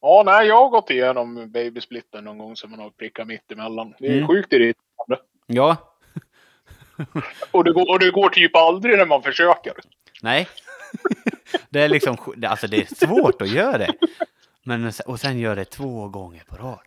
ja 0.00 0.22
nej, 0.26 0.46
jag 0.48 0.56
har 0.56 0.68
gått 0.68 0.90
igenom 0.90 1.50
babysplitten 1.52 2.24
någon 2.24 2.38
gång 2.38 2.56
som 2.56 2.70
man 2.70 2.80
har 2.80 2.90
prickat 2.90 3.26
mitt 3.26 3.52
emellan. 3.52 3.94
Det 3.98 4.06
är 4.06 4.12
Mm. 4.16 4.28
sjukt 4.28 4.52
irriterande. 4.52 5.18
Ja, 5.46 5.76
Och 7.50 7.64
det, 7.64 7.72
går, 7.72 7.90
och 7.90 7.98
det 7.98 8.10
går 8.10 8.28
typ 8.28 8.56
aldrig 8.56 8.98
när 8.98 9.06
man 9.06 9.22
försöker. 9.22 9.72
nej. 10.22 10.48
det 11.70 11.80
är 11.80 11.88
liksom, 11.88 12.16
alltså 12.46 12.66
det 12.66 12.76
är 12.90 12.94
svårt 13.06 13.42
att 13.42 13.48
göra 13.48 13.78
det. 13.78 13.92
Men, 14.70 14.92
och 15.06 15.20
sen 15.20 15.38
gör 15.38 15.56
det 15.56 15.64
två 15.64 16.08
gånger 16.08 16.44
på 16.48 16.56
rad. 16.56 16.80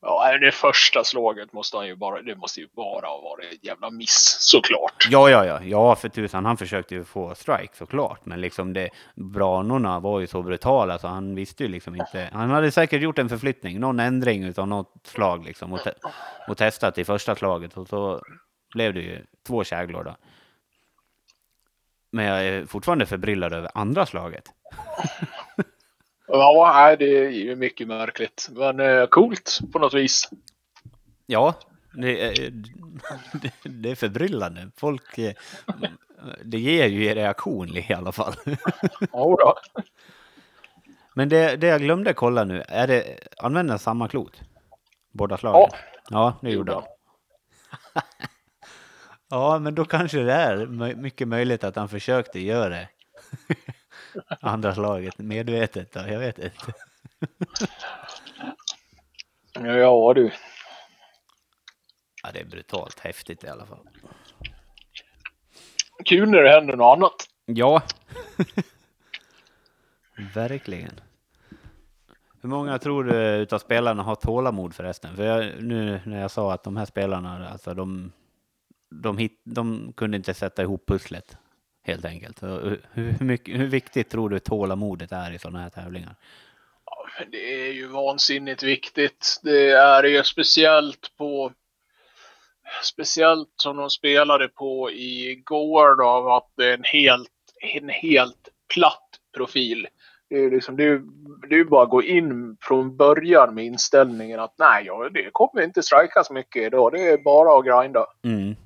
Ja, 0.00 0.38
det 0.38 0.52
första 0.52 1.04
slaget 1.04 1.52
måste 1.52 1.76
han 1.76 1.86
ju 1.86 1.96
bara, 1.96 2.22
det 2.22 2.36
måste 2.36 2.60
ju 2.60 2.68
bara 2.76 3.06
ha 3.06 3.20
varit 3.20 3.52
ett 3.52 3.64
jävla 3.64 3.90
miss 3.90 4.36
såklart. 4.40 5.08
Ja, 5.10 5.30
ja, 5.30 5.44
ja, 5.44 5.62
ja, 5.62 5.96
för 5.96 6.08
tusan, 6.08 6.44
han 6.44 6.56
försökte 6.56 6.94
ju 6.94 7.04
få 7.04 7.34
strike 7.34 7.76
såklart, 7.76 8.26
men 8.26 8.40
liksom 8.40 8.72
det, 8.72 8.90
branorna 9.14 10.00
var 10.00 10.20
ju 10.20 10.26
så 10.26 10.42
brutala 10.42 10.98
så 10.98 11.08
han 11.08 11.34
visste 11.34 11.62
ju 11.62 11.68
liksom 11.68 11.94
inte. 11.94 12.30
Han 12.32 12.50
hade 12.50 12.70
säkert 12.70 13.02
gjort 13.02 13.18
en 13.18 13.28
förflyttning, 13.28 13.80
någon 13.80 14.00
ändring 14.00 14.44
utav 14.44 14.68
något 14.68 14.92
slag 15.04 15.44
liksom 15.44 15.72
och, 15.72 15.82
te 15.82 15.90
och 16.48 16.56
testat 16.56 16.98
i 16.98 17.04
första 17.04 17.36
slaget 17.36 17.76
och 17.76 17.88
så 17.88 18.22
blev 18.74 18.94
det 18.94 19.00
ju 19.00 19.24
två 19.46 19.64
käglor 19.64 20.04
då. 20.04 20.16
Men 22.10 22.24
jag 22.24 22.46
är 22.46 22.66
fortfarande 22.66 23.06
förbryllad 23.06 23.52
över 23.52 23.70
andra 23.74 24.06
slaget. 24.06 24.44
Ja, 26.26 26.96
det 26.98 27.04
är 27.18 27.30
ju 27.30 27.56
mycket 27.56 27.88
märkligt. 27.88 28.48
Men 28.52 28.80
eh, 28.80 29.06
coolt 29.06 29.60
på 29.72 29.78
något 29.78 29.94
vis. 29.94 30.30
Ja, 31.26 31.54
det, 31.94 32.20
är- 32.22 32.50
det, 33.42 33.52
det 33.70 33.90
är 33.90 33.94
förbryllande. 33.94 34.70
Folk, 34.76 35.18
eh, 35.18 35.32
det 36.44 36.58
ger 36.58 36.86
ju 36.86 37.14
reaktion 37.14 37.76
i 37.76 37.92
alla 37.94 38.12
fall. 38.12 38.34
Ja, 39.12 39.36
då. 39.38 39.54
Men 41.14 41.28
det, 41.28 41.56
det 41.56 41.66
jag 41.66 41.80
glömde 41.80 42.12
kolla 42.14 42.44
nu, 42.44 42.62
är 42.68 42.86
det, 42.86 43.18
använder 43.38 43.78
samma 43.78 44.08
klot? 44.08 44.40
Båda 45.12 45.36
slagen? 45.36 45.60
Ja. 45.72 45.78
Ja, 46.10 46.38
det 46.42 46.50
gjorde 46.50 46.72
han. 46.74 46.82
Ja, 49.30 49.58
men 49.58 49.74
då 49.74 49.84
kanske 49.84 50.18
det 50.18 50.32
är 50.32 50.66
mycket 50.96 51.28
möjligt 51.28 51.64
att 51.64 51.76
han 51.76 51.88
försökte 51.88 52.40
göra 52.40 52.68
det. 52.68 52.88
Andra 54.40 54.74
slaget 54.74 55.18
medvetet 55.18 55.92
då, 55.92 56.00
jag 56.00 56.18
vet 56.18 56.38
inte. 56.38 56.72
Ja, 59.52 60.12
du. 60.14 60.30
Ja, 62.22 62.30
det 62.32 62.40
är 62.40 62.44
brutalt 62.44 63.00
häftigt 63.00 63.44
i 63.44 63.48
alla 63.48 63.66
fall. 63.66 63.88
Kul 66.04 66.30
när 66.30 66.42
det 66.42 66.50
händer 66.50 66.76
något 66.76 66.96
annat. 66.96 67.28
Ja. 67.44 67.82
Verkligen. 70.34 71.00
Hur 72.40 72.48
många 72.48 72.78
tror 72.78 73.04
du 73.04 73.16
utav 73.16 73.58
spelarna 73.58 74.02
har 74.02 74.14
tålamod 74.14 74.74
förresten? 74.74 75.16
För 75.16 75.24
jag, 75.24 75.62
nu 75.62 76.00
när 76.04 76.20
jag 76.20 76.30
sa 76.30 76.52
att 76.52 76.62
de 76.62 76.76
här 76.76 76.84
spelarna, 76.84 77.48
alltså 77.48 77.74
de, 77.74 78.12
de, 78.90 79.18
hit, 79.18 79.40
de 79.44 79.92
kunde 79.96 80.16
inte 80.16 80.34
sätta 80.34 80.62
ihop 80.62 80.86
pusslet 80.86 81.36
helt 81.84 82.04
enkelt. 82.04 82.42
Hur, 82.42 83.24
mycket, 83.24 83.60
hur 83.60 83.66
viktigt 83.66 84.10
tror 84.10 84.30
du 84.30 84.38
tålamodet 84.38 85.12
är 85.12 85.34
i 85.34 85.38
sådana 85.38 85.58
här 85.58 85.70
tävlingar? 85.70 86.14
Men 87.18 87.30
Det 87.30 87.68
är 87.68 87.72
ju 87.72 87.86
vansinnigt 87.86 88.62
viktigt. 88.62 89.40
Det 89.42 89.70
är 89.70 90.04
ju 90.04 90.22
speciellt 90.24 91.16
på 91.18 91.52
Speciellt 92.82 93.48
som 93.56 93.76
de 93.76 93.90
spelade 93.90 94.48
på 94.48 94.90
igår 94.90 95.96
då, 95.96 96.04
av 96.04 96.28
att 96.28 96.50
det 96.56 96.66
är 96.66 96.74
en 96.74 96.84
helt, 96.84 97.30
en 97.74 97.88
helt 97.88 98.48
platt 98.74 99.08
profil. 99.36 99.86
Det 100.30 100.36
är 100.36 100.50
liksom, 100.50 100.76
det 100.76 100.84
är, 100.84 101.02
det 101.48 101.54
är 101.54 101.64
bara 101.64 101.82
att 101.82 101.90
gå 101.90 102.02
in 102.02 102.56
från 102.60 102.96
början 102.96 103.54
med 103.54 103.64
inställningen 103.64 104.40
att 104.40 104.54
nej, 104.58 104.84
ja, 104.86 105.08
det 105.14 105.28
kommer 105.32 105.62
inte 105.62 105.82
strikas 105.82 106.30
mycket 106.30 106.62
idag. 106.62 106.92
Det 106.92 107.08
är 107.08 107.18
bara 107.18 107.58
att 107.58 107.64
grinda. 107.64 108.06
Mm. 108.24 108.56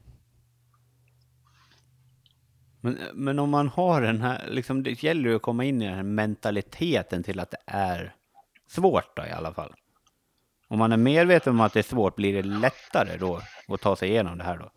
Men, 2.88 3.24
men 3.24 3.38
om 3.38 3.50
man 3.50 3.68
har 3.68 4.00
den 4.00 4.20
här, 4.20 4.48
liksom, 4.48 4.82
det 4.82 5.02
gäller 5.02 5.30
ju 5.30 5.36
att 5.36 5.42
komma 5.42 5.64
in 5.64 5.82
i 5.82 5.86
den 5.86 5.94
här 5.94 6.02
mentaliteten 6.02 7.22
till 7.22 7.40
att 7.40 7.50
det 7.50 7.62
är 7.66 8.14
svårt 8.66 9.16
då 9.16 9.26
i 9.26 9.30
alla 9.30 9.54
fall. 9.54 9.74
Om 10.68 10.78
man 10.78 10.92
är 10.92 10.96
medveten 10.96 11.52
om 11.52 11.60
att 11.60 11.72
det 11.72 11.78
är 11.78 11.82
svårt, 11.82 12.16
blir 12.16 12.42
det 12.42 12.48
lättare 12.48 13.16
då 13.16 13.40
att 13.68 13.80
ta 13.80 13.96
sig 13.96 14.08
igenom 14.08 14.38
det 14.38 14.44
här 14.44 14.56
då? 14.56 14.70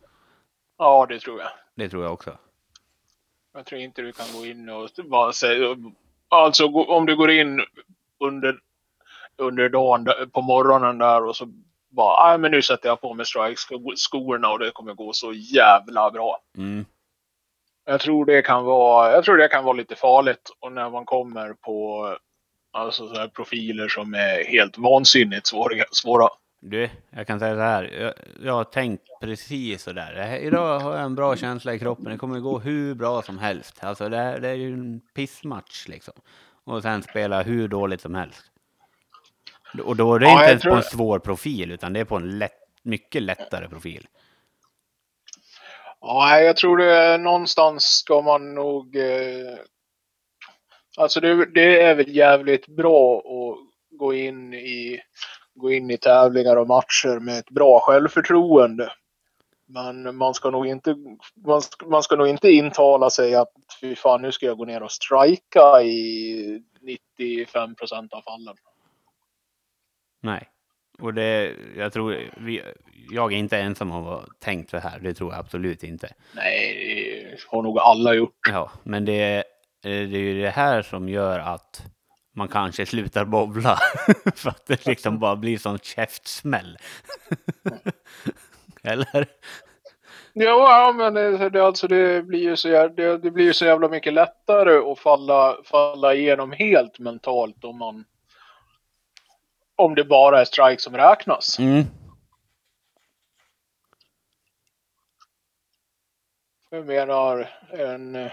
Ja, 0.77 1.05
det 1.09 1.19
tror 1.19 1.39
jag. 1.39 1.49
Det 1.75 1.89
tror 1.89 2.03
jag 2.03 2.13
också. 2.13 2.37
Jag 3.53 3.65
tror 3.65 3.81
inte 3.81 4.01
du 4.01 4.11
kan 4.11 4.25
gå 4.33 4.45
in 4.45 4.69
och 4.69 4.89
bara 5.05 5.33
säga... 5.33 5.75
Alltså 6.27 6.65
om 6.67 7.05
du 7.05 7.15
går 7.15 7.31
in 7.31 7.61
under, 8.19 8.59
under 9.37 9.69
dagen 9.69 10.07
på 10.31 10.41
morgonen 10.41 10.97
där 10.97 11.25
och 11.25 11.35
så 11.35 11.47
bara, 11.89 12.27
nej 12.27 12.37
men 12.37 12.51
nu 12.51 12.61
sätter 12.61 12.89
jag 12.89 13.01
på 13.01 13.13
mig 13.13 13.25
strike-skorna 13.25 14.51
och 14.51 14.59
det 14.59 14.71
kommer 14.71 14.93
gå 14.93 15.13
så 15.13 15.33
jävla 15.33 16.11
bra. 16.11 16.39
Mm. 16.57 16.85
Jag 17.85 17.99
tror 17.99 18.25
det 18.25 18.41
kan 18.41 18.65
vara, 18.65 19.11
jag 19.11 19.23
tror 19.23 19.37
det 19.37 19.47
kan 19.47 19.63
vara 19.63 19.73
lite 19.77 19.95
farligt 19.95 20.49
och 20.59 20.71
när 20.71 20.89
man 20.89 21.05
kommer 21.05 21.53
på 21.53 22.07
alltså 22.73 23.07
så 23.07 23.15
här 23.15 23.27
profiler 23.27 23.87
som 23.87 24.13
är 24.13 24.45
helt 24.45 24.77
vansinnigt 24.77 25.47
svåra. 25.47 25.83
svåra. 25.91 26.29
Du, 26.63 26.89
jag 27.09 27.27
kan 27.27 27.39
säga 27.39 27.55
så 27.55 27.61
här. 27.61 27.83
Jag, 27.83 28.13
jag 28.43 28.53
har 28.53 28.63
tänkt 28.63 29.03
precis 29.21 29.83
så 29.83 29.91
där. 29.91 30.13
Här- 30.15 30.37
Idag 30.37 30.79
har 30.79 30.91
jag 30.95 31.03
en 31.03 31.15
bra 31.15 31.35
känsla 31.35 31.73
i 31.73 31.79
kroppen. 31.79 32.05
Det 32.05 32.17
kommer 32.17 32.39
gå 32.39 32.59
hur 32.59 32.93
bra 32.95 33.21
som 33.21 33.39
helst. 33.39 33.83
Alltså 33.83 34.09
det, 34.09 34.17
är- 34.17 34.39
det 34.39 34.49
är 34.49 34.53
ju 34.55 34.73
en 34.73 35.01
pissmatch 35.15 35.87
liksom. 35.87 36.13
Och 36.63 36.81
sen 36.81 37.03
spela 37.03 37.41
hur 37.43 37.67
dåligt 37.67 38.01
som 38.01 38.15
helst. 38.15 38.41
Och 39.83 39.95
då 39.95 40.15
är 40.15 40.19
det 40.19 40.25
Ja, 40.25 40.31
inte 40.39 40.49
ens 40.51 40.63
på 40.63 40.69
en 40.75 40.83
svår 40.83 41.19
profil, 41.19 41.71
utan 41.71 41.93
det 41.93 41.99
är 41.99 42.05
på 42.05 42.15
en 42.15 42.37
lätt, 42.39 42.51
mycket 42.83 43.21
lättare 43.21 43.67
profil. 43.67 44.07
Ja, 46.01 46.39
jag 46.39 46.57
tror 46.57 46.77
det 46.77 46.95
är 46.95 47.17
någonstans 47.17 47.83
ska 47.83 48.21
man 48.21 48.53
nog 48.53 48.95
eh, 48.95 49.57
Alltså 50.97 51.19
det, 51.19 51.45
det 51.45 51.81
är 51.81 51.95
väl 51.95 52.15
jävligt 52.15 52.67
bra 52.67 53.17
att 53.17 53.57
gå 53.97 54.13
in 54.13 54.53
i 54.53 55.01
gå 55.55 55.71
in 55.71 55.91
i 55.91 55.97
tävlingar 55.97 56.55
och 56.55 56.67
matcher 56.67 57.19
med 57.19 57.39
ett 57.39 57.49
bra 57.49 57.79
självförtroende. 57.79 58.91
Men 59.65 60.15
man 60.15 60.33
ska 60.33 60.49
nog 60.49 60.67
inte, 60.67 60.95
man 61.45 61.61
ska, 61.61 61.85
man 61.85 62.03
ska 62.03 62.15
nog 62.15 62.27
inte 62.27 62.51
intala 62.51 63.09
sig 63.09 63.35
att 63.35 63.51
fy 63.81 63.95
fan 63.95 64.21
nu 64.21 64.31
ska 64.31 64.45
jag 64.45 64.57
gå 64.57 64.65
ner 64.65 64.83
och 64.83 64.91
strika 64.91 65.81
i 65.81 66.63
95 66.81 67.75
procent 67.75 68.13
av 68.13 68.21
fallen. 68.21 68.55
Nej. 70.21 70.50
Och 71.01 71.13
det, 71.13 71.53
jag 71.77 71.93
tror, 71.93 72.17
vi, 72.37 72.61
jag 73.11 73.33
är 73.33 73.37
inte 73.37 73.57
ensam 73.57 73.91
om 73.91 74.07
att 74.07 74.39
tänkt 74.39 74.69
så 74.69 74.77
här. 74.77 74.99
Det 74.99 75.13
tror 75.13 75.31
jag 75.31 75.39
absolut 75.39 75.83
inte. 75.83 76.09
Nej, 76.35 77.27
det 77.31 77.55
har 77.55 77.63
nog 77.63 77.79
alla 77.79 78.13
gjort. 78.13 78.47
Ja, 78.49 78.71
men 78.83 79.05
det, 79.05 79.43
det 79.81 79.89
är 79.89 80.05
ju 80.05 80.41
det 80.41 80.49
här 80.49 80.81
som 80.81 81.09
gör 81.09 81.39
att 81.39 81.83
man 82.35 82.47
kanske 82.47 82.85
slutar 82.85 83.25
bowla. 83.25 83.77
För 84.35 84.49
att 84.49 84.65
det 84.65 84.85
liksom 84.85 85.19
bara 85.19 85.35
blir 85.35 85.57
sån 85.57 85.79
käftsmäll. 85.79 86.77
Eller? 88.83 89.27
Ja, 90.33 90.93
men 90.97 91.13
det, 91.13 91.49
det, 91.49 91.65
alltså 91.65 91.87
det, 91.87 92.23
blir 92.25 92.39
ju 92.39 92.55
så, 92.55 92.87
det, 92.87 93.17
det 93.17 93.31
blir 93.31 93.45
ju 93.45 93.53
så 93.53 93.65
jävla 93.65 93.89
mycket 93.89 94.13
lättare 94.13 94.91
att 94.91 94.99
falla, 94.99 95.57
falla 95.63 96.13
igenom 96.13 96.51
helt 96.51 96.99
mentalt 96.99 97.63
om 97.63 97.77
man 97.77 98.05
om 99.81 99.95
det 99.95 100.03
bara 100.03 100.41
är 100.41 100.45
strike 100.45 100.81
som 100.81 100.97
räknas. 100.97 101.59
Mm. 101.59 101.83
Jag 106.69 106.85
menar 106.85 107.49
en 107.71 108.29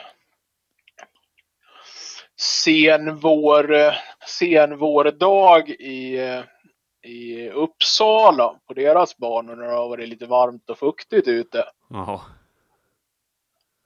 sen 2.37 3.17
vår, 3.17 3.95
sen 4.27 4.79
vårdag 4.79 5.71
i, 5.71 6.19
i 7.03 7.49
Uppsala 7.51 8.61
på 8.67 8.75
deras 8.75 9.17
banor 9.17 9.57
när 9.57 9.65
det 9.65 9.75
har 9.75 9.89
varit 9.89 10.09
lite 10.09 10.27
varmt 10.27 10.71
och 10.71 10.79
fuktigt 10.79 11.29
ute. 11.29 11.65
Jaha. 11.91 12.21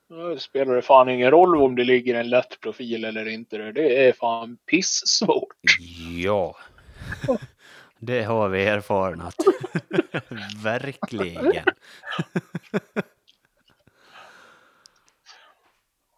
Då 0.08 0.38
spelar 0.38 0.74
det 0.74 0.82
fan 0.82 1.08
ingen 1.08 1.30
roll 1.30 1.62
om 1.62 1.76
det 1.76 1.84
ligger 1.84 2.14
en 2.14 2.30
lätt 2.30 2.60
profil 2.60 3.04
eller 3.04 3.28
inte. 3.28 3.58
Det 3.58 4.08
är 4.08 4.12
fan 4.12 4.58
pissvårt. 4.66 5.56
Ja. 6.24 6.56
Det 8.04 8.22
har 8.22 8.48
vi 8.48 8.66
erfarenhet. 8.66 9.34
Verkligen. 10.62 11.52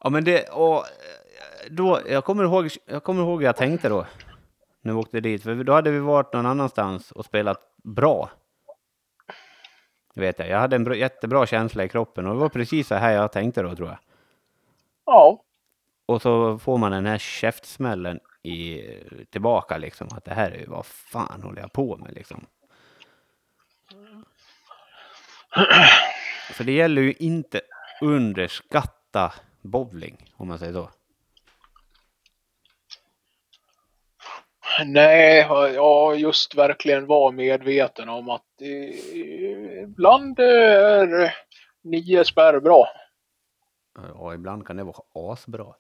ja 0.00 0.10
men 0.10 0.24
det, 0.24 0.48
och 0.48 0.84
då, 1.70 2.00
jag 2.08 2.24
kommer 2.24 2.44
ihåg, 2.44 2.70
jag 2.86 3.04
kommer 3.04 3.22
ihåg 3.22 3.42
jag 3.42 3.56
tänkte 3.56 3.88
då. 3.88 4.06
När 4.82 4.92
vi 4.92 4.98
åkte 4.98 5.20
dit, 5.20 5.42
för 5.42 5.64
då 5.64 5.72
hade 5.72 5.90
vi 5.90 5.98
varit 5.98 6.32
någon 6.32 6.46
annanstans 6.46 7.12
och 7.12 7.24
spelat 7.24 7.60
bra. 7.82 8.30
Vet 10.14 10.38
jag, 10.38 10.48
jag 10.48 10.58
hade 10.58 10.76
en 10.76 10.84
bra, 10.84 10.94
jättebra 10.94 11.46
känsla 11.46 11.84
i 11.84 11.88
kroppen 11.88 12.26
och 12.26 12.34
det 12.34 12.40
var 12.40 12.48
precis 12.48 12.88
så 12.88 12.94
här 12.94 13.12
jag 13.12 13.32
tänkte 13.32 13.62
då 13.62 13.76
tror 13.76 13.88
jag. 13.88 13.98
Ja. 15.06 15.42
Och 16.06 16.22
så 16.22 16.58
får 16.58 16.78
man 16.78 16.92
den 16.92 17.06
här 17.06 17.18
käftsmällen 17.18 18.20
i, 18.44 18.82
tillbaka 19.30 19.78
liksom. 19.78 20.08
Att 20.10 20.24
det 20.24 20.34
här 20.34 20.50
är 20.50 20.58
ju 20.58 20.66
vad 20.66 20.86
fan 20.86 21.42
håller 21.42 21.60
jag 21.60 21.72
på 21.72 21.96
med 21.96 22.14
liksom. 22.14 22.46
För 26.52 26.64
det 26.64 26.72
gäller 26.72 27.02
ju 27.02 27.12
inte 27.12 27.60
underskatta 28.00 29.32
bowling 29.62 30.32
om 30.36 30.48
man 30.48 30.58
säger 30.58 30.72
så. 30.72 30.90
Nej, 34.84 35.46
ja 35.74 36.14
just 36.14 36.54
verkligen 36.54 37.06
vara 37.06 37.32
medveten 37.32 38.08
om 38.08 38.30
att 38.30 38.60
ibland 39.82 40.38
är 40.38 41.34
nio 41.82 42.24
spärr 42.24 42.60
bra. 42.60 42.88
Ja, 44.14 44.34
ibland 44.34 44.66
kan 44.66 44.76
det 44.76 44.84
vara 44.84 45.32
asbra. 45.32 45.74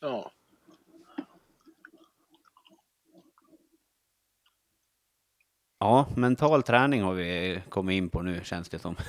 Ja. 0.00 0.30
Ja, 5.84 6.06
mental 6.16 6.62
träning 6.62 7.02
har 7.02 7.14
vi 7.14 7.60
kommit 7.68 7.94
in 7.94 8.10
på 8.10 8.22
nu 8.22 8.40
känns 8.44 8.68
det 8.68 8.78
som. 8.78 8.96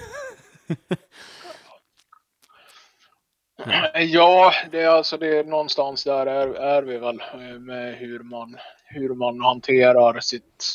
Ja, 3.94 4.54
det 4.72 4.82
är 4.82 4.88
alltså 4.88 5.18
det 5.18 5.38
är 5.38 5.44
någonstans 5.44 6.04
där 6.04 6.26
är, 6.26 6.48
är 6.48 6.84
vi 6.84 6.98
väl 6.98 7.22
med 7.60 7.96
hur 7.96 8.20
man, 8.20 8.58
hur 8.86 9.16
man 9.16 9.42
hanterar 9.42 10.20
sitt, 10.20 10.66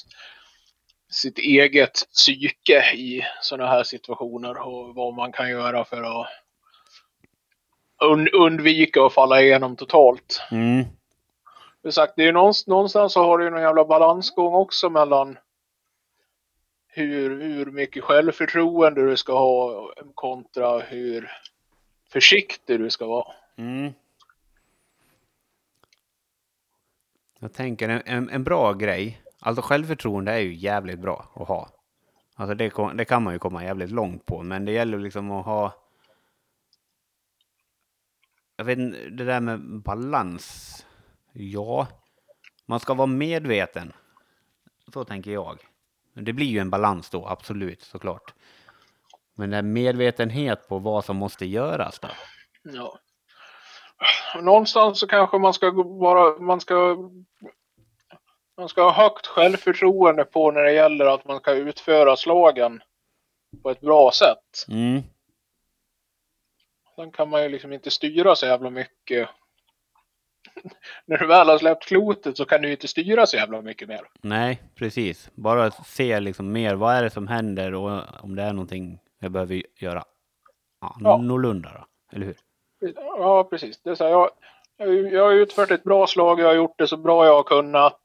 sitt 1.11 1.39
eget 1.39 1.93
psyke 2.13 2.93
i 2.95 3.23
sådana 3.41 3.71
här 3.71 3.83
situationer 3.83 4.67
och 4.67 4.95
vad 4.95 5.15
man 5.15 5.33
kan 5.33 5.51
göra 5.51 5.85
för 5.85 6.03
att 6.03 6.27
und, 8.05 8.29
undvika 8.29 9.03
att 9.03 9.15
falla 9.15 9.43
igenom 9.43 9.77
totalt. 9.77 10.43
Mm. 10.51 10.85
Det, 11.83 11.93
sagt, 11.93 12.13
det 12.17 12.29
är 12.29 12.33
någonstans 12.67 13.13
så 13.13 13.25
har 13.25 13.39
du 13.39 13.51
någon 13.51 13.63
jävla 13.63 13.85
balansgång 13.85 14.55
också 14.55 14.91
mellan 14.91 15.39
hur, 17.07 17.41
hur 17.41 17.67
mycket 17.67 18.05
självförtroende 18.05 19.07
du 19.11 19.17
ska 19.17 19.33
ha 19.39 19.93
kontra 20.15 20.79
hur 20.79 21.31
försiktig 22.09 22.81
du 22.81 22.91
ska 22.91 23.07
vara. 23.07 23.33
Mm. 23.57 23.93
Jag 27.39 27.53
tänker 27.53 27.89
en, 27.89 28.03
en, 28.05 28.31
en, 28.31 28.45
bra 28.45 28.73
grej, 28.73 29.23
alltså 29.39 29.63
självförtroende 29.63 30.33
är 30.33 30.39
ju 30.39 30.55
jävligt 30.55 30.99
bra 30.99 31.29
att 31.35 31.49
ha. 31.49 31.69
Alltså 32.35 32.55
det, 32.55 32.73
det 32.95 33.05
kan 33.05 33.23
man 33.23 33.33
ju 33.33 33.39
komma 33.39 33.65
jävligt 33.65 33.91
långt 33.91 34.27
på, 34.27 34.43
men 34.43 34.65
det 34.65 34.73
gäller 34.73 34.99
liksom 34.99 35.31
att 35.31 35.45
ha 35.45 35.73
jag 38.61 38.65
vet 38.65 38.79
inte, 38.79 39.09
det 39.09 39.25
där 39.25 39.41
med 39.41 39.61
balans. 39.81 40.87
Ja, 41.33 41.89
man 42.67 42.81
ska 42.81 42.95
vara 42.95 43.07
medveten. 43.07 43.93
Så 44.93 45.05
tänker 45.05 45.31
jag. 45.31 45.59
Det 46.15 46.33
blir 46.33 46.47
ju 46.47 46.59
en 46.59 46.71
balans 46.71 47.11
då, 47.11 47.27
absolut, 47.27 47.83
såklart. 47.83 48.35
Men 49.35 49.53
en 49.53 49.73
medvetenhet 49.73 50.69
på 50.69 50.79
vad 50.79 51.05
som 51.05 51.17
måste 51.17 51.47
göras 51.47 51.99
då? 51.99 52.09
Ja. 52.63 52.99
Någonstans 54.43 55.01
så 55.01 55.07
kanske 55.07 55.39
man 55.39 55.55
ska 55.55 55.71
vara, 55.85 56.39
man 56.39 56.61
ska 56.61 56.97
man 58.57 58.69
ska 58.69 58.83
ha 58.83 58.93
högt 58.93 59.27
självförtroende 59.27 60.25
på 60.25 60.51
när 60.51 60.63
det 60.63 60.73
gäller 60.73 61.05
att 61.05 61.25
man 61.25 61.41
ska 61.41 61.53
utföra 61.53 62.17
slagen 62.17 62.83
på 63.63 63.71
ett 63.71 63.81
bra 63.81 64.11
sätt. 64.13 64.67
Mm. 64.69 65.03
Sen 66.97 67.13
kan 67.13 67.29
man 67.29 67.43
ju 67.43 67.49
liksom 67.49 67.73
inte 67.73 67.91
styra 67.91 68.37
så 68.37 68.47
jävla 68.47 68.71
mycket. 68.71 69.29
när 71.07 71.19
du 71.19 71.27
väl 71.27 71.49
har 71.49 71.59
släppt 71.59 71.87
klotet 71.87 72.37
så 72.37 72.45
kan 72.45 72.63
du 72.63 72.71
inte 72.71 72.89
styra 72.89 73.27
så 73.27 73.37
jävla 73.37 73.63
mycket 73.63 73.89
mer. 73.89 74.01
Nej, 74.21 74.63
precis. 74.75 75.31
Bara 75.35 75.71
se 75.71 76.21
liksom 76.21 76.53
mer, 76.53 76.75
vad 76.75 76.95
är 76.95 77.03
det 77.03 77.11
som 77.11 77.29
händer 77.29 77.75
och 77.75 78.03
om 78.21 78.37
det 78.37 78.43
är 78.43 78.53
någonting 78.53 78.99
jag 79.19 79.33
behöver 79.33 79.63
göra 79.77 80.05
ja, 80.81 80.97
ja. 81.01 81.17
då, 81.17 81.87
eller 82.13 82.27
hur? 82.27 82.37
Ja, 82.95 83.45
precis. 83.45 83.81
Det 83.83 83.91
är 83.91 83.95
så 83.95 84.05
här, 84.05 84.11
jag, 84.11 84.31
jag 85.13 85.25
har 85.25 85.33
utfört 85.33 85.71
ett 85.71 85.83
bra 85.83 86.07
slag, 86.07 86.41
jag 86.41 86.47
har 86.47 86.55
gjort 86.55 86.79
det 86.79 86.87
så 86.87 86.97
bra 86.97 87.27
jag 87.27 87.35
har 87.35 87.43
kunnat. 87.43 88.01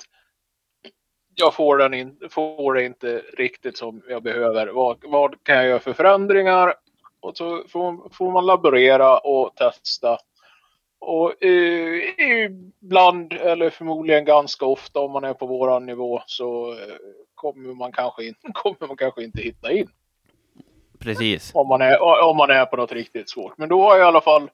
Jag 1.36 1.54
får, 1.54 1.78
den 1.78 1.94
in, 1.94 2.20
får 2.30 2.74
det 2.74 2.84
inte 2.84 3.22
riktigt 3.38 3.78
som 3.78 4.02
jag 4.10 4.24
behöver. 4.24 4.68
Vad, 4.68 4.98
vad 5.04 5.44
kan 5.44 5.56
jag 5.56 5.68
göra 5.68 5.80
för 5.80 5.94
förändringar? 5.94 6.74
Och 7.20 7.38
så 7.38 7.64
får, 7.68 8.10
får 8.14 8.32
man 8.32 8.46
laborera 8.46 9.18
och 9.18 9.56
testa. 9.56 10.18
Och 11.08 11.44
eh, 11.44 12.02
ibland, 12.20 13.34
eller 13.34 13.70
förmodligen 13.70 14.26
ganska 14.26 14.66
ofta 14.66 15.00
om 15.00 15.12
man 15.12 15.24
är 15.24 15.34
på 15.34 15.46
våran 15.46 15.86
nivå, 15.86 16.22
så 16.26 16.72
eh, 16.72 16.96
kommer, 17.36 17.74
man 17.74 17.92
kanske 17.92 18.26
in, 18.26 18.36
kommer 18.54 18.88
man 18.88 18.98
kanske 18.98 19.24
inte 19.24 19.42
hitta 19.42 19.72
in. 19.72 19.88
Precis. 21.00 21.52
Om 21.54 21.68
man, 21.68 21.82
är, 21.82 22.02
om 22.24 22.38
man 22.38 22.50
är 22.50 22.66
på 22.66 22.76
något 22.76 22.92
riktigt 22.92 23.30
svårt. 23.30 23.58
Men 23.58 23.70
då 23.70 23.82
har 23.82 24.00
i 24.00 24.02
alla 24.02 24.22
fall 24.22 24.50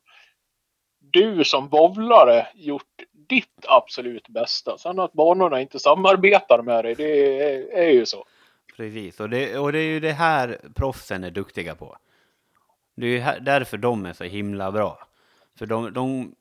du 0.99 1.43
som 1.43 1.69
bowlare 1.69 2.47
gjort 2.53 3.01
ditt 3.29 3.65
absolut 3.67 4.27
bästa. 4.27 4.77
Sen 4.77 4.99
att 4.99 5.13
banorna 5.13 5.61
inte 5.61 5.79
samarbetar 5.79 6.61
med 6.61 6.85
dig, 6.85 6.95
det 6.95 7.41
är, 7.43 7.73
är 7.73 7.91
ju 7.91 8.05
så. 8.05 8.25
Precis, 8.77 9.19
och 9.19 9.29
det, 9.29 9.57
och 9.57 9.71
det 9.71 9.79
är 9.79 9.83
ju 9.83 9.99
det 9.99 10.11
här 10.11 10.59
proffsen 10.75 11.23
är 11.23 11.31
duktiga 11.31 11.75
på. 11.75 11.97
Det 12.95 13.05
är 13.05 13.09
ju 13.09 13.39
därför 13.41 13.77
de 13.77 14.05
är 14.05 14.13
så 14.13 14.23
himla 14.23 14.71
bra. 14.71 15.07
För 15.57 15.65
de, 15.65 15.93
de, 15.93 16.35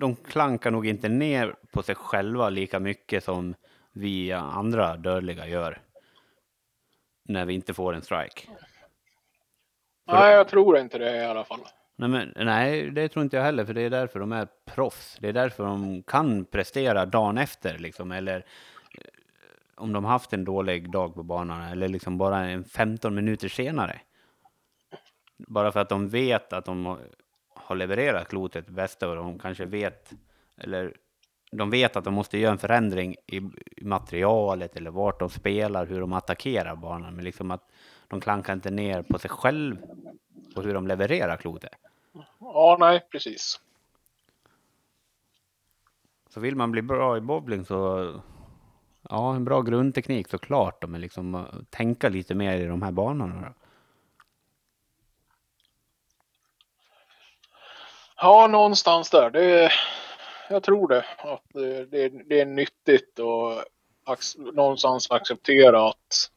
de 0.00 0.16
klankar 0.16 0.70
nog 0.70 0.86
inte 0.86 1.08
ner 1.08 1.54
på 1.72 1.82
sig 1.82 1.94
själva 1.94 2.50
lika 2.50 2.80
mycket 2.80 3.24
som 3.24 3.54
vi 3.92 4.32
andra 4.32 4.96
dödliga 4.96 5.46
gör. 5.46 5.80
När 7.24 7.44
vi 7.44 7.54
inte 7.54 7.74
får 7.74 7.94
en 7.94 8.02
strike. 8.02 8.48
Nej, 10.06 10.34
jag 10.34 10.48
tror 10.48 10.78
inte 10.78 10.98
det 10.98 11.16
i 11.16 11.24
alla 11.24 11.44
fall. 11.44 11.60
Nej, 11.96 12.08
men, 12.08 12.32
nej, 12.36 12.90
det 12.90 13.08
tror 13.08 13.22
inte 13.22 13.36
jag 13.36 13.44
heller, 13.44 13.64
för 13.64 13.74
det 13.74 13.82
är 13.82 13.90
därför 13.90 14.20
de 14.20 14.32
är 14.32 14.48
proffs. 14.64 15.16
Det 15.20 15.28
är 15.28 15.32
därför 15.32 15.64
de 15.64 16.02
kan 16.02 16.44
prestera 16.44 17.06
dagen 17.06 17.38
efter, 17.38 17.78
liksom, 17.78 18.12
eller 18.12 18.36
eh, 18.36 18.44
om 19.74 19.92
de 19.92 20.04
haft 20.04 20.32
en 20.32 20.44
dålig 20.44 20.90
dag 20.90 21.14
på 21.14 21.22
banan, 21.22 21.62
eller 21.62 21.88
liksom 21.88 22.18
bara 22.18 22.38
en 22.38 22.64
15 22.64 23.14
minuter 23.14 23.48
senare. 23.48 24.00
Bara 25.36 25.72
för 25.72 25.80
att 25.80 25.88
de 25.88 26.08
vet 26.08 26.52
att 26.52 26.64
de 26.64 26.98
har 27.70 27.76
levererat 27.76 28.28
klotet 28.28 28.68
bästa 28.68 29.08
och 29.08 29.16
de 29.16 29.38
kanske 29.38 29.64
vet, 29.64 30.10
eller 30.56 30.96
de 31.52 31.70
vet 31.70 31.96
att 31.96 32.04
de 32.04 32.14
måste 32.14 32.38
göra 32.38 32.52
en 32.52 32.58
förändring 32.58 33.16
i, 33.26 33.40
materialet 33.82 34.76
eller 34.76 34.90
vart 34.90 35.20
de 35.20 35.30
spelar, 35.30 35.86
hur 35.86 36.00
de 36.00 36.12
attackerar 36.12 36.76
banan. 36.76 37.14
Men 37.14 37.24
liksom 37.24 37.50
att 37.50 37.70
de 38.08 38.20
klankar 38.20 38.52
inte 38.52 38.70
ner 38.70 39.02
på 39.02 39.18
sig 39.18 39.30
själv 39.30 39.76
och 40.56 40.62
hur 40.62 40.74
de 40.74 40.86
levererar 40.86 41.36
klotet. 41.36 41.70
Ja, 42.40 42.76
nej, 42.80 43.06
precis. 43.10 43.60
Så 46.28 46.40
vill 46.40 46.56
man 46.56 46.70
bli 46.70 46.82
bra 46.82 47.16
i 47.16 47.20
bowling 47.20 47.64
så, 47.64 48.12
ja, 49.08 49.34
en 49.34 49.44
bra 49.44 49.62
grundteknik 49.62 50.28
såklart, 50.28 50.88
men 50.88 51.00
liksom 51.00 51.46
tänka 51.70 52.08
lite 52.08 52.34
mer 52.34 52.60
i 52.60 52.66
de 52.66 52.82
här 52.82 52.92
banorna. 52.92 53.40
Då. 53.40 53.54
Ja, 58.20 58.46
någonstans 58.46 59.10
där. 59.10 59.30
Det, 59.30 59.70
jag 60.48 60.62
tror 60.62 60.88
det. 60.88 61.04
Att 61.18 61.42
det, 61.54 61.84
det, 61.84 62.08
det 62.08 62.40
är 62.40 62.46
nyttigt 62.46 63.18
och 63.18 63.64
någonstans 64.54 65.10
acceptera 65.10 65.88
att 65.88 66.30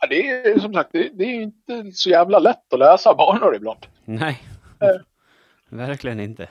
ja, 0.00 0.06
det 0.08 0.28
är 0.28 0.58
som 0.58 0.74
sagt, 0.74 0.92
det, 0.92 1.08
det, 1.14 1.24
är 1.24 1.40
inte 1.42 1.92
så 1.92 2.10
jävla 2.10 2.38
lätt 2.38 2.72
att 2.72 2.78
läsa 2.78 3.14
banor 3.14 3.56
ibland. 3.56 3.86
Nej, 4.04 4.42
Eh. 4.80 5.00
verkligen 5.68 6.20
inte. 6.20 6.48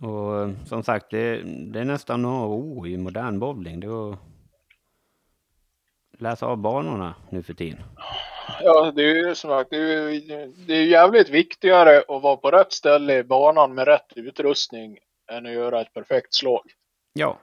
och 0.00 0.40
eh, 0.40 0.50
som 0.66 0.82
sagt, 0.82 1.10
det, 1.10 1.42
det 1.42 1.80
är 1.80 1.84
nästan 1.84 2.24
A 2.24 2.44
och 2.44 2.54
O 2.54 2.86
i 2.86 2.96
modern 2.96 3.38
bowling. 3.38 3.80
Det 3.80 3.86
är 3.86 4.12
att 4.12 4.18
läsa 6.18 6.46
av 6.46 6.56
banorna 6.56 7.14
nu 7.30 7.42
för 7.42 7.54
tiden. 7.54 7.82
Ja, 8.60 8.92
det 8.96 9.02
är 9.02 9.14
ju 9.28 9.34
som 9.34 9.50
sagt, 9.50 9.70
det 9.70 9.76
är, 9.76 10.08
ju- 10.10 10.52
det 10.66 10.74
är 10.74 10.84
jävligt 10.84 11.28
viktigare 11.28 11.98
att 12.08 12.22
vara 12.22 12.36
på 12.36 12.50
rätt 12.50 12.72
ställe 12.72 13.18
i 13.18 13.24
banan 13.24 13.74
med 13.74 13.84
rätt 13.88 14.12
utrustning 14.16 14.98
än 15.32 15.46
att 15.46 15.52
göra 15.52 15.80
ett 15.80 15.94
perfekt 15.94 16.34
slag. 16.34 16.62
Ja. 17.12 17.38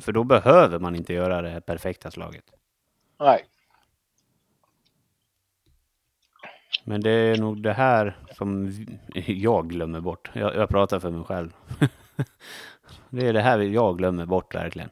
För 0.00 0.12
då 0.12 0.24
behöver 0.24 0.78
man 0.78 0.94
inte 0.96 1.12
göra 1.14 1.42
det 1.42 1.48
här 1.48 1.60
perfekta 1.60 2.10
slaget. 2.10 2.44
Nej. 3.18 3.44
Men 6.84 7.00
det 7.00 7.10
är 7.10 7.38
nog 7.38 7.62
det 7.62 7.72
här 7.72 8.16
som 8.36 8.72
jag 9.26 9.68
glömmer 9.68 10.00
bort. 10.00 10.30
Jag, 10.32 10.54
jag 10.56 10.68
pratar 10.68 11.00
för 11.00 11.10
mig 11.10 11.24
själv. 11.24 11.50
det 13.10 13.26
är 13.26 13.32
det 13.32 13.40
här 13.40 13.58
jag 13.58 13.98
glömmer 13.98 14.26
bort 14.26 14.54
verkligen. 14.54 14.90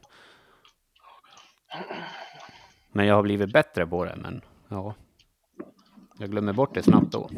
Men 2.91 3.05
jag 3.05 3.15
har 3.15 3.23
blivit 3.23 3.53
bättre 3.53 3.87
på 3.87 4.05
det, 4.05 4.15
men 4.15 4.41
ja. 4.67 4.95
Jag 6.19 6.31
glömmer 6.31 6.53
bort 6.53 6.73
det 6.73 6.83
snabbt 6.83 7.11
då. 7.11 7.29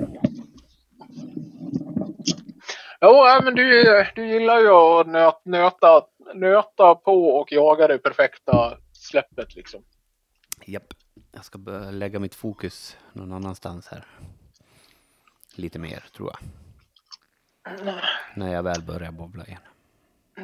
Nej, 3.01 3.43
men 3.43 3.55
du, 3.55 4.05
du 4.15 4.27
gillar 4.27 4.59
ju 4.59 4.69
att 4.69 5.07
nöt, 5.07 5.45
nöta, 5.45 6.05
nöta 6.33 6.95
på 6.95 7.29
och 7.29 7.51
jaga 7.51 7.87
det 7.87 7.97
perfekta 7.97 8.77
släppet 8.93 9.55
liksom. 9.55 9.83
Japp. 10.65 10.93
Jag 11.31 11.45
ska 11.45 11.59
lägga 11.91 12.19
mitt 12.19 12.35
fokus 12.35 12.97
någon 13.13 13.33
annanstans 13.33 13.87
här. 13.87 14.05
Lite 15.55 15.79
mer, 15.79 16.03
tror 16.15 16.31
jag. 16.31 16.39
När 18.35 18.53
jag 18.53 18.63
väl 18.63 18.81
börjar 18.81 19.11
bobbla 19.11 19.45
igen. 19.45 19.61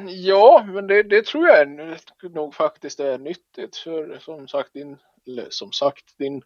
Ja, 0.08 0.64
men 0.68 0.86
det, 0.86 1.02
det 1.02 1.26
tror 1.26 1.48
jag 1.48 1.60
är, 1.60 2.28
nog 2.28 2.54
faktiskt 2.54 3.00
är 3.00 3.18
nyttigt 3.18 3.76
för 3.76 4.18
som 4.18 4.48
sagt 4.48 4.72
din, 4.72 4.96
eller 5.26 5.46
som 5.50 5.72
sagt 5.72 6.18
din, 6.18 6.42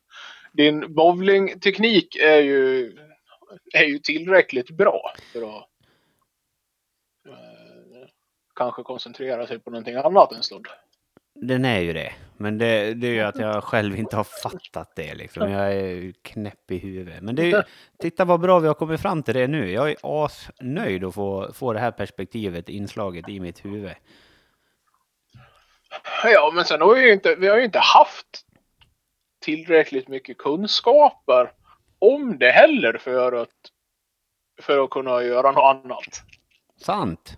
din 0.52 0.94
bowlingteknik 0.94 2.16
är 2.16 2.40
ju, 2.40 2.96
är 3.74 3.84
ju 3.84 3.98
tillräckligt 3.98 4.70
bra 4.70 5.12
för 5.32 5.42
att 5.42 5.68
eh, 7.28 8.08
kanske 8.54 8.82
koncentrera 8.82 9.46
sig 9.46 9.58
på 9.58 9.70
någonting 9.70 9.94
annat 9.94 10.32
en 10.32 10.42
stund. 10.42 10.66
Den 11.34 11.64
är 11.64 11.78
ju 11.78 11.92
det. 11.92 12.12
Men 12.36 12.58
det, 12.58 12.94
det 12.94 13.06
är 13.06 13.12
ju 13.12 13.20
att 13.20 13.38
jag 13.38 13.64
själv 13.64 13.96
inte 13.96 14.16
har 14.16 14.24
fattat 14.24 14.92
det 14.96 15.14
liksom. 15.14 15.50
Jag 15.50 15.72
är 15.72 16.12
knäpp 16.22 16.70
i 16.70 16.78
huvudet. 16.78 17.22
Men 17.22 17.34
det 17.34 17.42
är 17.42 17.46
ju, 17.46 17.62
titta 17.98 18.24
vad 18.24 18.40
bra 18.40 18.58
vi 18.58 18.66
har 18.66 18.74
kommit 18.74 19.00
fram 19.00 19.22
till 19.22 19.34
det 19.34 19.46
nu. 19.46 19.70
Jag 19.70 19.90
är 19.90 19.96
asnöjd 20.02 21.04
att 21.04 21.14
få, 21.14 21.52
få 21.52 21.72
det 21.72 21.80
här 21.80 21.90
perspektivet 21.90 22.68
inslaget 22.68 23.28
i 23.28 23.40
mitt 23.40 23.64
huvud. 23.64 23.94
Ja, 26.24 26.52
men 26.54 26.64
sen 26.64 26.80
har 26.80 26.94
vi 26.94 27.06
ju 27.06 27.12
inte, 27.12 27.34
vi 27.34 27.48
har 27.48 27.56
ju 27.56 27.64
inte 27.64 27.78
haft 27.78 28.46
tillräckligt 29.40 30.08
mycket 30.08 30.38
kunskaper 30.38 31.52
om 31.98 32.38
det 32.38 32.50
heller 32.50 32.98
för 32.98 33.32
att, 33.32 33.48
för 34.62 34.84
att 34.84 34.90
kunna 34.90 35.22
göra 35.22 35.52
något 35.52 35.84
annat. 35.84 36.22
Sant. 36.76 37.36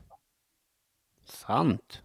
Sant. 1.24 2.01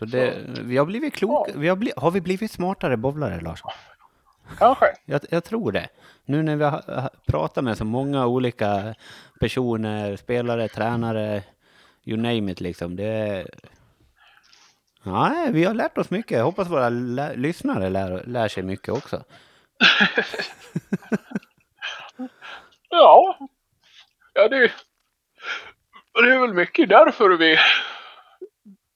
Så 0.00 0.06
det, 0.06 0.34
vi 0.60 0.76
har 0.76 0.84
blivit 0.86 1.14
kloka. 1.14 1.52
Vi 1.54 1.68
har, 1.68 1.76
bli, 1.76 1.92
har 1.96 2.10
vi 2.10 2.20
blivit 2.20 2.50
smartare 2.50 2.96
bowlare, 2.96 3.40
Larsson? 3.40 3.70
Kanske. 4.58 4.86
Jag, 5.04 5.20
jag 5.30 5.44
tror 5.44 5.72
det. 5.72 5.88
Nu 6.24 6.42
när 6.42 6.56
vi 6.56 6.64
har 6.64 7.10
pratat 7.26 7.64
med 7.64 7.78
så 7.78 7.84
många 7.84 8.26
olika 8.26 8.94
personer, 9.40 10.16
spelare, 10.16 10.68
tränare, 10.68 11.42
you 12.04 12.16
name 12.16 12.52
it 12.52 12.60
liksom. 12.60 12.96
Det... 12.96 13.46
Ja, 15.02 15.46
vi 15.50 15.64
har 15.64 15.74
lärt 15.74 15.98
oss 15.98 16.10
mycket. 16.10 16.38
Jag 16.38 16.44
hoppas 16.44 16.68
våra 16.68 16.88
lä- 16.88 17.34
lyssnare 17.36 17.90
lär, 17.90 18.24
lär 18.26 18.48
sig 18.48 18.62
mycket 18.62 18.88
också. 18.88 19.24
Ja. 22.92 23.38
Ja, 24.34 24.48
det, 24.48 24.58
det 26.14 26.32
är 26.34 26.40
väl 26.40 26.54
mycket 26.54 26.88
därför 26.88 27.36
vi 27.36 27.50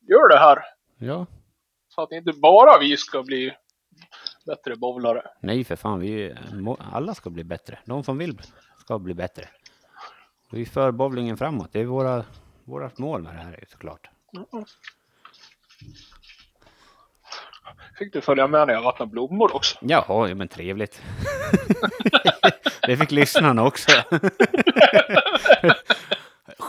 gör 0.09 0.29
det 0.29 0.39
här. 0.39 0.59
Ja. 1.05 1.27
Så 1.89 2.03
att 2.03 2.13
inte 2.13 2.33
bara 2.33 2.79
vi 2.79 2.97
ska 2.97 3.23
bli 3.23 3.53
bättre 4.47 4.77
bowlare. 4.77 5.23
Nej, 5.41 5.65
för 5.65 5.77
fan. 5.77 6.01
Vi, 6.01 6.35
alla 6.79 7.15
ska 7.15 7.31
bli 7.31 7.45
bättre. 7.45 7.79
De 7.85 8.05
som 8.05 8.19
vill 8.19 8.41
ska 8.81 8.99
bli 8.99 9.15
bättre. 9.15 9.49
Vi 10.51 10.67
för 10.67 10.91
bowlingen 10.91 11.37
framåt. 11.37 11.69
Det 11.73 11.81
är 11.81 11.85
våra, 11.85 12.25
vårat 12.65 12.99
mål 12.99 13.23
med 13.23 13.35
det 13.35 13.41
här 13.41 13.53
är 13.53 13.65
såklart. 13.69 14.11
Fick 17.99 18.13
du 18.13 18.21
följa 18.21 18.47
med 18.47 18.67
när 18.67 18.75
jag 18.75 18.83
vattnade 18.83 19.11
blommor 19.11 19.57
också? 19.57 19.79
Jaha, 19.81 20.29
ja, 20.29 20.35
men 20.35 20.49
trevligt. 20.49 21.03
det 22.87 22.97
fick 22.97 23.11
lyssnarna 23.11 23.67
också. 23.67 23.91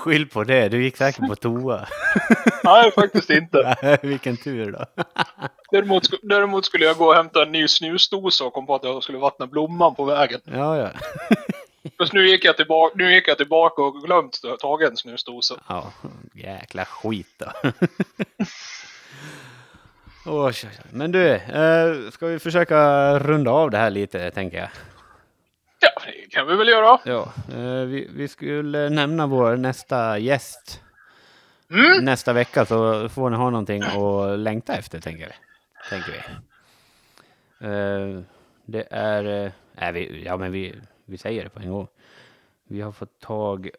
Skyll 0.05 0.27
på 0.27 0.43
det, 0.43 0.69
du 0.69 0.83
gick 0.83 0.97
säkert 0.97 1.27
på 1.27 1.35
toa. 1.35 1.87
Nej, 2.63 2.91
faktiskt 2.91 3.29
inte. 3.29 3.77
Vilken 4.03 4.37
tur 4.37 4.71
då. 4.71 4.85
Däremot, 5.71 6.03
däremot 6.21 6.65
skulle 6.65 6.85
jag 6.85 6.97
gå 6.97 7.05
och 7.05 7.15
hämta 7.15 7.43
en 7.43 7.51
ny 7.51 7.67
snusdosa 7.67 8.45
och 8.45 8.53
kom 8.53 8.65
på 8.65 8.75
att 8.75 8.83
jag 8.83 9.03
skulle 9.03 9.17
vattna 9.17 9.47
blomman 9.47 9.95
på 9.95 10.05
vägen. 10.05 10.41
Ja, 10.43 10.77
ja. 10.77 10.89
Fast 11.97 12.13
nu 12.13 12.27
gick 12.27 12.45
jag 12.45 12.57
tillbaka, 12.57 12.93
nu 12.97 13.13
gick 13.13 13.27
jag 13.27 13.37
tillbaka 13.37 13.81
och 13.81 14.01
glömt 14.01 14.41
att 14.53 14.59
ta 14.59 14.83
en 14.83 14.97
snusdosa. 14.97 15.55
Ja, 15.67 15.93
jäkla 16.33 16.85
skit 16.85 17.27
då. 17.37 17.71
Men 20.91 21.11
du, 21.11 21.31
eh, 21.31 22.11
ska 22.11 22.27
vi 22.27 22.39
försöka 22.39 23.19
runda 23.19 23.51
av 23.51 23.71
det 23.71 23.77
här 23.77 23.89
lite, 23.89 24.31
tänker 24.31 24.57
jag. 24.57 24.69
Ja, 25.85 26.01
det 26.05 26.31
kan 26.31 26.47
vi 26.47 26.55
väl 26.55 26.67
göra. 26.67 26.99
Ja, 27.05 27.33
eh, 27.53 27.85
vi, 27.85 28.09
vi 28.15 28.27
skulle 28.27 28.89
nämna 28.89 29.27
vår 29.27 29.55
nästa 29.57 30.17
gäst 30.17 30.81
Mm. 31.71 32.05
nästa 32.05 32.33
vecka 32.33 32.65
så 32.65 33.09
får 33.09 33.29
ni 33.29 33.37
ha 33.37 33.49
någonting 33.49 33.81
att 33.83 34.39
längta 34.39 34.73
efter, 34.75 34.99
tänker, 34.99 35.35
tänker 35.89 36.11
vi. 36.11 36.17
Eh, 37.67 38.21
det 38.65 38.87
är, 38.91 39.51
äh, 39.77 39.91
vi, 39.91 40.23
ja 40.25 40.37
men 40.37 40.51
vi, 40.51 40.75
vi 41.05 41.17
säger 41.17 41.43
det 41.43 41.49
på 41.49 41.59
en 41.59 41.69
gång. 41.71 41.87
Vi 42.67 42.81
har 42.81 42.91
fått 42.91 43.19
tag 43.19 43.69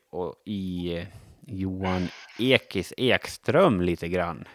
i 0.44 0.96
eh, 0.98 1.04
Johan 1.46 2.09
Ekis 2.38 2.92
Ekström 2.96 3.80
lite 3.80 4.09
grann. 4.09 4.48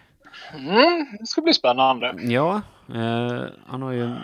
Mm, 0.54 1.06
det 1.20 1.26
ska 1.26 1.42
bli 1.42 1.54
spännande. 1.54 2.16
Ja, 2.20 2.62
eh, 2.96 3.44
han 3.68 3.82
har 3.82 3.92
ju 3.92 4.16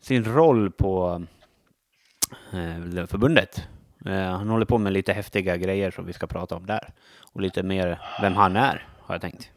sin 0.00 0.24
roll 0.24 0.70
på 0.70 1.10
eh, 1.10 1.43
Eh, 2.52 3.06
förbundet. 3.06 3.62
Eh, 4.06 4.12
han 4.12 4.48
håller 4.48 4.66
på 4.66 4.78
med 4.78 4.92
lite 4.92 5.12
häftiga 5.12 5.56
grejer 5.56 5.90
som 5.90 6.06
vi 6.06 6.12
ska 6.12 6.26
prata 6.26 6.56
om 6.56 6.66
där. 6.66 6.92
Och 7.32 7.40
lite 7.40 7.62
mer 7.62 8.00
vem 8.20 8.34
han 8.34 8.56
är, 8.56 8.88
har 9.00 9.14
jag 9.14 9.22
tänkt. 9.22 9.50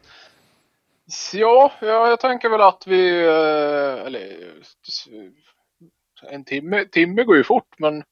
Ja, 1.34 1.72
ja, 1.82 2.10
jag 2.10 2.20
tänker 2.20 2.50
väl 2.50 2.62
att 2.62 2.88
vi... 2.88 3.26
Eh, 3.26 4.06
eller... 4.06 4.54
En 6.32 6.46
timme, 6.46 6.86
timme 6.86 7.24
går 7.24 7.38
ju 7.38 7.44
fort, 7.44 7.76
men... 7.78 8.04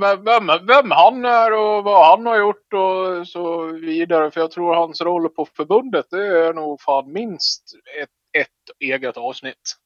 Vem, 0.00 0.24
vem, 0.24 0.66
vem 0.66 0.90
han 0.90 1.24
är 1.24 1.52
och 1.52 1.84
vad 1.84 2.06
han 2.06 2.26
har 2.26 2.38
gjort 2.38 2.72
och 2.72 3.28
så 3.28 3.66
vidare. 3.66 4.30
För 4.30 4.40
jag 4.40 4.50
tror 4.50 4.74
hans 4.74 5.00
roll 5.00 5.28
på 5.28 5.46
förbundet, 5.56 6.06
det 6.10 6.26
är 6.26 6.52
nog 6.52 6.80
fan 6.80 7.12
minst 7.12 7.62
ett, 8.02 8.42
ett 8.42 8.80
eget 8.80 9.16
avsnitt. 9.16 9.76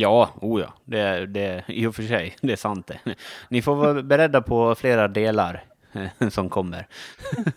Ja, 0.00 0.28
oh 0.40 0.60
ja. 0.60 0.72
Det, 0.84 1.26
det, 1.26 1.64
i 1.66 1.86
och 1.86 1.94
för 1.94 2.02
sig, 2.02 2.36
det 2.40 2.52
är 2.52 2.56
sant 2.56 2.86
det. 2.86 3.14
Ni 3.48 3.62
får 3.62 3.74
vara 3.74 4.02
beredda 4.02 4.42
på 4.42 4.74
flera 4.74 5.08
delar 5.08 5.64
eh, 5.92 6.28
som 6.28 6.48
kommer. 6.48 6.86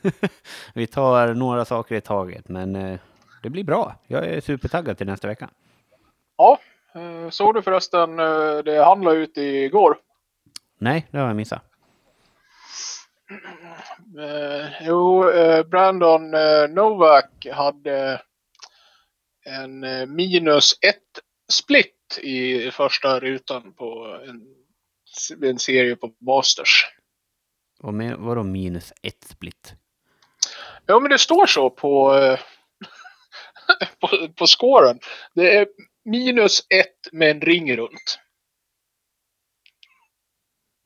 Vi 0.73 0.87
tar 0.87 1.33
några 1.33 1.65
saker 1.65 1.95
i 1.95 2.01
taget, 2.01 2.49
men 2.49 2.75
eh, 2.75 2.99
det 3.43 3.49
blir 3.49 3.63
bra. 3.63 3.95
Jag 4.07 4.25
är 4.25 4.41
supertaggad 4.41 4.97
till 4.97 5.07
nästa 5.07 5.27
vecka. 5.27 5.49
Ja, 6.37 6.59
eh, 6.95 7.29
såg 7.29 7.53
du 7.53 7.61
förresten, 7.61 8.15
det 8.65 8.83
handlade 8.85 9.17
ut 9.17 9.37
igår. 9.37 9.97
Nej, 10.77 11.07
det 11.11 11.17
har 11.17 11.27
jag 11.27 11.35
missat. 11.35 11.61
Jo, 14.81 15.23
Brandon 15.65 16.31
Novak 16.69 17.47
hade 17.51 18.21
en 19.45 19.79
minus 20.15 20.73
ett 20.81 21.23
split 21.51 22.00
i 22.17 22.71
första 22.71 23.19
rutan 23.19 23.73
på 23.73 24.19
en, 24.27 24.41
en 25.49 25.59
serie 25.59 25.95
på 25.95 26.13
Masters. 26.19 26.85
Och 27.79 27.93
med, 27.93 28.17
vadå 28.17 28.43
minus 28.43 28.93
ett 29.01 29.23
split? 29.23 29.73
Ja, 30.85 30.99
men 30.99 31.11
det 31.11 31.19
står 31.19 31.45
så 31.45 31.69
på, 31.69 32.15
eh, 32.15 32.39
på, 33.99 34.33
på 34.35 34.47
scoren. 34.47 34.99
Det 35.33 35.57
är 35.57 35.67
minus 36.05 36.65
ett 36.69 37.07
med 37.11 37.31
en 37.31 37.41
ring 37.41 37.77
runt. 37.77 38.19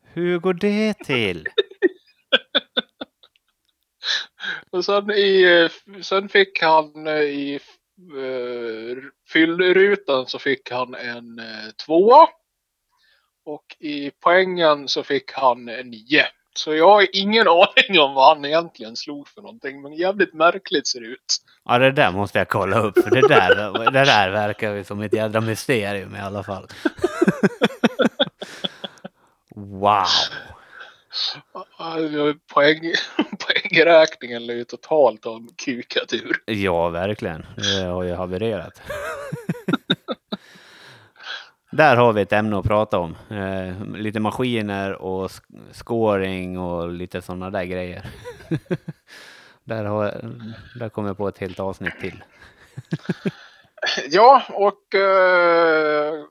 Hur 0.03 0.39
går 0.39 0.53
det 0.53 0.93
till? 0.93 1.47
Och 4.69 4.85
sen, 4.85 5.11
i, 5.11 5.43
eh, 5.43 6.01
sen 6.01 6.29
fick 6.29 6.61
han 6.61 7.07
eh, 7.07 7.21
i 7.21 7.59
uh, 8.13 8.97
fyllrutan 9.33 10.25
så 10.27 10.39
fick 10.39 10.71
han 10.71 10.95
en 10.95 11.39
uh, 11.39 11.71
tvåa. 11.85 12.27
Och 13.45 13.65
i 13.79 14.11
poängen 14.11 14.87
så 14.87 15.03
fick 15.03 15.31
han 15.31 15.69
en 15.69 15.89
nio. 15.89 16.25
Så 16.57 16.75
jag 16.75 16.89
har 16.89 17.07
ingen 17.13 17.47
aning 17.47 17.99
om 17.99 18.13
vad 18.13 18.35
han 18.35 18.45
egentligen 18.45 18.95
slog 18.95 19.27
för 19.27 19.41
någonting. 19.41 19.81
Men 19.81 19.93
jävligt 19.93 20.33
märkligt 20.33 20.87
ser 20.87 20.99
det 20.99 21.07
ut. 21.07 21.35
Ja, 21.65 21.77
det 21.77 21.91
där 21.91 22.11
måste 22.11 22.37
jag 22.37 22.49
kolla 22.49 22.79
upp. 22.79 23.03
För 23.03 23.09
det 23.09 23.27
där, 23.27 23.91
det 23.91 24.05
där 24.05 24.29
verkar 24.29 24.73
ju 24.73 24.83
som 24.83 25.01
ett 25.01 25.13
jädra 25.13 25.41
mysterium 25.41 26.15
i 26.15 26.19
alla 26.19 26.43
fall. 26.43 26.67
Wow! 29.55 30.05
Poäng, 32.53 32.81
poängräkningen 33.39 34.45
lär 34.45 34.53
ju 34.53 34.63
totalt 34.63 35.25
ha 35.25 35.41
kukat 35.65 36.13
ur. 36.13 36.43
Ja, 36.45 36.89
verkligen. 36.89 37.45
Det 37.57 37.85
har 37.85 38.03
ju 38.03 38.13
havererat. 38.13 38.81
Där 41.71 41.95
har 41.95 42.13
vi 42.13 42.21
ett 42.21 42.33
ämne 42.33 42.59
att 42.59 42.65
prata 42.65 42.99
om. 42.99 43.15
Eh, 43.29 43.85
lite 43.95 44.19
maskiner 44.19 44.93
och 44.93 45.31
scoring 45.71 46.59
och 46.59 46.89
lite 46.89 47.21
sådana 47.21 47.49
där 47.49 47.63
grejer. 47.63 48.05
där, 49.63 49.85
har, 49.85 50.31
där 50.79 50.89
kommer 50.89 51.09
jag 51.09 51.17
på 51.17 51.27
ett 51.27 51.37
helt 51.37 51.59
avsnitt 51.59 51.99
till. 51.99 52.23
Ja, 54.09 54.43
och 54.49 54.95
eh, 54.95 56.25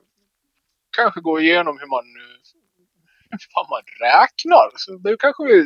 kanske 0.97 1.21
gå 1.21 1.39
igenom 1.39 1.79
hur 1.79 1.87
man, 1.87 2.03
fan 3.53 3.65
man 3.69 3.81
räknar. 4.09 4.71
Så 4.75 4.97
det 4.97 5.17
kanske 5.19 5.43
vi... 5.43 5.65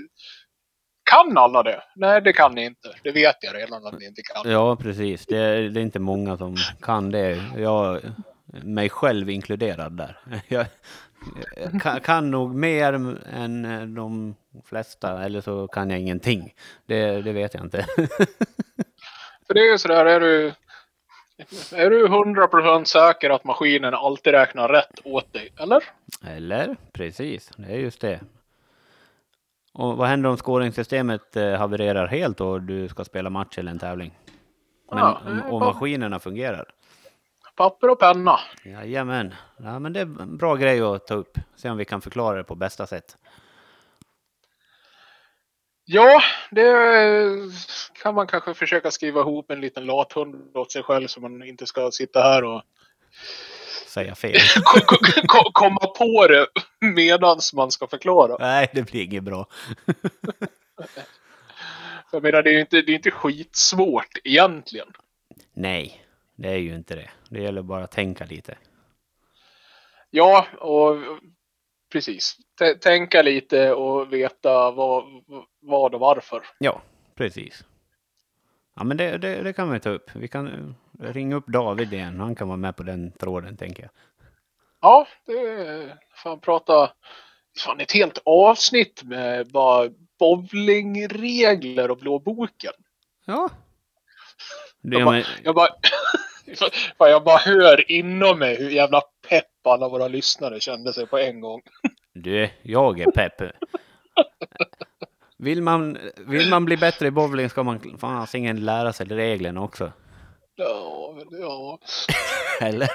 Kan 1.04 1.38
alla 1.38 1.64
det? 1.64 1.84
Nej, 1.96 2.22
det 2.22 2.34
kan 2.34 2.56
ni 2.56 2.66
inte. 2.66 2.96
Det 3.04 3.12
vet 3.12 3.36
jag 3.42 3.56
redan 3.56 3.86
att 3.86 4.00
ni 4.00 4.06
inte 4.06 4.22
kan. 4.22 4.52
Ja, 4.52 4.76
precis. 4.76 5.26
Det 5.26 5.38
är, 5.38 5.62
det 5.62 5.80
är 5.80 5.82
inte 5.82 6.00
många 6.00 6.38
som 6.38 6.56
kan 6.82 7.12
det. 7.12 7.44
Jag, 7.58 8.02
mig 8.64 8.90
själv 8.90 9.30
inkluderad 9.30 9.98
där. 9.98 10.20
Jag, 10.48 10.66
jag 11.58 11.82
kan, 11.82 12.00
kan 12.00 12.32
nog 12.32 12.56
mer 12.56 12.94
än 13.34 13.96
de 13.96 14.36
flesta, 14.66 15.24
eller 15.24 15.42
så 15.42 15.68
kan 15.68 15.90
jag 15.90 16.00
ingenting. 16.00 16.54
Det, 16.86 17.22
det 17.22 17.32
vet 17.32 17.54
jag 17.54 17.64
inte. 17.64 17.86
För 19.48 19.54
det 19.54 19.60
är 19.60 19.72
ju 19.72 19.78
sådär, 19.78 20.06
är 20.06 20.20
du... 20.20 20.54
Är 21.74 21.90
du 21.90 22.08
100% 22.08 22.84
säker 22.84 23.30
att 23.30 23.44
maskinen 23.44 23.94
alltid 23.94 24.34
räknar 24.34 24.70
rätt 24.70 25.00
åt 25.04 25.34
dig? 25.34 25.54
Eller? 25.60 25.84
Eller? 26.24 26.76
Precis, 26.94 27.52
det 27.58 27.72
är 27.72 27.78
just 27.78 28.02
det. 28.02 28.20
Och 29.74 29.98
vad 29.98 30.08
händer 30.08 30.30
om 30.30 30.38
scoringssystemet 30.38 31.36
eh, 31.36 31.52
havererar 31.52 32.08
helt 32.08 32.42
och 32.42 32.62
du 32.62 32.88
ska 32.90 33.06
spela 33.06 33.30
match 33.30 33.58
eller 33.58 33.72
en 33.72 33.80
tävling? 33.80 34.18
Men, 34.92 35.00
Ja, 35.00 35.22
och 35.50 35.60
maskinerna 35.60 36.20
fungerar? 36.20 36.66
Papper 37.56 37.90
och 37.90 38.00
penna. 38.00 38.40
Jajamän. 38.66 39.34
Ja, 39.58 39.80
men 39.80 39.94
det 39.94 40.00
är 40.00 40.22
en 40.22 40.38
bra 40.38 40.56
grej 40.56 40.82
att 40.82 41.08
ta 41.08 41.14
upp. 41.14 41.38
Se 41.56 41.70
om 41.70 41.78
vi 41.78 41.86
kan 41.86 42.02
förklara 42.02 42.38
det 42.38 42.44
på 42.44 42.56
bästa 42.56 42.88
sätt. 42.88 43.18
Ja, 45.92 46.22
det 46.52 46.74
kan 48.02 48.16
man 48.16 48.28
kanske 48.28 48.54
försöka 48.54 48.92
skriva 48.92 49.22
ihop 49.22 49.52
en 49.52 49.62
liten 49.62 49.86
lathund 49.86 50.58
åt 50.58 50.72
sig 50.72 50.84
själv 50.84 51.08
så 51.08 51.22
man 51.22 51.44
inte 51.44 51.66
ska 51.66 51.92
sitta 51.92 52.22
här 52.22 52.44
och 52.44 52.62
Säga 53.88 54.16
fel. 54.16 54.36
ko- 54.64 54.80
ko- 54.86 55.22
ko- 55.28 55.52
komma 55.54 55.88
på 55.88 56.28
det 56.28 56.48
medans 56.80 57.54
man 57.54 57.72
ska 57.72 57.88
förklara. 57.88 58.38
Nej, 58.40 58.70
det 58.74 58.92
blir 58.92 59.04
inget 59.04 59.24
bra. 59.24 59.48
Jag 62.12 62.24
menar, 62.24 62.44
det 62.44 62.50
är 62.50 62.54
ju 62.54 62.60
inte, 62.60 62.82
det 62.82 62.92
är 62.92 62.96
inte 62.96 63.12
skitsvårt 63.12 64.18
egentligen. 64.24 64.88
Nej, 65.54 66.06
det 66.36 66.50
är 66.50 66.58
ju 66.58 66.76
inte 66.76 66.96
det. 66.96 67.10
Det 67.30 67.42
gäller 67.42 67.62
bara 67.62 67.84
att 67.84 67.92
tänka 67.92 68.26
lite. 68.26 68.58
Ja, 70.10 70.48
och 70.60 70.98
precis. 71.92 72.38
T- 72.60 72.76
tänka 72.76 73.22
lite 73.22 73.74
och 73.74 74.14
veta 74.14 74.72
vad, 74.72 75.04
vad 75.60 75.94
och 75.94 76.00
varför. 76.00 76.42
Ja, 76.58 76.82
precis. 77.16 77.64
Ja, 78.76 78.84
men 78.84 78.98
det, 78.98 79.18
det, 79.18 79.44
det 79.44 79.54
kan 79.54 79.72
vi 79.72 79.80
ta 79.80 79.90
upp. 79.90 80.12
Vi 80.16 80.28
kan 80.28 80.48
eh, 80.48 81.14
ringa 81.14 81.36
upp 81.36 81.48
David 81.48 81.94
igen. 81.94 82.20
Han 82.20 82.36
kan 82.36 82.48
vara 82.48 82.58
med 82.58 82.76
på 82.76 82.84
den 82.84 83.12
tråden, 83.12 83.58
tänker 83.58 83.84
jag. 83.84 83.92
Ja, 84.82 85.08
det 85.26 85.98
fan 86.24 86.40
prata 86.40 86.92
fan 87.60 87.80
ett 87.80 87.92
helt 87.92 88.22
avsnitt 88.26 89.04
med 89.04 89.48
bara 89.52 89.90
bowlingregler 90.20 91.92
och 91.92 91.98
blå 91.98 92.20
boken. 92.20 92.74
Ja. 93.26 93.50
Det, 94.82 94.98
Jag 94.98 95.02
ja, 95.02 95.06
bara, 95.06 95.24
jag 95.44 95.56
bara, 95.56 95.70
jag 97.10 97.24
bara 97.24 97.38
hör 97.38 97.92
inom 97.92 98.40
mig 98.40 98.56
hur 98.58 98.70
jävla 98.70 99.02
alla 99.64 99.90
våra 99.90 100.08
lyssnare 100.08 100.60
kände 100.60 100.94
sig 100.94 101.08
på 101.08 101.18
en 101.18 101.42
gång. 101.42 101.62
du, 102.14 102.50
jag 102.62 103.00
är 103.00 103.12
pepp. 103.12 103.52
Vill 105.38 105.62
man, 105.62 105.98
vill 106.18 106.50
man 106.50 106.66
bli 106.66 106.78
bättre 106.78 107.08
i 107.08 107.12
bowling 107.12 107.50
ska 107.50 107.64
man 107.64 107.98
fan 107.98 108.28
ingen 108.34 108.66
lära 108.66 108.94
sig 108.94 109.06
reglerna 109.06 109.62
också. 109.62 109.92
Ja, 110.56 111.16
men 111.18 111.40
ja. 111.42 111.80
Eller? 112.68 112.90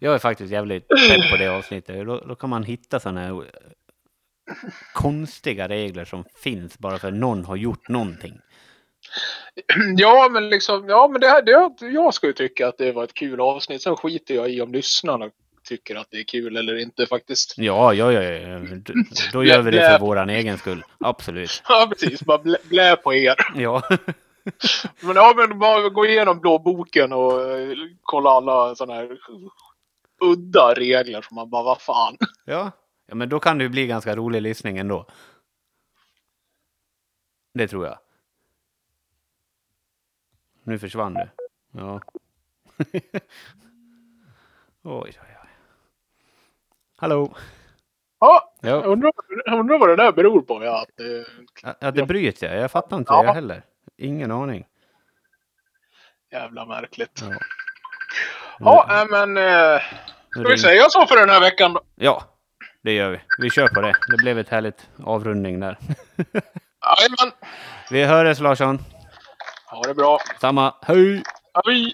jag 0.00 0.14
är 0.14 0.18
faktiskt 0.18 0.52
jävligt 0.52 0.88
pepp 0.88 1.30
på 1.30 1.36
det 1.36 1.48
avsnittet. 1.48 2.06
Då, 2.06 2.20
då 2.20 2.34
kan 2.34 2.50
man 2.50 2.64
hitta 2.64 3.00
sådana 3.00 3.20
här 3.20 3.44
konstiga 4.94 5.68
regler 5.68 6.04
som 6.04 6.24
finns 6.42 6.78
bara 6.78 6.98
för 6.98 7.08
att 7.08 7.14
någon 7.14 7.44
har 7.44 7.56
gjort 7.56 7.88
någonting. 7.88 8.40
Ja, 9.96 10.28
men 10.30 10.48
liksom, 10.48 10.88
ja, 10.88 11.08
men 11.08 11.20
det 11.20 11.26
här, 11.26 11.42
det, 11.42 11.86
jag 11.86 12.14
skulle 12.14 12.32
tycka 12.32 12.68
att 12.68 12.78
det 12.78 12.92
var 12.92 13.04
ett 13.04 13.14
kul 13.14 13.40
avsnitt. 13.40 13.82
Sen 13.82 13.96
skiter 13.96 14.34
jag 14.34 14.50
i 14.50 14.60
om 14.60 14.72
lyssnarna 14.72 15.30
tycker 15.64 15.96
att 15.96 16.06
det 16.10 16.18
är 16.18 16.24
kul 16.24 16.56
eller 16.56 16.78
inte 16.78 17.06
faktiskt. 17.06 17.54
Ja, 17.56 17.94
ja, 17.94 18.12
ja, 18.12 18.62
Då 19.32 19.44
gör 19.44 19.62
vi 19.62 19.70
det 19.70 19.90
för 19.90 19.98
våran 19.98 20.30
egen 20.30 20.58
skull. 20.58 20.84
Absolut. 21.00 21.62
Ja, 21.68 21.86
precis. 21.90 22.22
Bara 22.22 22.38
blä, 22.38 22.56
blä 22.68 22.96
på 22.96 23.14
er. 23.14 23.34
Ja, 23.54 23.82
Men 25.00 25.16
ja, 25.16 25.34
men 25.36 25.58
bara 25.58 25.88
gå 25.88 26.06
igenom 26.06 26.40
blå 26.40 26.58
boken 26.58 27.12
och 27.12 27.50
eh, 27.50 27.76
kolla 28.02 28.30
alla 28.30 28.74
sådana 28.74 28.94
här 28.94 29.18
udda 30.20 30.74
regler 30.74 31.22
som 31.22 31.34
man 31.34 31.50
bara, 31.50 31.62
vad 31.62 31.80
fan. 31.80 32.16
ja. 32.44 32.70
ja 33.06 33.14
men 33.14 33.28
då 33.28 33.40
kan 33.40 33.58
det 33.58 33.64
ju 33.64 33.70
bli 33.70 33.86
ganska 33.86 34.16
rolig 34.16 34.42
lyssning 34.42 34.78
ändå. 34.78 35.06
Det 37.54 37.68
tror 37.68 37.86
jag. 37.86 37.98
Nu 40.68 40.78
försvann 40.78 41.14
du. 41.14 41.28
Ja. 41.70 42.00
oj, 44.82 45.12
oj, 45.22 45.36
oj. 45.42 45.48
Hallå? 46.96 47.36
Ja, 48.20 48.54
Ja, 48.60 48.68
jag 48.68 48.84
undrar, 48.84 49.12
jag 49.46 49.58
undrar 49.58 49.78
vad 49.78 49.88
det 49.88 49.96
där 49.96 50.12
beror 50.12 50.42
på. 50.42 50.64
Ja, 50.64 50.82
att, 50.82 51.00
eh, 51.00 51.74
ja 51.80 51.90
det 51.90 52.06
bryts 52.06 52.42
ja. 52.42 52.48
Jag 52.48 52.70
fattar 52.70 52.96
inte 52.96 53.12
Ja. 53.12 53.24
jag 53.24 53.34
heller. 53.34 53.62
Ingen 53.96 54.30
aning. 54.30 54.66
Jävla 56.32 56.66
märkligt. 56.66 57.22
Ja. 58.58 58.86
Ja, 58.88 59.06
men... 59.10 59.36
Eh, 59.36 59.80
ska 60.30 60.48
vi 60.48 60.58
säga 60.58 60.84
så 60.88 61.06
för 61.06 61.16
den 61.16 61.28
här 61.30 61.40
veckan 61.40 61.72
då? 61.72 61.80
Ja, 61.94 62.22
det 62.82 62.92
gör 62.92 63.10
vi. 63.10 63.20
Vi 63.38 63.50
kör 63.50 63.68
på 63.68 63.80
det. 63.80 63.92
Det 64.10 64.16
blev 64.16 64.38
ett 64.38 64.48
härligt 64.48 64.90
avrundning 65.04 65.60
där. 65.60 65.78
Jajamän. 66.16 67.32
Vi 67.90 68.04
hörs 68.04 68.40
Larsson. 68.40 68.78
Ha 69.70 69.82
det 69.82 69.94
bra. 69.94 70.18
Samma. 70.40 70.74
Hej! 70.86 71.22
Hej! 71.66 71.92